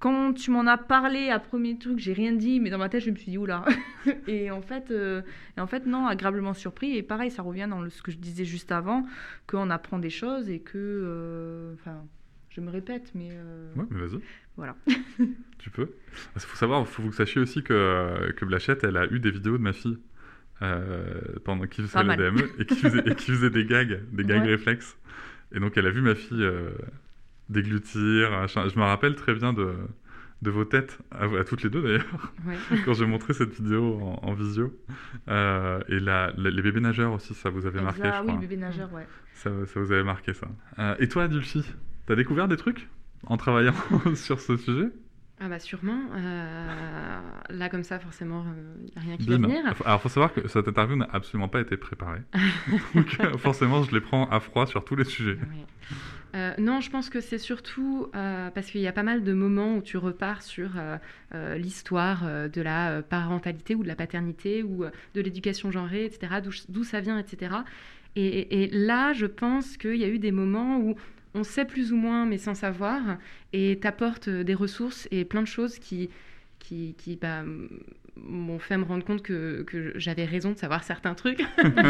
Quand 0.00 0.32
tu 0.32 0.50
m'en 0.52 0.66
as 0.68 0.78
parlé 0.78 1.28
à 1.30 1.40
premier 1.40 1.76
truc, 1.76 1.98
j'ai 1.98 2.12
rien 2.12 2.32
dit, 2.32 2.61
mais 2.61 2.70
dans 2.70 2.78
ma 2.78 2.88
tête, 2.88 3.02
je 3.02 3.11
me 3.11 3.16
suis 3.16 3.30
dit, 3.32 3.38
oula. 3.38 3.64
et 4.28 4.50
en 4.52 4.62
fait, 4.62 4.90
euh, 4.92 5.22
et 5.56 5.61
en 5.61 5.66
fait, 5.66 5.87
non, 5.87 6.06
agréablement 6.06 6.54
surpris. 6.54 6.96
Et 6.96 7.02
pareil, 7.02 7.30
ça 7.32 7.42
revient 7.42 7.66
dans 7.68 7.82
le- 7.82 7.90
ce 7.90 8.00
que 8.02 8.12
je 8.12 8.16
disais 8.18 8.44
juste 8.44 8.70
avant, 8.70 9.04
qu'on 9.48 9.70
apprend 9.70 9.98
des 9.98 10.11
choses 10.11 10.48
et 10.50 10.61
que. 10.61 10.76
euh, 10.78 11.74
Enfin, 11.74 12.04
je 12.50 12.61
me 12.61 12.70
répète, 12.70 13.11
mais. 13.14 13.30
euh, 13.32 13.72
Ouais, 13.74 13.84
mais 13.90 14.00
vas-y. 14.06 14.20
Voilà. 14.56 14.76
Tu 15.58 15.70
peux. 15.70 15.90
Il 16.37 16.40
faut 16.40 16.56
savoir, 16.56 16.80
il 16.82 16.87
faut 16.87 17.02
que 17.02 17.08
vous 17.08 17.12
sachiez 17.12 17.40
aussi 17.40 17.64
que, 17.64 18.30
que 18.37 18.44
Blachette, 18.44 18.84
elle 18.84 18.96
a 18.96 19.06
eu 19.12 19.18
des 19.18 19.32
vidéos 19.32 19.58
de 19.58 19.62
ma 19.62 19.72
fille 19.72 19.98
pendant 21.44 21.66
qui 21.66 21.82
faisait 21.82 21.98
la 21.98 22.04
mal. 22.04 22.18
DME 22.18 22.48
et 22.61 22.64
qui 22.66 22.76
faisait, 22.76 23.02
et 23.04 23.14
qui 23.16 23.32
faisait 23.32 23.50
des 23.50 23.64
gags, 23.64 24.00
des 24.12 24.24
gags 24.24 24.42
Ouais. 24.42 24.50
réflexes. 24.50 24.96
Et 25.52 25.58
donc, 25.61 25.76
elle 25.76 25.87
a 25.87 25.90
vu 25.90 26.00
ma 26.02 26.14
fille 26.14 26.44
déglutir. 27.48 28.30
machin. 28.30 28.68
Je 28.68 28.78
me 28.78 28.84
rappelle 28.84 29.14
très 29.14 29.34
bien 29.34 29.52
de, 29.52 29.74
de 30.42 30.50
vos 30.50 30.64
têtes, 30.64 30.98
à, 31.11 31.24
à 31.24 31.44
toutes 31.44 31.62
les 31.62 31.70
deux 31.70 31.82
d'ailleurs, 31.82 32.32
Ouais. 32.46 32.56
quand 32.84 32.94
j'ai 32.94 33.06
montré 33.06 33.32
cette 33.34 33.52
vidéo 33.54 33.98
en, 34.00 34.20
en 34.28 34.34
visio. 34.34 34.72
Euh, 35.28 35.80
et 35.88 35.98
la- 36.00 36.32
la- 36.37 36.50
les 36.50 36.62
bébés 36.62 36.80
nageurs 36.80 37.12
aussi, 37.12 37.34
ça 37.34 37.50
vous 37.50 37.66
avait 37.66 37.80
marqué, 37.80 38.02
Elsa, 38.02 38.16
je 38.18 38.20
oui, 38.22 38.28
crois. 38.28 38.40
bébé 38.40 38.56
nageur, 38.56 38.92
ouais. 38.92 39.06
Ça, 39.34 39.50
ça 39.66 39.80
vous 39.80 39.92
avait 39.92 40.04
marqué 40.04 40.34
ça. 40.34 40.46
Euh, 40.78 40.94
et 40.98 41.08
toi, 41.08 41.28
Dulcie, 41.28 41.64
t'as 42.06 42.14
découvert 42.16 42.48
des 42.48 42.56
trucs 42.56 42.88
en 43.26 43.37
travaillant 43.37 43.74
sur 44.14 44.40
ce 44.40 44.56
sujet? 44.56 44.88
Ah 45.40 45.48
bah 45.48 45.61
sûrement. 45.61 46.00
Euh, 46.16 47.20
là 47.50 47.68
comme 47.68 47.84
ça, 47.84 48.00
forcément, 48.00 48.44
il 48.80 48.87
n'y 48.87 48.92
a 48.96 49.00
rien 49.00 49.16
qui 49.16 49.28
va 49.28 49.38
Bim. 49.38 49.46
venir. 49.46 49.62
Alors, 49.84 50.02
faut 50.02 50.08
savoir 50.08 50.32
que 50.34 50.48
cette 50.48 50.66
interview 50.66 50.96
n'a 50.96 51.08
absolument 51.12 51.46
pas 51.46 51.61
été 51.61 51.76
préparée. 51.76 52.22
Donc, 52.96 53.16
euh, 53.20 53.38
forcément, 53.38 53.84
je 53.84 53.92
les 53.94 54.00
prends 54.00 54.28
à 54.30 54.40
froid 54.40 54.66
sur 54.66 54.84
tous 54.84 54.96
les 54.96 55.04
sujets. 55.04 55.34
Ouais. 55.38 55.96
Euh, 56.34 56.52
non, 56.58 56.80
je 56.80 56.90
pense 56.90 57.08
que 57.08 57.20
c'est 57.20 57.38
surtout 57.38 58.08
euh, 58.14 58.50
parce 58.50 58.70
qu'il 58.70 58.80
y 58.80 58.86
a 58.86 58.92
pas 58.92 59.02
mal 59.02 59.24
de 59.24 59.32
moments 59.32 59.76
où 59.76 59.82
tu 59.82 59.96
repars 59.96 60.42
sur 60.42 60.72
euh, 60.76 61.56
l'histoire 61.56 62.24
de 62.48 62.60
la 62.60 63.02
parentalité 63.02 63.74
ou 63.74 63.82
de 63.82 63.88
la 63.88 63.96
paternité 63.96 64.62
ou 64.62 64.84
de 65.14 65.20
l'éducation 65.20 65.70
genrée, 65.70 66.04
etc., 66.04 66.40
d'où 66.68 66.84
ça 66.84 67.00
vient, 67.00 67.18
etc. 67.18 67.56
Et, 68.16 68.68
là, 68.72 69.12
je 69.12 69.26
pense 69.26 69.76
qu'il 69.76 69.96
y 69.96 70.04
a 70.04 70.08
eu 70.08 70.18
des 70.18 70.32
moments 70.32 70.78
où 70.78 70.96
on 71.34 71.44
sait 71.44 71.64
plus 71.64 71.92
ou 71.92 71.96
moins, 71.96 72.26
mais 72.26 72.38
sans 72.38 72.54
savoir, 72.54 73.18
et 73.52 73.78
t'apportes 73.80 74.28
des 74.28 74.54
ressources 74.54 75.06
et 75.12 75.24
plein 75.24 75.42
de 75.42 75.46
choses 75.46 75.78
qui, 75.78 76.10
qui, 76.58 76.94
qui 76.98 77.14
bah, 77.16 77.44
m'ont 78.24 78.59
fait 78.59 78.76
me 78.76 78.85
rendre 78.85 79.04
compte 79.04 79.22
que, 79.22 79.62
que 79.62 79.92
j'avais 79.96 80.24
raison 80.24 80.52
de 80.52 80.57
savoir 80.59 80.85
certains 80.85 81.14
trucs 81.14 81.42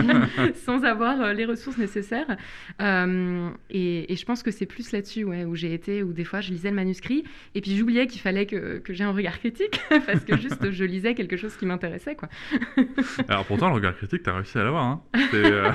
sans 0.54 0.84
avoir 0.84 1.20
euh, 1.20 1.32
les 1.32 1.44
ressources 1.44 1.78
nécessaires. 1.78 2.36
Euh, 2.80 3.50
et, 3.70 4.12
et 4.12 4.16
je 4.16 4.24
pense 4.24 4.42
que 4.42 4.50
c'est 4.50 4.66
plus 4.66 4.92
là-dessus 4.92 5.24
ouais, 5.24 5.44
où 5.44 5.54
j'ai 5.54 5.74
été, 5.74 6.02
où 6.02 6.12
des 6.12 6.24
fois 6.24 6.40
je 6.40 6.50
lisais 6.50 6.70
le 6.70 6.76
manuscrit 6.76 7.24
et 7.54 7.60
puis 7.60 7.76
j'oubliais 7.76 8.06
qu'il 8.06 8.20
fallait 8.20 8.46
que, 8.46 8.78
que 8.78 8.92
j'ai 8.92 9.04
un 9.04 9.12
regard 9.12 9.38
critique 9.38 9.80
parce 10.06 10.24
que 10.24 10.36
juste 10.36 10.70
je 10.70 10.84
lisais 10.84 11.14
quelque 11.14 11.36
chose 11.36 11.56
qui 11.56 11.66
m'intéressait. 11.66 12.14
quoi. 12.14 12.28
Alors, 13.28 13.44
pourtant, 13.44 13.68
le 13.68 13.74
regard 13.74 13.96
critique, 13.96 14.22
t'as 14.22 14.34
réussi 14.34 14.58
à 14.58 14.64
l'avoir. 14.64 14.84
Hein. 14.84 15.02
Euh, 15.34 15.72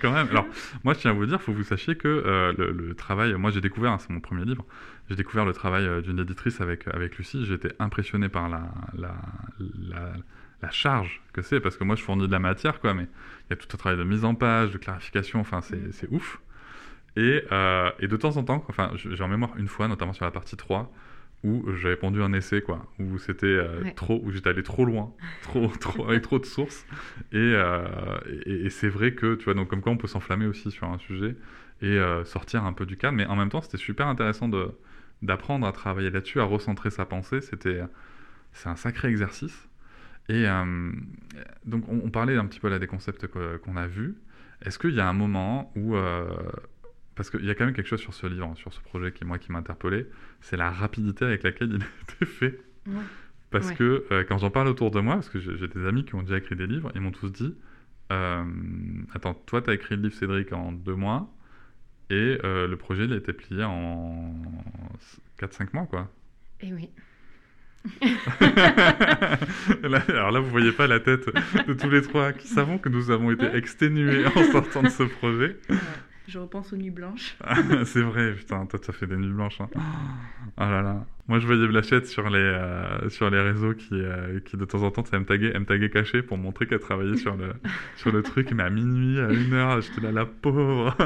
quand 0.00 0.12
même. 0.12 0.28
Alors, 0.30 0.46
moi, 0.84 0.94
je 0.94 1.00
tiens 1.00 1.10
à 1.10 1.14
vous 1.14 1.26
dire, 1.26 1.40
faut 1.40 1.52
que 1.52 1.56
vous 1.56 1.62
sachiez 1.64 1.96
que 1.96 2.08
euh, 2.08 2.52
le, 2.56 2.72
le 2.72 2.94
travail. 2.94 3.34
Moi, 3.34 3.50
j'ai 3.50 3.60
découvert, 3.60 3.92
hein, 3.92 3.98
c'est 3.98 4.10
mon 4.10 4.20
premier 4.20 4.44
livre, 4.44 4.64
j'ai 5.08 5.16
découvert 5.16 5.44
le 5.44 5.52
travail 5.52 5.84
euh, 5.86 6.00
d'une 6.00 6.18
éditrice 6.18 6.60
avec, 6.60 6.86
avec 6.88 7.18
Lucie. 7.18 7.44
Été 7.52 7.68
impressionné 7.78 8.28
par 8.28 8.48
la, 8.48 8.62
la, 8.96 9.14
la, 9.88 10.12
la 10.62 10.70
charge 10.70 11.20
que 11.32 11.42
c'est, 11.42 11.60
parce 11.60 11.76
que 11.76 11.84
moi, 11.84 11.96
je 11.96 12.02
fournis 12.02 12.26
de 12.26 12.32
la 12.32 12.38
matière, 12.38 12.80
quoi, 12.80 12.94
mais 12.94 13.04
il 13.04 13.50
y 13.50 13.52
a 13.52 13.56
tout 13.56 13.68
un 13.72 13.76
travail 13.76 13.98
de 13.98 14.04
mise 14.04 14.24
en 14.24 14.34
page, 14.34 14.70
de 14.72 14.78
clarification, 14.78 15.40
enfin, 15.40 15.60
c'est 15.60 15.92
c'est 15.92 16.08
ouf. 16.10 16.40
Et, 17.16 17.42
euh, 17.52 17.90
et 17.98 18.08
de 18.08 18.16
temps 18.16 18.36
en 18.38 18.44
temps, 18.44 18.64
enfin, 18.68 18.90
j'ai 18.94 19.22
en 19.22 19.28
mémoire 19.28 19.50
une 19.58 19.68
fois, 19.68 19.86
notamment 19.88 20.14
sur 20.14 20.24
la 20.24 20.30
partie 20.30 20.56
3, 20.56 20.90
où 21.44 21.64
j'avais 21.74 21.96
pondu 21.96 22.22
un 22.22 22.32
essai, 22.32 22.62
quoi, 22.62 22.86
où 22.98 23.18
c'était 23.18 23.46
euh, 23.46 23.82
Ouais. 23.82 23.92
trop, 23.92 24.20
où 24.24 24.30
j'étais 24.30 24.48
allé 24.50 24.62
trop 24.62 24.84
loin, 24.86 25.12
trop, 25.42 25.66
trop, 25.68 26.08
avec 26.08 26.22
trop 26.22 26.38
de 26.38 26.46
sources. 26.46 26.86
Et, 27.32 27.36
euh, 27.36 27.84
et, 28.46 28.66
et 28.66 28.70
c'est 28.70 28.88
vrai 28.88 29.12
que, 29.14 29.34
tu 29.34 29.44
vois, 29.44 29.54
donc 29.54 29.68
comme 29.68 29.82
quoi 29.82 29.92
on 29.92 29.96
peut 29.98 30.06
s'enflammer 30.06 30.46
aussi 30.46 30.70
sur 30.70 30.86
un 30.88 30.98
sujet 30.98 31.36
et 31.82 31.86
euh, 31.98 32.24
sortir 32.24 32.64
un 32.64 32.72
peu 32.72 32.86
du 32.86 32.96
cadre, 32.96 33.16
mais 33.16 33.26
en 33.26 33.36
même 33.36 33.48
temps, 33.50 33.60
c'était 33.60 33.76
super 33.76 34.06
intéressant 34.06 34.48
de, 34.48 34.70
d'apprendre 35.22 35.66
à 35.66 35.72
travailler 35.72 36.10
là-dessus, 36.10 36.40
à 36.40 36.44
recentrer 36.44 36.90
sa 36.90 37.06
pensée, 37.06 37.40
c'était 37.40 37.82
c'est 38.52 38.68
un 38.68 38.76
sacré 38.76 39.08
exercice. 39.08 39.68
Et 40.28 40.46
euh, 40.46 40.92
donc, 41.64 41.84
on, 41.88 42.10
parlait 42.10 42.36
un 42.36 42.46
petit 42.46 42.60
peu 42.60 42.68
là 42.68 42.78
des 42.78 42.86
concepts 42.86 43.26
qu'on 43.26 43.76
a 43.76 43.86
vus. 43.86 44.16
Est-ce 44.64 44.78
qu'il 44.78 44.94
y 44.94 45.00
a 45.00 45.08
un 45.08 45.12
moment 45.12 45.72
où. 45.74 45.96
Euh, 45.96 46.30
parce 47.14 47.28
qu'il 47.28 47.44
y 47.44 47.50
a 47.50 47.54
quand 47.54 47.66
même 47.66 47.74
quelque 47.74 47.88
chose 47.88 48.00
sur 48.00 48.14
ce 48.14 48.26
livre, 48.26 48.54
sur 48.56 48.72
ce 48.72 48.80
projet 48.80 49.12
qui, 49.12 49.24
moi, 49.24 49.38
qui 49.38 49.52
m'a 49.52 49.58
interpellé, 49.58 50.06
c'est 50.40 50.56
la 50.56 50.70
rapidité 50.70 51.24
avec 51.24 51.42
laquelle 51.42 51.70
il 51.72 51.82
a 51.82 52.12
été 52.12 52.24
fait. 52.24 52.60
Parce 53.50 53.70
que 53.72 54.06
euh, 54.10 54.24
quand 54.26 54.38
j'en 54.38 54.50
parle 54.50 54.68
autour 54.68 54.90
de 54.90 55.00
moi, 55.00 55.16
parce 55.16 55.28
que 55.28 55.38
j'ai 55.38 55.68
des 55.68 55.86
amis 55.86 56.06
qui 56.06 56.14
ont 56.14 56.22
déjà 56.22 56.38
écrit 56.38 56.56
des 56.56 56.66
livres, 56.66 56.90
ils 56.94 57.00
m'ont 57.00 57.10
tous 57.10 57.30
dit 57.30 57.54
Attends, 59.14 59.34
toi, 59.46 59.62
tu 59.62 59.70
as 59.70 59.74
écrit 59.74 59.96
le 59.96 60.02
livre 60.02 60.14
Cédric 60.14 60.52
en 60.52 60.70
deux 60.72 60.94
mois, 60.94 61.34
et 62.10 62.38
le 62.42 62.74
projet, 62.76 63.04
il 63.04 63.12
a 63.12 63.16
été 63.16 63.32
plié 63.32 63.64
en 63.64 64.34
4-5 65.40 65.68
mois, 65.72 65.86
quoi. 65.86 66.10
Et 66.60 66.68
eh 66.68 66.72
oui. 66.72 66.90
alors 70.08 70.30
là, 70.30 70.40
vous 70.40 70.50
voyez 70.50 70.72
pas 70.72 70.86
la 70.86 71.00
tête 71.00 71.26
de 71.66 71.72
tous 71.72 71.90
les 71.90 72.02
trois 72.02 72.32
qui 72.32 72.46
savons 72.46 72.78
que 72.78 72.88
nous 72.88 73.10
avons 73.10 73.32
été 73.32 73.46
exténués 73.56 74.24
en 74.26 74.44
sortant 74.52 74.82
de 74.82 74.88
ce 74.88 75.02
projet. 75.02 75.56
Je 76.28 76.38
repense 76.38 76.72
aux 76.72 76.76
nuits 76.76 76.90
blanches. 76.90 77.36
c'est 77.84 78.00
vrai, 78.00 78.32
putain, 78.34 78.64
toi, 78.66 78.78
tu 78.78 78.90
as 78.90 78.94
fait 78.94 79.08
des 79.08 79.16
nuits 79.16 79.32
blanches. 79.32 79.60
Hein. 79.60 79.68
Oh 80.56 80.60
là 80.60 80.82
là. 80.82 81.04
Moi, 81.26 81.40
je 81.40 81.46
voyais 81.46 81.66
Blachette 81.66 82.06
sur 82.06 82.30
les, 82.30 82.38
euh, 82.38 83.08
sur 83.08 83.28
les 83.30 83.40
réseaux 83.40 83.74
qui, 83.74 83.94
euh, 83.94 84.38
qui, 84.40 84.56
de 84.56 84.64
temps 84.64 84.82
en 84.82 84.90
temps, 84.92 85.02
elle 85.12 85.20
me 85.20 85.24
taguait, 85.24 85.50
elle 85.52 85.60
me 85.60 85.88
caché 85.88 86.22
pour 86.22 86.38
montrer 86.38 86.66
qu'elle 86.66 86.78
travaillait 86.78 87.16
sur 87.16 87.36
le, 87.36 87.52
sur 87.96 88.12
le 88.12 88.22
truc. 88.22 88.52
Mais 88.52 88.62
à 88.62 88.70
minuit, 88.70 89.18
à 89.18 89.32
une 89.32 89.52
heure, 89.52 89.80
j'étais 89.80 90.00
là, 90.00 90.12
la 90.12 90.26
pauvre. 90.26 90.96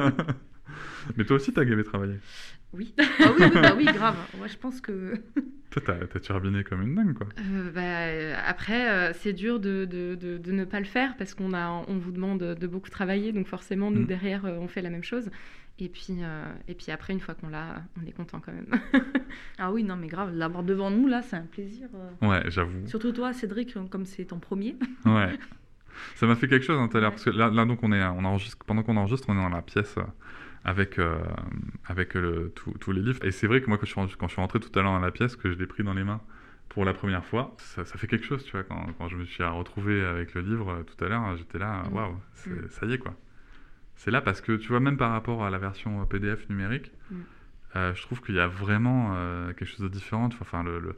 Mais 1.16 1.24
toi 1.24 1.36
aussi, 1.36 1.52
t'as 1.52 1.64
gavé 1.64 1.84
travailler. 1.84 2.18
Oui. 2.72 2.94
Ah 3.18 3.32
oui, 3.36 3.44
oui, 3.44 3.60
bah 3.60 3.74
oui, 3.76 3.84
grave. 3.84 4.16
Moi, 4.36 4.46
je 4.46 4.56
pense 4.56 4.80
que. 4.80 5.14
Toi, 5.70 5.82
t'as 6.10 6.20
turbiné 6.20 6.64
comme 6.64 6.82
une 6.82 6.94
dingue, 6.94 7.14
quoi. 7.14 7.26
Euh, 7.38 7.70
bah, 7.70 8.38
après, 8.46 8.88
euh, 8.88 9.12
c'est 9.14 9.32
dur 9.32 9.58
de, 9.58 9.84
de, 9.84 10.14
de, 10.14 10.52
ne 10.52 10.64
pas 10.64 10.78
le 10.78 10.86
faire 10.86 11.16
parce 11.16 11.34
qu'on 11.34 11.52
a, 11.52 11.84
on 11.88 11.98
vous 11.98 12.12
demande 12.12 12.38
de 12.38 12.66
beaucoup 12.66 12.88
travailler, 12.88 13.32
donc 13.32 13.46
forcément, 13.46 13.90
nous, 13.90 14.02
mm. 14.02 14.06
derrière, 14.06 14.46
euh, 14.46 14.58
on 14.58 14.68
fait 14.68 14.80
la 14.80 14.90
même 14.90 15.02
chose. 15.02 15.28
Et 15.78 15.90
puis, 15.90 16.20
et 16.68 16.74
puis 16.74 16.90
après, 16.90 17.12
une 17.12 17.20
fois 17.20 17.34
qu'on 17.34 17.50
l'a, 17.50 17.82
on 18.00 18.06
est 18.06 18.12
content 18.12 18.40
quand 18.40 18.52
même. 18.52 18.80
ah 19.58 19.70
oui, 19.70 19.84
non, 19.84 19.96
mais 19.96 20.06
grave, 20.06 20.34
l'avoir 20.34 20.62
devant 20.62 20.90
nous, 20.90 21.06
là, 21.06 21.20
c'est 21.20 21.36
un 21.36 21.42
plaisir. 21.42 21.88
Ouais, 22.22 22.42
j'avoue. 22.46 22.86
Surtout 22.86 23.12
toi, 23.12 23.34
Cédric, 23.34 23.74
comme 23.90 24.06
c'est 24.06 24.24
ton 24.24 24.38
premier. 24.38 24.76
ouais. 25.04 25.38
Ça 26.14 26.26
m'a 26.26 26.34
fait 26.34 26.48
quelque 26.48 26.64
chose 26.64 26.78
hein, 26.78 26.88
tout 26.88 26.96
à 26.96 27.00
l'heure, 27.00 27.10
parce 27.10 27.24
que 27.24 27.30
là, 27.30 27.50
là, 27.50 27.66
donc, 27.66 27.82
on 27.82 27.92
est, 27.92 28.02
on 28.02 28.24
enregistre, 28.24 28.64
pendant 28.64 28.82
qu'on 28.82 28.96
enregistre, 28.96 29.28
on 29.28 29.34
est 29.34 29.42
dans 29.42 29.50
la 29.50 29.60
pièce 29.60 29.98
avec, 30.66 30.98
euh, 30.98 31.20
avec 31.86 32.16
tous 32.80 32.92
les 32.92 33.00
livres. 33.00 33.24
Et 33.24 33.30
c'est 33.30 33.46
vrai 33.46 33.60
que 33.60 33.68
moi, 33.68 33.78
quand 33.78 33.86
je, 33.86 33.92
suis, 33.92 34.16
quand 34.18 34.26
je 34.26 34.32
suis 34.32 34.40
rentré 34.40 34.58
tout 34.58 34.76
à 34.76 34.82
l'heure 34.82 34.92
dans 34.92 34.98
la 34.98 35.12
pièce, 35.12 35.36
que 35.36 35.50
je 35.50 35.56
l'ai 35.56 35.66
pris 35.66 35.84
dans 35.84 35.94
les 35.94 36.02
mains 36.02 36.20
pour 36.68 36.84
la 36.84 36.92
première 36.92 37.24
fois, 37.24 37.54
ça, 37.58 37.84
fait 37.84 38.08
quelque 38.08 38.26
chose, 38.26 38.44
tu 38.44 38.50
vois. 38.50 38.64
Quand, 38.64 38.84
quand, 38.98 39.08
je 39.08 39.16
me 39.16 39.24
suis 39.24 39.44
retrouvé 39.44 40.04
avec 40.04 40.34
le 40.34 40.40
livre 40.40 40.70
euh, 40.70 40.82
tout 40.82 41.04
à 41.04 41.08
l'heure, 41.08 41.36
j'étais 41.36 41.58
là, 41.58 41.84
mm. 41.84 41.94
waouh, 41.94 42.12
mm. 42.46 42.50
ça 42.70 42.86
y 42.86 42.94
est, 42.94 42.98
quoi. 42.98 43.14
C'est 43.94 44.10
là 44.10 44.20
parce 44.20 44.40
que, 44.40 44.56
tu 44.56 44.68
vois, 44.68 44.80
même 44.80 44.96
par 44.96 45.12
rapport 45.12 45.44
à 45.44 45.50
la 45.50 45.58
version 45.58 46.02
euh, 46.02 46.04
PDF 46.04 46.48
numérique, 46.50 46.90
mm. 47.12 47.16
je 47.94 48.02
trouve 48.02 48.20
qu'il 48.20 48.34
y 48.34 48.40
a 48.40 48.48
vraiment 48.48 49.14
quelque 49.56 49.66
chose 49.66 49.82
de 49.82 49.88
différent. 49.88 50.28
Enfin, 50.40 50.64
le, 50.64 50.80
le 50.80 50.96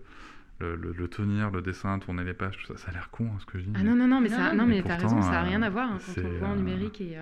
le, 0.61 0.75
le, 0.75 1.09
tenir, 1.09 1.53
le 1.53 1.63
dessin, 1.63 2.01
tourner 2.01 2.25
les 2.25 2.35
pages, 2.35 2.57
tout 2.59 2.67
ça, 2.67 2.77
ça 2.77 2.89
a 2.91 2.93
l'air 2.93 3.11
con 3.11 3.27
hein, 3.27 3.37
ce 3.39 3.47
que 3.47 3.61
je 3.61 3.65
dis. 3.65 3.73
Ah 3.77 3.85
non, 3.85 3.95
non, 3.95 4.09
non, 4.09 4.21
mais, 4.21 4.29
ça, 4.29 4.53
non, 4.55 4.67
mais, 4.67 4.83
t'as 4.83 4.97
raison, 4.97 5.23
ça 5.23 5.31
n'a 5.31 5.43
rien 5.43 5.63
à 5.63 5.71
voir 5.71 5.93
hein, 5.93 5.99
quand 6.05 6.21
on 6.21 6.29
le 6.29 6.39
voit 6.39 6.49
en 6.49 6.57
numérique. 6.57 7.01
et 7.01 7.17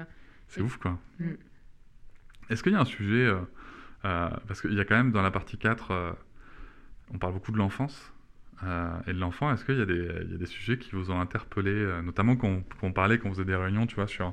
c'est 0.49 0.63
ouf, 0.63 0.79
quoi. 0.79 0.99
Est-ce 2.51 2.63
qu'il 2.63 2.73
y 2.73 2.77
a 2.77 2.81
un 2.81 2.85
sujet, 2.85 3.27
euh, 3.27 3.41
euh, 4.05 4.29
parce 4.47 4.61
qu'il 4.61 4.75
y 4.75 4.81
a 4.81 4.85
quand 4.85 4.97
même 4.97 5.13
dans 5.13 5.23
la 5.23 5.31
partie 5.31 5.59
4, 5.59 5.91
euh, 5.91 6.13
on 7.13 7.19
parle 7.19 7.33
beaucoup 7.33 7.53
de 7.53 7.59
l'enfance 7.59 8.13
et 9.07 9.13
de 9.13 9.19
l'enfant, 9.19 9.53
est-ce 9.53 9.67
qu'il 9.67 9.77
y, 9.77 9.83
a 9.83 9.85
des 9.85 10.47
sujets 10.47 10.79
qui 10.79 10.93
vous 10.93 11.11
ont 11.11 11.21
interpellé, 11.21 12.01
notamment 12.03 12.37
quand 12.37 12.63
on, 12.81 12.91
parlait, 12.91 13.19
quand 13.19 13.29
on 13.29 13.33
faisait 13.33 13.45
des 13.45 13.55
réunions, 13.55 13.87
tu 13.87 13.97
vois, 13.97 14.07
sur, 14.07 14.33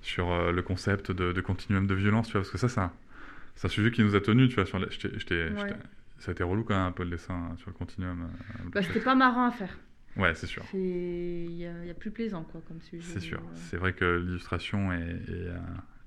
sur 0.00 0.52
le 0.52 0.62
concept 0.62 1.10
de, 1.10 1.40
continuum 1.40 1.88
de 1.88 1.94
violence, 1.94 2.28
tu 2.28 2.34
vois, 2.34 2.42
parce 2.42 2.52
que 2.52 2.56
ça, 2.56 2.68
c'est 2.68 3.66
un, 3.66 3.68
sujet 3.68 3.90
qui 3.90 4.04
nous 4.04 4.14
a 4.14 4.20
tenus, 4.20 4.48
tu 4.48 4.54
vois, 4.54 4.64
sur 4.64 4.78
ça 4.78 6.30
a 6.30 6.32
été 6.32 6.44
relou 6.44 6.62
quand 6.62 6.74
même 6.74 6.86
un 6.86 6.92
peu 6.92 7.02
le 7.02 7.10
dessin 7.10 7.34
hein, 7.34 7.56
sur 7.58 7.68
le 7.68 7.74
continuum. 7.74 8.30
Bah, 8.72 8.80
c'était 8.80 9.00
pas 9.00 9.16
marrant 9.16 9.46
à 9.46 9.50
faire. 9.50 9.76
Ouais, 10.16 10.36
c'est 10.36 10.46
sûr. 10.46 10.62
Il 10.72 11.56
y, 11.56 11.66
a 11.66 11.94
plus 11.94 12.12
plaisant, 12.12 12.44
quoi, 12.44 12.60
comme 12.68 12.80
sujet. 12.80 13.02
C'est 13.02 13.20
sûr. 13.20 13.42
C'est 13.54 13.76
vrai 13.76 13.92
que 13.92 14.18
l'illustration 14.18 14.92
est, 14.92 15.20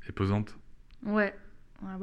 est 0.08 0.12
pesante. 0.14 0.58
Ouais. 1.04 1.34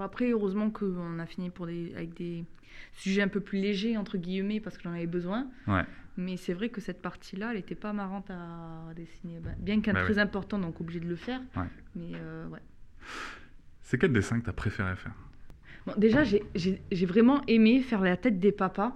après, 0.01 0.31
heureusement 0.31 0.71
qu'on 0.71 1.19
a 1.19 1.27
fini 1.27 1.51
pour 1.51 1.67
des, 1.67 1.93
avec 1.95 2.15
des 2.15 2.45
sujets 2.93 3.23
un 3.23 3.29
peu 3.29 3.41
plus 3.41 3.59
légers, 3.59 3.97
entre 3.97 4.19
guillemets, 4.19 4.61
parce 4.61 4.77
que 4.77 4.85
j'en 4.85 4.93
avais 4.93 5.07
besoin. 5.07 5.49
Ouais. 5.67 5.85
Mais 6.17 6.37
c'est 6.37 6.53
vrai 6.53 6.69
que 6.69 6.81
cette 6.81 7.01
partie-là, 7.01 7.51
elle 7.51 7.59
n'était 7.59 7.77
pas 7.77 7.93
marrante 7.93 8.29
à 8.31 8.93
dessiner. 8.97 9.39
Bah, 9.39 9.51
bien 9.59 9.81
qu'elle 9.81 9.97
est 9.97 10.01
bah 10.01 10.05
très 10.05 10.19
important, 10.19 10.59
donc 10.59 10.81
obligé 10.81 10.99
de 11.01 11.09
le 11.09 11.17
faire. 11.17 11.41
Ouais. 11.57 11.69
Mais 11.95 12.11
euh, 12.17 12.49
ouais. 12.49 12.59
C'est 13.83 13.99
quel 13.99 14.13
dessin 14.13 14.41
que 14.41 14.45
tu 14.45 14.51
as 14.51 14.55
préféré 14.55 14.97
faire? 14.97 15.15
Déjà, 15.97 16.23
j'ai 16.25 17.07
vraiment 17.07 17.43
aimé 17.47 17.81
faire 17.81 18.01
la 18.01 18.17
tête 18.17 18.39
des 18.39 18.53
papas. 18.53 18.95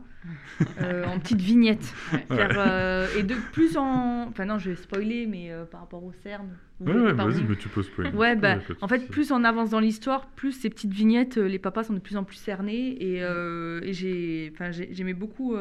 Euh, 0.80 1.04
en 1.06 1.18
petite 1.18 1.40
vignette. 1.40 1.94
Euh, 2.30 3.06
et 3.16 3.22
de 3.22 3.34
plus 3.52 3.76
en. 3.76 4.28
Enfin, 4.28 4.44
non, 4.44 4.58
je 4.58 4.70
vais 4.70 4.76
spoiler, 4.76 5.26
mais 5.26 5.50
euh, 5.50 5.64
par 5.64 5.80
rapport 5.80 6.02
au 6.02 6.12
CERN. 6.22 6.48
Ouais, 6.80 7.12
vas-y, 7.12 7.42
mais 7.44 7.56
tu 7.56 7.68
peux 7.68 7.82
spoiler. 7.82 8.10
Ouais, 8.10 8.36
bah, 8.36 8.58
en 8.80 8.88
fait, 8.88 9.08
plus 9.08 9.32
on 9.32 9.44
avance 9.44 9.70
dans 9.70 9.80
l'histoire, 9.80 10.26
plus 10.30 10.52
ces 10.52 10.70
petites 10.70 10.92
vignettes, 10.92 11.36
les 11.36 11.58
papas 11.58 11.84
sont 11.84 11.94
de 11.94 12.00
plus 12.00 12.16
en 12.16 12.24
plus 12.24 12.36
cernés. 12.36 12.90
Et, 13.00 13.18
et 13.18 13.92
j'ai, 13.92 14.52
j'aimais 14.90 15.14
beaucoup. 15.14 15.56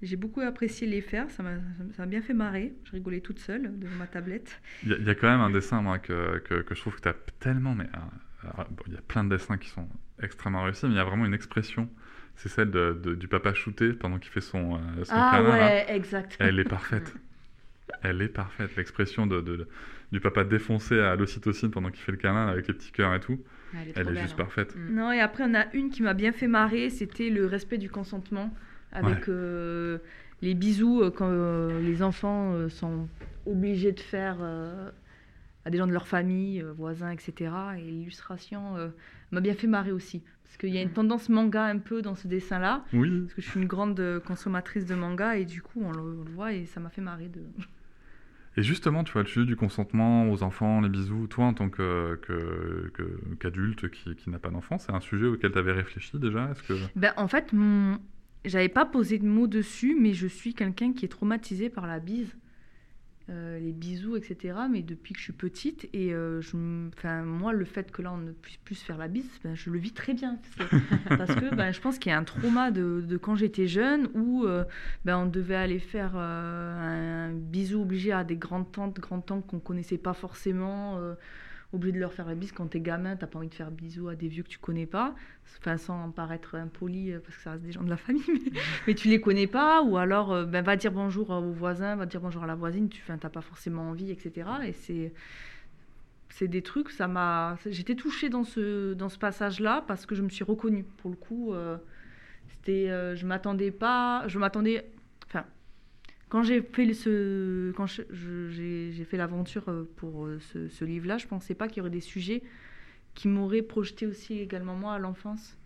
J'ai 0.00 0.14
beaucoup 0.14 0.40
apprécié 0.42 0.86
les 0.86 1.00
faire, 1.00 1.28
ça 1.28 1.42
m'a 1.42 2.06
bien 2.06 2.22
fait 2.22 2.34
marrer. 2.34 2.72
Je 2.84 2.92
rigolais 2.92 3.20
toute 3.20 3.40
seule 3.40 3.76
devant 3.80 3.96
ma 3.96 4.06
tablette. 4.06 4.60
Il 4.84 4.90
y, 4.90 5.10
a 5.10 5.14
quand 5.16 5.28
même 5.28 5.40
un 5.40 5.50
dessin, 5.50 5.82
moi, 5.82 5.98
que, 5.98 6.38
que, 6.38 6.62
que 6.62 6.74
je 6.76 6.80
trouve 6.80 6.94
que 6.94 7.00
tu 7.00 7.08
as 7.08 7.16
tellement. 7.40 7.74
mais 7.74 7.86
Il 8.86 8.94
y 8.94 8.96
a 8.96 9.02
plein 9.02 9.24
de 9.24 9.30
dessins 9.30 9.58
qui 9.58 9.68
sont 9.68 9.88
extrêmement 10.22 10.62
réussis, 10.64 10.86
mais 10.86 10.92
il 10.92 10.96
y 10.96 11.00
a 11.00 11.04
vraiment 11.04 11.26
une 11.26 11.34
expression 11.34 11.88
c'est 12.38 12.48
celle 12.48 12.70
de, 12.70 13.14
du 13.14 13.28
papa 13.28 13.52
shooté 13.52 13.92
pendant 13.92 14.18
qu'il 14.18 14.30
fait 14.30 14.40
son, 14.40 14.76
euh, 14.76 15.04
son 15.04 15.12
ah, 15.14 15.42
ouais, 15.42 15.86
exact. 15.88 16.36
Elle 16.38 16.58
est 16.60 16.64
parfaite. 16.64 17.14
Elle 18.02 18.22
est 18.22 18.28
parfaite. 18.28 18.76
L'expression 18.76 19.26
de, 19.26 19.66
du 20.12 20.20
papa 20.20 20.44
défoncé 20.44 21.00
à 21.00 21.16
l'ocytocine 21.16 21.70
pendant 21.70 21.90
qu'il 21.90 22.00
fait 22.00 22.12
le 22.12 22.18
câlin 22.18 22.46
avec 22.46 22.68
les 22.68 22.74
petits 22.74 22.92
cœurs 22.92 23.14
et 23.14 23.20
tout. 23.20 23.40
elle 23.74 24.08
est, 24.08 24.20
juste 24.20 24.34
hein. 24.34 24.36
parfaite. 24.36 24.76
Mm. 24.76 24.94
Non, 24.94 25.10
et 25.10 25.20
après, 25.20 25.44
on 25.46 25.54
a 25.54 25.64
une 25.72 25.90
qui 25.90 26.02
m'a 26.02 26.14
bien 26.14 26.30
fait 26.30 26.46
marrer, 26.46 26.90
c'était 26.90 27.30
le 27.30 27.46
respect 27.46 27.78
du 27.78 27.90
consentement 27.90 28.54
avec 28.92 29.28
euh, 29.28 29.98
les 30.42 30.54
bisous 30.54 31.02
euh, 31.02 31.10
quand 31.10 31.30
les 31.80 32.02
enfants 32.02 32.68
sont 32.68 33.08
obligés 33.46 33.92
de 33.92 34.00
faire 34.00 34.36
à 35.68 35.70
des 35.70 35.76
gens 35.76 35.86
de 35.86 35.92
leur 35.92 36.08
famille, 36.08 36.64
voisins, 36.76 37.10
etc. 37.10 37.52
Et 37.76 37.82
l'illustration 37.82 38.90
m'a 39.32 39.42
bien 39.42 39.52
fait 39.54 39.66
marrer 39.66 39.92
aussi. 39.92 40.22
Parce 40.44 40.56
qu'il 40.56 40.70
y 40.70 40.78
a 40.78 40.82
une 40.82 40.92
tendance 40.92 41.28
manga 41.28 41.62
un 41.62 41.76
peu 41.76 42.00
dans 42.00 42.14
ce 42.14 42.26
dessin-là. 42.26 42.86
Oui. 42.94 43.20
Parce 43.20 43.34
que 43.34 43.42
je 43.42 43.50
suis 43.50 43.60
une 43.60 43.66
grande 43.66 44.22
consommatrice 44.26 44.86
de 44.86 44.94
manga 44.94 45.36
et 45.36 45.44
du 45.44 45.60
coup, 45.60 45.82
on 45.84 45.92
le, 45.92 46.24
voit 46.32 46.54
et 46.54 46.64
ça 46.64 46.80
m'a 46.80 46.88
fait 46.88 47.02
marrer 47.02 47.28
de. 47.28 47.42
Et 48.56 48.62
justement, 48.62 49.04
tu 49.04 49.12
vois, 49.12 49.22
le 49.22 49.28
sujet 49.28 49.46
du 49.46 49.54
consentement 49.54 50.32
aux 50.32 50.42
enfants, 50.42 50.80
les 50.80 50.88
bisous, 50.88 51.28
toi 51.28 51.44
en 51.44 51.54
tant 51.54 51.68
qu'adulte 51.70 52.22
que, 53.82 53.86
qui, 53.86 54.16
qui 54.16 54.30
n'a 54.30 54.40
pas 54.40 54.50
d'enfant, 54.50 54.78
c'est 54.78 54.90
un 54.90 54.98
sujet 54.98 55.26
auquel 55.26 55.52
tu 55.52 55.58
avais 55.58 55.70
réfléchi 55.70 56.18
déjà? 56.18 56.50
Est-ce 56.50 56.64
que... 56.64 56.72
ben, 56.96 57.12
En 57.16 57.28
fait, 57.28 57.52
mon... 57.52 58.00
j'avais 58.44 58.68
pas 58.68 58.84
posé 58.84 59.20
de 59.20 59.26
mots 59.26 59.46
dessus, 59.46 59.96
mais 59.96 60.12
je 60.12 60.26
suis 60.26 60.54
quelqu'un 60.54 60.92
qui 60.92 61.04
est 61.04 61.08
traumatisé 61.08 61.70
par 61.70 61.86
la 61.86 62.00
bise. 62.00 62.34
Euh, 63.30 63.58
les 63.58 63.72
bisous, 63.72 64.16
etc. 64.16 64.56
Mais 64.70 64.80
depuis 64.80 65.12
que 65.12 65.18
je 65.18 65.24
suis 65.24 65.34
petite, 65.34 65.86
et 65.92 66.14
euh, 66.14 66.40
je, 66.40 66.56
moi, 66.56 67.52
le 67.52 67.66
fait 67.66 67.92
que 67.92 68.00
là, 68.00 68.10
on 68.14 68.16
ne 68.16 68.32
puisse 68.32 68.56
plus 68.56 68.76
se 68.76 68.84
faire 68.86 68.96
la 68.96 69.06
bise, 69.06 69.28
ben, 69.44 69.54
je 69.54 69.68
le 69.68 69.78
vis 69.78 69.92
très 69.92 70.14
bien. 70.14 70.38
Parce 71.08 71.34
que, 71.34 71.54
ben, 71.54 71.70
je 71.70 71.78
pense 71.78 71.98
qu'il 71.98 72.08
y 72.08 72.14
a 72.14 72.18
un 72.18 72.24
trauma 72.24 72.70
de, 72.70 73.18
quand 73.20 73.34
j'étais 73.34 73.66
jeune 73.66 74.08
où 74.14 74.44
euh, 74.44 74.64
ben, 75.04 75.18
on 75.18 75.26
devait 75.26 75.56
aller 75.56 75.78
faire 75.78 76.16
un 76.16 77.30
bisou 77.34 77.82
obligé 77.82 78.12
à 78.12 78.24
des 78.24 78.36
grandes 78.36 78.72
tantes, 78.72 78.98
grands-tantes 78.98 79.46
qu'on 79.46 79.60
connaissait 79.60 79.98
pas 79.98 80.14
forcément 80.14 80.98
obligé 81.72 81.92
de 81.92 81.98
leur 81.98 82.12
faire 82.12 82.26
la 82.26 82.34
bise 82.34 82.52
quand 82.52 82.66
t'es 82.68 82.80
gamin, 82.80 83.16
t'as 83.16 83.26
pas 83.26 83.38
envie 83.38 83.48
de 83.48 83.54
faire 83.54 83.70
bisous 83.70 84.08
à 84.08 84.14
des 84.14 84.28
vieux 84.28 84.42
que 84.42 84.48
tu 84.48 84.58
connais 84.58 84.86
pas, 84.86 85.14
enfin 85.58 85.76
sans 85.76 86.10
paraître 86.10 86.54
impoli 86.54 87.12
euh, 87.12 87.20
parce 87.20 87.36
que 87.36 87.42
ça 87.42 87.52
reste 87.52 87.64
des 87.64 87.72
gens 87.72 87.82
de 87.82 87.90
la 87.90 87.96
famille, 87.96 88.22
mais, 88.86 88.94
tu 88.94 89.08
les 89.08 89.20
connais 89.20 89.46
pas, 89.46 89.82
ou 89.82 89.98
alors 89.98 90.32
euh, 90.32 90.44
ben, 90.44 90.62
va 90.62 90.76
dire 90.76 90.92
bonjour 90.92 91.30
au 91.30 91.52
voisin, 91.52 91.96
va 91.96 92.06
dire 92.06 92.20
bonjour 92.20 92.42
à 92.42 92.46
la 92.46 92.54
voisine, 92.54 92.88
tu 92.88 93.02
n'as 93.08 93.16
pas 93.18 93.42
forcément 93.42 93.90
envie, 93.90 94.10
etc. 94.10 94.48
Et 94.64 94.72
c'est 94.72 95.12
c'est 96.30 96.48
des 96.48 96.62
trucs, 96.62 96.90
ça 96.90 97.08
m'a, 97.08 97.56
j'étais 97.66 97.96
touchée 97.96 98.28
dans 98.28 98.44
ce 98.44 98.94
dans 98.94 99.08
ce 99.08 99.18
passage-là 99.18 99.84
parce 99.86 100.06
que 100.06 100.14
je 100.14 100.22
me 100.22 100.28
suis 100.28 100.44
reconnue. 100.44 100.84
Pour 100.98 101.10
le 101.10 101.16
coup, 101.16 101.52
euh, 101.52 101.76
c'était, 102.46 102.88
je 103.16 103.26
m'attendais 103.26 103.70
pas, 103.70 104.24
je 104.28 104.38
m'attendais 104.38 104.86
quand 106.28 106.42
j'ai 106.42 106.62
fait 106.62 106.92
ce, 106.94 107.72
quand 107.72 107.86
j'ai 107.86 109.06
fait 109.08 109.16
l'aventure 109.16 109.68
euh, 109.68 109.88
pour 109.96 110.26
euh, 110.26 110.38
ce, 110.40 110.84
livre-là, 110.84 111.18
je 111.18 111.26
pensais 111.26 111.54
pas 111.54 111.68
qu'il 111.68 111.78
y 111.78 111.80
aurait 111.80 111.90
des 111.90 112.00
sujets 112.00 112.42
qui 113.14 113.28
m'auraient 113.28 113.62
projeté 113.62 114.06
aussi 114.06 114.38
également 114.38 114.74
moi 114.74 114.94
à 114.94 114.98
l'enfance. 114.98 115.56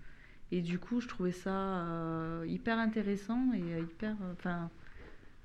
Et 0.53 0.61
du 0.61 0.79
coup, 0.79 1.01
je 1.01 1.09
trouvais 1.09 1.33
ça 1.33 1.51
euh, 1.51 2.45
hyper 2.47 2.79
intéressant 2.79 3.53
et 3.55 3.81
hyper. 3.81 4.15
Enfin, 4.33 4.71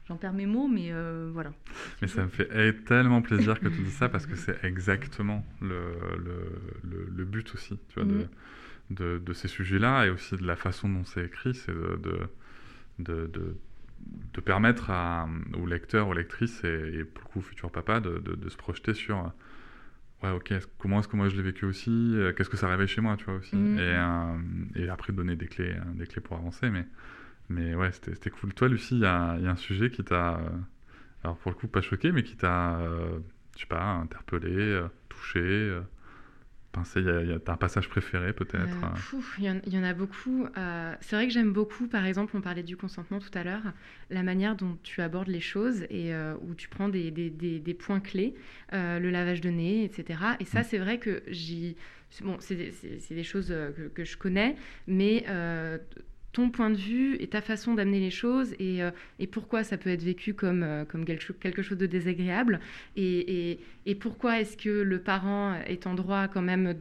j'en 0.07 0.17
perds 0.17 0.33
mes 0.33 0.45
mots, 0.45 0.67
mais 0.67 0.91
euh, 0.91 1.29
voilà. 1.33 1.53
Mais 2.01 2.07
ça 2.07 2.23
me 2.23 2.29
fait 2.29 2.49
eh, 2.53 2.73
tellement 2.83 3.21
plaisir 3.21 3.59
que 3.59 3.69
tu 3.69 3.81
dis 3.81 3.91
ça 3.91 4.09
parce 4.09 4.25
que 4.25 4.35
c'est 4.35 4.63
exactement 4.63 5.45
le, 5.61 5.93
le, 6.83 7.09
le, 7.15 7.25
but 7.25 7.53
aussi, 7.53 7.79
tu 7.89 7.99
vois, 7.99 8.03
de, 8.03 8.15
mm. 8.15 8.27
de, 8.91 9.21
de, 9.25 9.33
ces 9.33 9.47
sujets-là 9.47 10.05
et 10.05 10.09
aussi 10.09 10.35
de 10.35 10.45
la 10.45 10.55
façon 10.55 10.89
dont 10.89 11.05
c'est 11.05 11.25
écrit, 11.25 11.55
c'est 11.55 11.73
de, 11.73 12.19
de, 12.99 13.55
de, 14.33 14.41
permettre 14.41 14.89
à, 14.89 15.27
aux 15.59 15.65
lecteurs, 15.65 16.07
aux 16.07 16.13
lectrices 16.13 16.63
et, 16.63 16.99
et 16.99 17.03
pour 17.03 17.23
le 17.25 17.29
coup, 17.29 17.41
futur 17.41 17.71
papa, 17.71 17.99
de, 17.99 18.49
se 18.49 18.57
projeter 18.57 18.93
sur 18.93 19.31
ouais, 20.23 20.31
ok, 20.31 20.53
comment 20.77 20.99
est-ce 20.99 21.07
que 21.07 21.15
moi 21.15 21.29
je 21.29 21.35
l'ai 21.35 21.43
vécu 21.43 21.65
aussi 21.65 21.91
euh, 21.91 22.33
Qu'est-ce 22.33 22.49
que 22.49 22.57
ça 22.57 22.67
réveille 22.67 22.87
chez 22.87 23.01
moi, 23.01 23.17
tu 23.17 23.25
vois, 23.25 23.35
aussi 23.35 23.55
mm. 23.55 23.77
et, 23.77 23.81
euh, 23.81 24.37
et, 24.75 24.89
après, 24.89 25.13
donner 25.13 25.35
des 25.35 25.47
clés, 25.47 25.73
euh, 25.75 25.93
des 25.95 26.07
clés 26.07 26.21
pour 26.21 26.37
avancer. 26.37 26.69
Mais, 26.69 26.85
mais 27.49 27.75
ouais, 27.75 27.91
c'était 27.91 28.29
cool. 28.29 28.53
Toi, 28.53 28.67
Lucie, 28.69 28.95
il 28.95 29.01
y 29.01 29.05
a, 29.05 29.37
y 29.39 29.47
a, 29.47 29.51
un 29.51 29.55
sujet 29.55 29.89
qui 29.89 30.03
t'a, 30.03 30.39
alors 31.23 31.37
pour 31.37 31.51
le 31.51 31.57
coup, 31.57 31.67
pas 31.67 31.81
choqué, 31.81 32.11
mais 32.11 32.23
qui 32.23 32.35
t'a, 32.35 32.79
je 33.55 33.61
sais 33.61 33.67
pas, 33.67 33.83
interpellé, 33.83 34.81
touché 35.09 35.79
y 36.95 37.09
a, 37.09 37.51
un 37.51 37.57
passage 37.57 37.89
préféré 37.89 38.33
peut-être 38.33 38.57
euh, 38.83 39.19
Il 39.39 39.73
y, 39.73 39.77
en 39.77 39.83
a 39.83 39.93
beaucoup. 39.93 40.45
Euh, 40.57 40.95
c'est 41.01 41.15
vrai 41.15 41.27
que 41.27 41.33
j'aime 41.33 41.53
beaucoup, 41.53 41.87
par 41.87 42.05
exemple, 42.05 42.35
on 42.35 42.41
parlait 42.41 42.63
du 42.63 42.77
consentement 42.77 43.19
tout 43.19 43.31
à 43.33 43.43
l'heure, 43.43 43.73
la 44.09 44.23
manière 44.23 44.55
dont 44.55 44.77
tu 44.83 45.01
abordes 45.01 45.27
les 45.27 45.39
choses 45.39 45.83
et 45.89 46.13
euh, 46.13 46.35
où 46.41 46.55
tu 46.55 46.67
prends 46.67 46.89
des, 46.89 47.11
des, 47.11 47.29
des, 47.29 47.73
points 47.73 47.99
clés, 47.99 48.35
le 48.71 49.09
lavage 49.09 49.41
de 49.41 49.49
nez, 49.49 49.83
etc. 49.83 50.19
Et 50.39 50.45
ça, 50.45 50.61
mm. 50.61 50.63
c'est 50.63 50.77
vrai 50.77 50.99
que 50.99 51.23
j'y... 51.27 51.75
Bon, 52.21 52.37
c'est 52.39 52.55
des 53.09 53.23
choses 53.23 53.47
que, 53.47 53.89
que, 53.89 54.05
je 54.05 54.17
connais, 54.17 54.55
mais 54.87 55.25
ton 56.37 56.51
point 56.51 56.69
de 56.69 56.75
vue 56.77 57.15
et 57.19 57.25
ta 57.25 57.41
façon 57.41 57.73
d'amener 57.73 57.99
les 57.99 58.11
choses 58.11 58.53
et, 58.59 58.83
euh, 58.83 58.91
et, 59.17 59.25
pourquoi 59.25 59.63
ça 59.63 59.75
peut 59.75 59.89
être 59.89 60.03
vécu 60.03 60.35
comme, 60.35 60.61
euh, 60.61 60.85
comme 60.85 61.03
quelque 61.03 61.63
chose 61.63 61.79
de 61.79 61.87
désagréable 61.87 62.59
et, 62.95 63.59
et, 63.87 63.95
pourquoi 63.95 64.39
est-ce 64.39 64.55
que 64.55 64.69
le 64.69 64.99
parent 64.99 65.55
est 65.65 65.87
en 65.87 65.95
droit 65.95 66.27
quand 66.27 66.43
même 66.43 66.73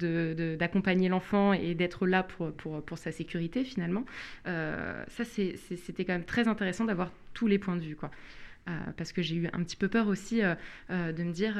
d'accompagner 0.58 1.08
l'enfant 1.08 1.54
et 1.54 1.74
d'être 1.74 2.06
là 2.06 2.22
pour, 2.22 2.52
pour, 2.52 2.82
pour, 2.84 2.98
sa 2.98 3.12
sécurité 3.12 3.64
finalement. 3.64 4.04
Euh, 4.46 5.02
ça, 5.08 5.24
c'était 5.24 6.04
quand 6.04 6.12
même 6.12 6.24
très 6.24 6.48
intéressant 6.48 6.84
d'avoir 6.84 7.10
tous 7.32 7.46
les 7.46 7.58
points 7.58 7.76
de 7.76 7.82
vue. 7.82 7.96
Quoi. 7.96 8.10
parce 8.98 9.12
que 9.12 9.22
j'ai 9.22 9.36
eu 9.36 9.46
un 9.54 9.62
petit 9.62 9.76
peu 9.76 9.88
peur 9.88 10.08
aussi 10.08 10.42
de 10.90 11.22
me 11.22 11.32
dire, 11.32 11.56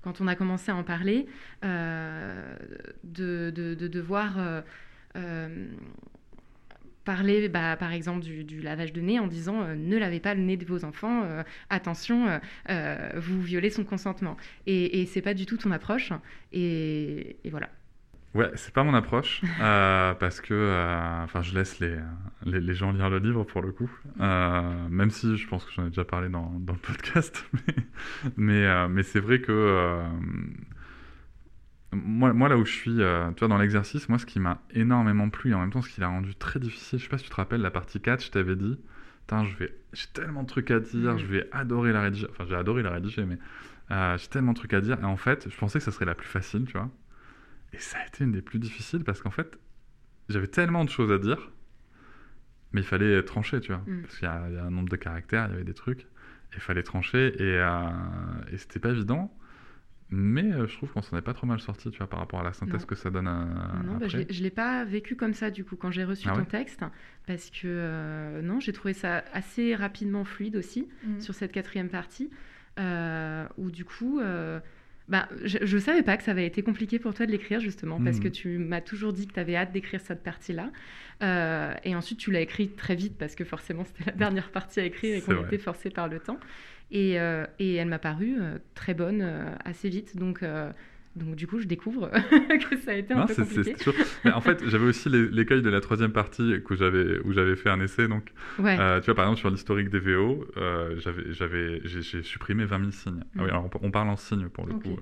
quand 0.00 0.22
on 0.22 0.28
a 0.28 0.34
commencé 0.34 0.70
à 0.70 0.76
en 0.76 0.84
parler, 0.84 1.26
de, 1.62 3.50
de, 3.50 3.74
de, 3.74 3.88
devoir 3.88 4.62
parler 7.04 7.48
bah, 7.48 7.76
par 7.76 7.92
exemple 7.92 8.22
du, 8.22 8.60
lavage 8.60 8.92
de 8.92 9.00
nez 9.00 9.18
en 9.18 9.26
disant 9.26 9.62
euh, 9.62 9.74
ne 9.76 9.96
lavez 9.96 10.20
pas 10.20 10.34
le 10.34 10.40
nez 10.40 10.56
de 10.56 10.64
vos 10.64 10.84
enfants, 10.84 11.22
euh, 11.24 11.42
attention, 11.70 12.40
euh, 12.70 13.10
vous 13.16 13.42
violez 13.42 13.70
son 13.70 13.84
consentement. 13.84 14.36
Et, 14.66 15.00
et 15.00 15.06
c'est 15.06 15.22
pas 15.22 15.34
du 15.34 15.46
tout 15.46 15.56
ton 15.56 15.70
approche. 15.70 16.12
Et, 16.52 17.36
voilà. 17.50 17.68
Ouais, 18.34 18.50
c'est 18.56 18.74
pas 18.74 18.82
mon 18.82 18.94
approche 18.94 19.42
parce 19.58 20.40
que, 20.40 21.22
enfin, 21.22 21.42
je 21.42 21.54
laisse 21.54 21.78
les, 21.78 21.96
les, 22.44 22.74
gens 22.74 22.90
lire 22.90 23.08
le 23.08 23.18
livre 23.18 23.44
pour 23.44 23.62
le 23.62 23.70
coup, 23.70 23.90
même 24.18 25.10
si 25.10 25.36
je 25.36 25.46
pense 25.46 25.64
que 25.64 25.72
j'en 25.72 25.86
ai 25.86 25.90
déjà 25.90 26.04
parlé 26.04 26.28
dans, 26.28 26.50
dans 26.58 26.72
le 26.72 26.78
podcast, 26.80 27.44
mais, 28.36 28.64
mais, 28.64 28.88
mais 28.88 29.02
c'est 29.04 29.20
vrai 29.20 29.40
que 29.40 30.02
moi, 31.94 32.32
moi, 32.32 32.48
là 32.48 32.56
où 32.56 32.64
je 32.64 32.72
suis, 32.72 33.02
euh, 33.02 33.30
tu 33.32 33.40
vois, 33.40 33.48
dans 33.48 33.58
l'exercice, 33.58 34.08
moi, 34.08 34.18
ce 34.18 34.26
qui 34.26 34.40
m'a 34.40 34.62
énormément 34.72 35.30
plu 35.30 35.50
et 35.50 35.54
en 35.54 35.60
même 35.60 35.70
temps, 35.70 35.82
ce 35.82 35.88
qui 35.88 36.00
l'a 36.00 36.08
rendu 36.08 36.34
très 36.34 36.60
difficile, 36.60 36.98
je 36.98 37.04
sais 37.04 37.10
pas 37.10 37.18
si 37.18 37.24
tu 37.24 37.30
te 37.30 37.36
rappelles, 37.36 37.60
la 37.60 37.70
partie 37.70 38.00
4, 38.00 38.24
je 38.24 38.30
t'avais 38.30 38.56
dit, 38.56 38.78
je 39.30 39.56
vais, 39.56 39.74
j'ai 39.92 40.06
tellement 40.12 40.42
de 40.42 40.48
trucs 40.48 40.70
à 40.70 40.80
dire, 40.80 41.18
je 41.18 41.26
vais 41.26 41.48
adorer 41.52 41.92
la 41.92 42.02
rédiger. 42.02 42.26
Enfin, 42.30 42.44
j'ai 42.48 42.54
adoré 42.54 42.82
la 42.82 42.90
rédiger, 42.90 43.24
mais 43.24 43.38
euh, 43.90 44.16
j'ai 44.18 44.28
tellement 44.28 44.52
de 44.52 44.58
trucs 44.58 44.74
à 44.74 44.80
dire. 44.80 44.98
Et 45.00 45.04
en 45.04 45.16
fait, 45.16 45.48
je 45.48 45.56
pensais 45.56 45.78
que 45.78 45.84
ça 45.84 45.90
serait 45.90 46.04
la 46.04 46.14
plus 46.14 46.28
facile, 46.28 46.66
tu 46.66 46.72
vois. 46.72 46.90
Et 47.72 47.78
ça 47.78 47.98
a 47.98 48.06
été 48.06 48.24
une 48.24 48.32
des 48.32 48.42
plus 48.42 48.58
difficiles 48.58 49.02
parce 49.02 49.20
qu'en 49.20 49.30
fait, 49.30 49.58
j'avais 50.28 50.46
tellement 50.46 50.84
de 50.84 50.90
choses 50.90 51.10
à 51.10 51.18
dire, 51.18 51.50
mais 52.72 52.82
il 52.82 52.86
fallait 52.86 53.22
trancher, 53.24 53.60
tu 53.60 53.72
vois. 53.72 53.82
Mm. 53.86 54.02
Parce 54.02 54.18
qu'il 54.18 54.28
y, 54.28 54.30
a 54.30 54.64
un 54.64 54.70
nombre 54.70 54.88
de 54.88 54.96
caractères, 54.96 55.46
il 55.48 55.52
y 55.52 55.54
avait 55.54 55.64
des 55.64 55.74
trucs, 55.74 56.06
il 56.54 56.60
fallait 56.60 56.82
trancher, 56.82 57.34
et, 57.42 57.58
euh, 57.58 57.88
et 58.52 58.58
c'était 58.58 58.80
pas 58.80 58.90
évident. 58.90 59.36
Mais 60.10 60.52
euh, 60.52 60.66
je 60.66 60.76
trouve 60.76 60.92
qu'on 60.92 61.02
s'en 61.02 61.16
est 61.16 61.22
pas 61.22 61.34
trop 61.34 61.46
mal 61.46 61.60
sorti, 61.60 61.90
tu 61.90 61.98
vois, 61.98 62.06
par 62.06 62.18
rapport 62.18 62.40
à 62.40 62.44
la 62.44 62.52
synthèse 62.52 62.84
que 62.84 62.94
ça 62.94 63.10
donne. 63.10 63.26
À, 63.26 63.46
non, 63.84 63.96
bah, 63.96 64.08
je 64.08 64.18
ne 64.18 64.42
l'ai 64.42 64.50
pas 64.50 64.84
vécu 64.84 65.16
comme 65.16 65.34
ça, 65.34 65.50
du 65.50 65.64
coup, 65.64 65.76
quand 65.76 65.90
j'ai 65.90 66.04
reçu 66.04 66.28
ah 66.30 66.36
ton 66.36 66.44
texte, 66.44 66.80
parce 67.26 67.50
que 67.50 67.62
euh, 67.64 68.42
non, 68.42 68.60
j'ai 68.60 68.72
trouvé 68.72 68.92
ça 68.92 69.24
assez 69.32 69.74
rapidement 69.74 70.24
fluide 70.24 70.56
aussi, 70.56 70.88
mm. 71.04 71.20
sur 71.20 71.34
cette 71.34 71.52
quatrième 71.52 71.88
partie, 71.88 72.30
euh, 72.78 73.46
où 73.56 73.70
du 73.70 73.84
coup, 73.84 74.20
bah, 75.08 75.28
je 75.42 75.74
ne 75.74 75.80
savais 75.80 76.02
pas 76.02 76.16
que 76.16 76.22
ça 76.22 76.30
avait 76.30 76.46
été 76.46 76.62
compliqué 76.62 76.98
pour 76.98 77.14
toi 77.14 77.26
de 77.26 77.32
l'écrire, 77.32 77.60
justement, 77.60 78.00
parce 78.02 78.20
que 78.20 78.28
mm. 78.28 78.32
tu 78.32 78.58
m'as 78.58 78.82
toujours 78.82 79.12
dit 79.14 79.26
que 79.26 79.32
tu 79.32 79.40
avais 79.40 79.56
hâte 79.56 79.72
d'écrire 79.72 80.00
cette 80.02 80.22
partie-là. 80.22 80.70
et 81.82 81.96
ensuite, 81.96 82.18
tu 82.18 82.30
l'as 82.30 82.40
écrit 82.40 82.68
très 82.68 82.94
vite, 82.94 83.16
parce 83.18 83.34
que 83.34 83.44
forcément, 83.44 83.84
c'était 83.84 84.10
la 84.10 84.16
dernière 84.16 84.50
partie 84.50 84.80
à 84.80 84.84
écrire 84.84 85.16
et 85.16 85.22
qu'on 85.22 85.44
était 85.46 85.58
forcé 85.58 85.88
par 85.88 86.08
le 86.08 86.20
temps. 86.20 86.38
Et, 86.94 87.18
euh, 87.18 87.44
et 87.58 87.74
elle 87.74 87.88
m'a 87.88 87.98
paru 87.98 88.36
euh, 88.38 88.58
très 88.76 88.94
bonne 88.94 89.20
euh, 89.20 89.52
assez 89.64 89.88
vite. 89.88 90.16
Donc, 90.16 90.44
donc 91.16 91.34
du 91.34 91.48
coup, 91.48 91.58
je 91.58 91.66
découvre 91.66 92.08
que 92.70 92.76
ça 92.76 92.92
a 92.92 92.94
été 92.94 93.12
un 93.12 93.18
non, 93.18 93.26
peu 93.26 93.34
compliqué. 93.34 93.74
Mais 94.24 94.30
en 94.30 94.40
fait, 94.40 94.62
j'avais 94.68 94.86
aussi 94.86 95.08
l'écueil 95.08 95.60
de 95.60 95.70
la 95.70 95.80
troisième 95.80 96.12
partie 96.12 96.62
que 96.64 96.76
j'avais, 96.76 97.18
où 97.24 97.32
j'avais 97.32 97.56
fait 97.56 97.68
un 97.68 97.80
essai. 97.80 98.06
Donc, 98.06 98.32
tu 98.56 98.62
vois, 98.62 99.14
par 99.14 99.24
exemple, 99.24 99.38
sur 99.38 99.50
l'historique 99.50 99.90
des 99.90 99.98
VO, 99.98 100.46
j'avais, 101.32 101.80
j'ai, 101.84 102.22
supprimé 102.22 102.64
20 102.64 102.78
000 102.78 102.90
signes. 102.92 103.24
Ah 103.36 103.40
oui, 103.40 103.46
mm. 103.46 103.48
alors 103.48 103.70
on, 103.82 103.90
parle 103.90 104.08
en 104.08 104.16
signes 104.16 104.48
pour 104.48 104.64
le 104.64 104.74
coup. 104.74 104.96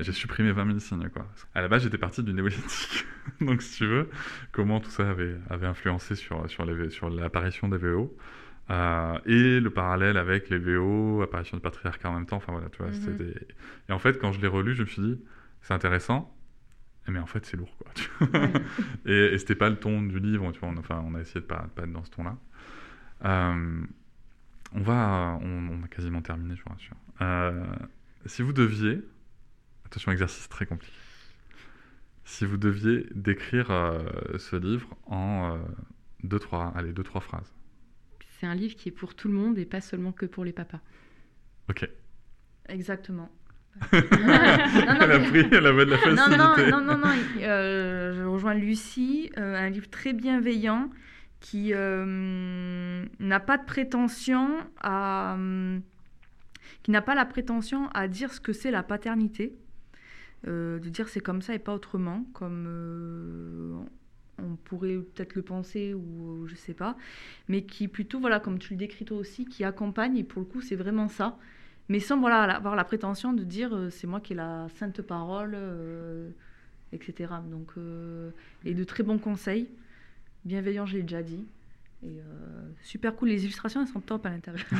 j'ai 0.00 0.12
supprimé 0.12 0.52
20 0.52 0.66
000 0.66 0.78
signes. 0.80 1.08
Quoi. 1.08 1.26
À 1.54 1.62
la 1.62 1.68
base, 1.68 1.82
j'étais 1.82 1.96
parti 1.98 2.22
du 2.22 2.34
néolithique. 2.34 3.06
donc, 3.40 3.62
si 3.62 3.78
tu 3.78 3.86
veux, 3.86 4.10
comment 4.52 4.80
tout 4.80 4.90
ça 4.90 5.08
avait, 5.08 5.36
avait 5.48 5.66
influencé 5.66 6.14
sur, 6.14 6.48
sur, 6.50 6.66
les, 6.66 6.90
sur 6.90 7.08
l'apparition 7.08 7.70
des 7.70 7.78
VO. 7.78 8.14
Euh, 8.70 9.18
et 9.26 9.60
le 9.60 9.70
parallèle 9.70 10.16
avec 10.16 10.48
les 10.48 10.58
VO, 10.58 11.22
apparition 11.22 11.56
du 11.56 11.62
patriarcat 11.62 12.10
en 12.10 12.14
même 12.14 12.26
temps. 12.26 12.36
Enfin 12.36 12.52
voilà, 12.52 12.68
tu 12.68 12.78
vois. 12.78 12.90
Mhm. 12.90 13.34
Et 13.88 13.92
en 13.92 13.98
fait, 13.98 14.18
quand 14.18 14.32
je 14.32 14.40
l'ai 14.40 14.46
relu, 14.46 14.74
je 14.74 14.82
me 14.82 14.86
suis 14.86 15.02
dit, 15.02 15.20
c'est 15.62 15.74
intéressant, 15.74 16.34
mais 17.08 17.18
en 17.18 17.26
fait, 17.26 17.44
c'est 17.44 17.56
lourd, 17.56 17.76
quoi. 17.76 18.28
et, 19.06 19.34
et 19.34 19.38
c'était 19.38 19.54
pas 19.54 19.68
le 19.68 19.76
ton 19.76 20.02
du 20.02 20.20
livre, 20.20 20.50
tu 20.52 20.60
vois. 20.60 20.68
On, 20.68 20.76
enfin, 20.76 21.04
on 21.06 21.14
a 21.14 21.20
essayé 21.20 21.40
de 21.40 21.46
pas, 21.46 21.66
pas 21.74 21.82
être 21.82 21.92
dans 21.92 22.04
ce 22.04 22.10
ton-là. 22.10 22.38
Euh, 23.24 23.82
on 24.74 24.80
va, 24.80 25.38
on, 25.42 25.82
a 25.82 25.88
quasiment 25.88 26.22
terminé, 26.22 26.56
je 26.56 26.62
vous 26.62 26.70
rassure. 26.70 26.96
Euh, 27.20 27.64
si 28.26 28.42
vous 28.42 28.52
deviez, 28.52 29.02
attention, 29.84 30.12
exercice 30.12 30.48
très 30.48 30.66
compliqué. 30.66 30.94
Si 32.24 32.46
vous 32.46 32.56
deviez 32.56 33.06
décrire 33.14 33.66
ce 34.38 34.54
livre 34.54 34.96
en 35.06 35.58
deux, 36.22 36.38
trois, 36.38 36.72
allez, 36.76 36.92
deux, 36.92 37.02
trois 37.02 37.20
phrases 37.20 37.52
c'est 38.42 38.48
un 38.48 38.56
livre 38.56 38.74
qui 38.74 38.88
est 38.88 38.92
pour 38.92 39.14
tout 39.14 39.28
le 39.28 39.34
monde 39.34 39.56
et 39.56 39.64
pas 39.64 39.80
seulement 39.80 40.10
que 40.10 40.26
pour 40.26 40.44
les 40.44 40.52
papas. 40.52 40.80
Ok. 41.70 41.88
Exactement. 42.68 43.30
non, 43.92 44.00
non, 44.00 44.98
elle 45.00 45.12
a 45.12 45.18
pris 45.20 45.48
la 45.48 45.60
de 45.60 45.90
la 45.90 45.96
facilité. 45.96 46.70
Non, 46.70 46.80
non, 46.80 46.96
non, 46.96 46.98
non, 46.98 47.14
euh, 47.38 48.14
je 48.14 48.22
rejoins 48.24 48.54
Lucie, 48.54 49.30
euh, 49.38 49.54
un 49.54 49.70
livre 49.70 49.88
très 49.88 50.12
bienveillant 50.12 50.90
qui 51.38 51.72
euh, 51.72 53.04
n'a 53.20 53.40
pas 53.40 53.58
de 53.58 53.64
prétention 53.64 54.58
à... 54.80 55.36
qui 56.82 56.90
n'a 56.90 57.00
pas 57.00 57.14
la 57.14 57.24
prétention 57.24 57.88
à 57.94 58.08
dire 58.08 58.32
ce 58.32 58.40
que 58.40 58.52
c'est 58.52 58.72
la 58.72 58.82
paternité. 58.82 59.54
de 60.48 60.80
dire 60.80 61.08
c'est 61.08 61.20
comme 61.20 61.42
ça 61.42 61.54
et 61.54 61.60
pas 61.60 61.74
autrement, 61.74 62.26
comme 62.34 63.51
pourrait 64.72 64.96
peut-être 64.96 65.34
le 65.34 65.42
penser 65.42 65.92
ou 65.92 66.46
je 66.46 66.54
sais 66.54 66.72
pas, 66.72 66.96
mais 67.48 67.64
qui 67.64 67.88
plutôt, 67.88 68.20
voilà, 68.20 68.40
comme 68.40 68.58
tu 68.58 68.72
le 68.72 68.78
décris 68.78 69.04
toi 69.04 69.18
aussi, 69.18 69.44
qui 69.44 69.64
accompagne, 69.64 70.16
et 70.16 70.24
pour 70.24 70.40
le 70.40 70.46
coup, 70.46 70.62
c'est 70.62 70.76
vraiment 70.76 71.08
ça. 71.08 71.36
Mais 71.90 72.00
sans 72.00 72.18
voilà, 72.18 72.44
avoir 72.44 72.74
la 72.74 72.84
prétention 72.84 73.34
de 73.34 73.44
dire 73.44 73.74
euh, 73.74 73.90
c'est 73.90 74.06
moi 74.06 74.20
qui 74.20 74.32
ai 74.32 74.36
la 74.36 74.66
sainte 74.76 75.02
parole, 75.02 75.52
euh, 75.54 76.30
etc. 76.92 77.34
Donc, 77.50 77.72
euh, 77.76 78.30
et 78.64 78.72
de 78.72 78.84
très 78.84 79.02
bons 79.02 79.18
conseils. 79.18 79.68
Bienveillant, 80.46 80.86
je 80.86 80.96
l'ai 80.96 81.02
déjà 81.02 81.22
dit. 81.22 81.44
Et 82.04 82.18
super 82.82 83.14
cool, 83.14 83.28
les 83.28 83.44
illustrations 83.44 83.80
elles 83.80 83.86
sont 83.86 84.00
top 84.00 84.26
à 84.26 84.30
l'intérieur. 84.30 84.66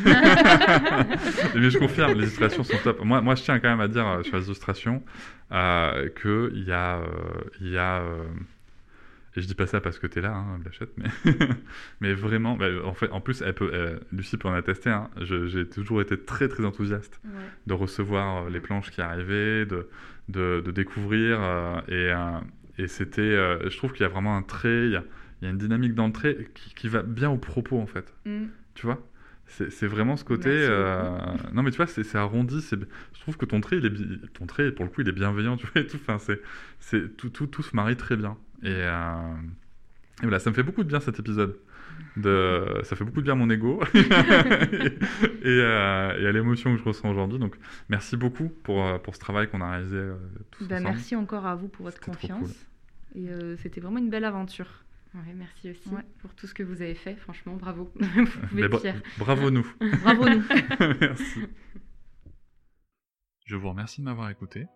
Mais 1.55 1.71
je 1.71 1.79
confirme, 1.79 2.15
les 2.15 2.25
illustrations 2.25 2.65
sont 2.65 2.79
top. 2.83 3.05
Moi, 3.05 3.21
moi, 3.21 3.37
je 3.37 3.45
tiens 3.45 3.61
quand 3.61 3.69
même 3.69 3.81
à 3.81 3.87
dire 3.87 4.23
sur 4.25 4.39
les 4.39 4.47
illustrations 4.47 5.05
qu'il 5.49 6.65
y 6.67 6.73
a, 6.73 7.01
il 7.61 7.71
y 7.71 7.79
a 7.79 8.03
et 9.35 9.41
je 9.41 9.47
dis 9.47 9.55
pas 9.55 9.67
ça 9.67 9.81
parce 9.81 9.99
que 9.99 10.07
tu 10.07 10.19
es 10.19 10.23
là, 10.23 10.35
hein, 10.35 10.59
Blachette, 10.59 10.93
mais, 10.97 11.09
mais 12.01 12.15
vraiment, 12.15 12.57
bah, 12.57 12.67
en, 12.85 12.93
fait, 12.95 13.11
en 13.11 13.21
plus, 13.21 13.43
elle 13.43 13.55
peut, 13.55 13.99
Lucie 14.13 14.37
peut 14.37 14.49
en 14.49 14.55
attester, 14.55 14.91
hein, 14.91 15.09
j'ai 15.21 15.67
toujours 15.69 16.01
été 16.01 16.19
très 16.19 16.49
très 16.49 16.65
enthousiaste 16.65 17.21
de 17.67 17.75
recevoir 17.75 18.45
euh, 18.45 18.51
les 18.51 18.61
planches 18.61 18.91
qui 18.91 19.01
arrivaient, 19.01 19.65
de, 19.67 19.89
de, 20.29 20.71
découvrir, 20.71 21.39
euh, 21.41 21.81
et, 21.89 22.13
euh, 22.13 22.39
et 22.79 22.89
c'était, 22.89 23.37
je 23.71 23.77
trouve 23.77 23.93
qu'il 23.93 24.03
y 24.03 24.07
a 24.07 24.09
vraiment 24.09 24.37
un 24.37 24.43
trait, 24.43 24.87
il 24.87 24.93
y 24.93 24.97
a, 24.97 25.05
il 25.41 25.45
y 25.47 25.49
a 25.49 25.51
une 25.51 25.59
dynamique 25.59 25.95
dans 25.95 26.07
le 26.07 26.13
trait 26.13 26.49
qui, 26.55 26.75
qui 26.75 26.89
va 26.89 27.03
bien 27.03 27.31
au 27.31 27.37
propos 27.39 27.81
en 27.81 27.87
fait. 27.87 28.15
Mm. 28.27 28.45
Tu 28.75 28.87
vois? 28.87 29.01
C'est 29.47 29.87
vraiment 29.87 30.17
ce 30.17 30.25
côté. 30.25 30.49
Euh, 30.51 31.19
Non, 31.53 31.63
mais 31.63 31.71
tu 31.73 31.77
vois, 31.77 31.87
c'est 31.87 32.15
arrondi. 32.17 32.65
Je 32.71 33.21
trouve 33.21 33.37
que 33.37 33.45
ton 33.45 33.61
trait, 33.61 33.77
il 33.77 33.85
est 33.85 33.91
bi- 33.91 34.19
ton 34.33 34.47
trait, 34.47 34.73
pour 34.73 34.87
le 34.87 34.91
coup, 34.91 35.03
il 35.03 35.09
est 35.09 35.13
bienveillant. 35.13 35.59
Tu 35.59 35.67
vois, 35.67 35.83
et 35.83 35.87
tout. 35.87 35.99
Enfin, 36.09 36.17
c'est 36.79 37.17
tout, 37.19 37.29
tout, 37.29 37.47
tout 37.49 37.63
se 37.63 37.77
marie 37.77 37.97
très 37.97 38.17
bien. 38.17 38.39
Et, 38.63 38.69
euh, 38.71 39.35
et 40.21 40.23
voilà, 40.23 40.39
ça 40.39 40.51
me 40.51 40.55
fait 40.55 40.63
beaucoup 40.63 40.83
de 40.85 40.89
bien 40.89 41.01
cet 41.01 41.19
épisode. 41.19 41.59
De... 42.17 42.81
Ça 42.85 42.97
fait 42.97 43.05
beaucoup 43.05 43.21
de 43.21 43.25
bien 43.25 43.33
à 43.35 43.37
mon 43.37 43.49
ego 43.51 43.81
et, 43.95 43.99
euh, 45.45 46.19
et 46.21 46.27
à 46.27 46.33
l'émotion 46.33 46.73
que 46.75 46.79
je 46.81 46.85
ressens 46.85 47.11
aujourd'hui. 47.11 47.39
Donc, 47.39 47.57
merci 47.89 48.17
beaucoup 48.17 48.49
pour, 48.63 48.85
euh, 48.87 48.99
pour 48.99 49.15
ce 49.15 49.21
travail 49.21 49.49
qu'on 49.51 49.61
a 49.61 49.71
réalisé 49.71 49.97
euh, 49.97 50.15
tous 50.51 50.67
Ben, 50.69 50.77
ensemble. 50.77 50.89
merci 50.91 51.17
encore 51.17 51.47
à 51.47 51.55
vous 51.55 51.69
pour 51.69 51.85
votre 51.85 52.01
confiance. 52.01 52.55
Et 53.15 53.29
euh, 53.29 53.57
c'était 53.59 53.81
vraiment 53.81 53.99
une 53.99 54.11
belle 54.11 54.25
aventure. 54.25 54.85
Ouais, 55.15 55.35
merci 55.37 55.71
aussi 55.71 55.89
Ouais. 55.91 56.03
pour 56.21 56.35
tout 56.35 56.47
ce 56.47 56.55
que 56.55 56.63
vous 56.63 56.81
avez 56.81 56.95
fait. 56.95 57.15
Franchement, 57.17 57.57
bravo. 57.57 57.93
vous 58.01 58.27
pouvez 58.49 58.69
bra- 58.69 58.79
fiers. 58.81 58.95
bravo 59.19 59.51
nous. 59.51 59.67
Bravo 60.03 60.29
nous. 60.29 60.43
Merci. 61.01 61.41
Je 63.45 63.57
vous 63.57 63.69
remercie 63.69 64.01
de 64.01 64.07
m'avoir 64.07 64.31
écouté. 64.31 64.67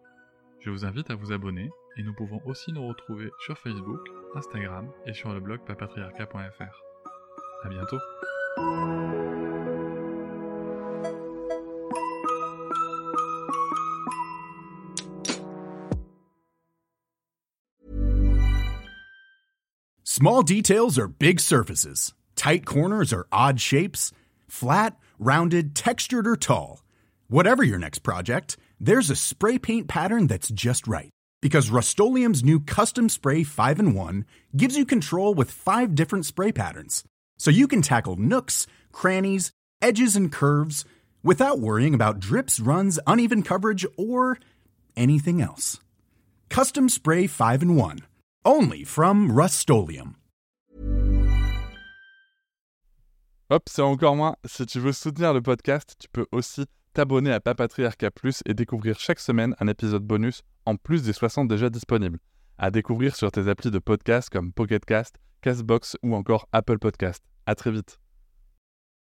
Je 0.67 0.73
vous 0.73 0.85
invite 0.85 1.11
à 1.11 1.15
vous 1.15 1.31
abonner 1.31 1.71
et 1.97 2.03
nous 2.03 2.13
pouvons 2.13 2.41
aussi 2.45 2.73
nous 2.73 2.89
retrouver 2.89 3.31
sur 3.45 3.57
Facebook, 3.57 4.01
Instagram 4.35 4.91
et 5.07 5.15
sur 5.15 5.33
le 5.33 5.39
blog 5.39 5.61
papatriarca.fr. 5.65 6.83
À 7.63 7.69
bientôt. 7.69 7.99
Small 20.03 20.43
details 20.43 20.99
are 20.99 21.07
big 21.07 21.39
surfaces. 21.39 22.13
Tight 22.35 22.67
corners 22.67 23.13
are 23.13 23.29
odd 23.31 23.61
shapes. 23.61 24.11
Flat, 24.49 24.97
rounded, 25.21 25.77
textured, 25.77 26.27
or 26.27 26.37
tall. 26.37 26.83
Whatever 27.29 27.63
your 27.63 27.79
next 27.79 28.01
project, 28.01 28.57
there's 28.79 29.11
a 29.11 29.17
spray 29.17 29.59
paint 29.59 29.89
pattern 29.89 30.27
that's 30.27 30.49
just 30.49 30.87
right. 30.87 31.11
Because 31.43 31.71
Rust 31.71 31.99
new 31.99 32.61
Custom 32.61 33.09
Spray 33.09 33.43
5 33.45 33.81
in 33.81 33.95
1 33.95 34.25
gives 34.57 34.77
you 34.77 34.85
control 34.85 35.35
with 35.35 35.51
five 35.51 35.95
different 35.95 36.27
spray 36.27 36.53
patterns. 36.53 37.05
So 37.39 37.51
you 37.51 37.69
can 37.69 37.83
tackle 37.83 38.17
nooks, 38.17 38.67
crannies, 38.93 39.51
edges, 39.83 40.17
and 40.17 40.33
curves 40.33 40.85
without 41.23 41.61
worrying 41.61 41.95
about 41.95 42.21
drips, 42.21 42.59
runs, 42.61 42.99
uneven 43.07 43.43
coverage, 43.43 43.87
or 43.97 44.39
anything 44.97 45.41
else. 45.43 45.79
Custom 46.49 46.89
Spray 46.89 47.27
5 47.27 47.63
in 47.63 47.77
1. 47.77 47.99
Only 48.45 48.85
from 48.85 49.33
Rust 49.33 49.69
Hop, 53.49 53.69
c'est 53.69 53.83
encore 53.83 54.17
moins. 54.17 54.37
Si 54.45 54.67
tu 54.67 54.81
veux 54.81 54.93
soutenir 54.93 55.33
le 55.33 55.41
podcast, 55.41 55.95
tu 56.01 56.09
peux 56.09 56.27
aussi 56.33 56.65
t'abonner 56.97 57.31
à 57.31 57.41
Papatriarca 57.41 58.11
Plus 58.11 58.43
et 58.47 58.55
découvrir 58.55 58.99
chaque 58.99 59.21
semaine 59.21 59.55
un 59.61 59.69
épisode 59.69 60.03
bonus 60.03 60.41
en 60.65 60.77
plus 60.77 61.03
des 61.03 61.13
60 61.13 61.47
déjà 61.47 61.69
disponibles. 61.69 62.19
À 62.57 62.71
découvrir 62.71 63.15
sur 63.17 63.31
tes 63.31 63.49
applis 63.49 63.71
de 63.71 63.79
podcast 63.79 64.31
comme 64.31 64.51
Pocket 64.51 64.83
Cast, 64.83 65.17
Castbox 65.43 65.99
ou 66.03 66.15
encore 66.15 66.49
Apple 66.53 66.79
Podcast. 66.79 67.23
À 67.45 67.55
très 67.55 67.71
vite. 67.71 68.06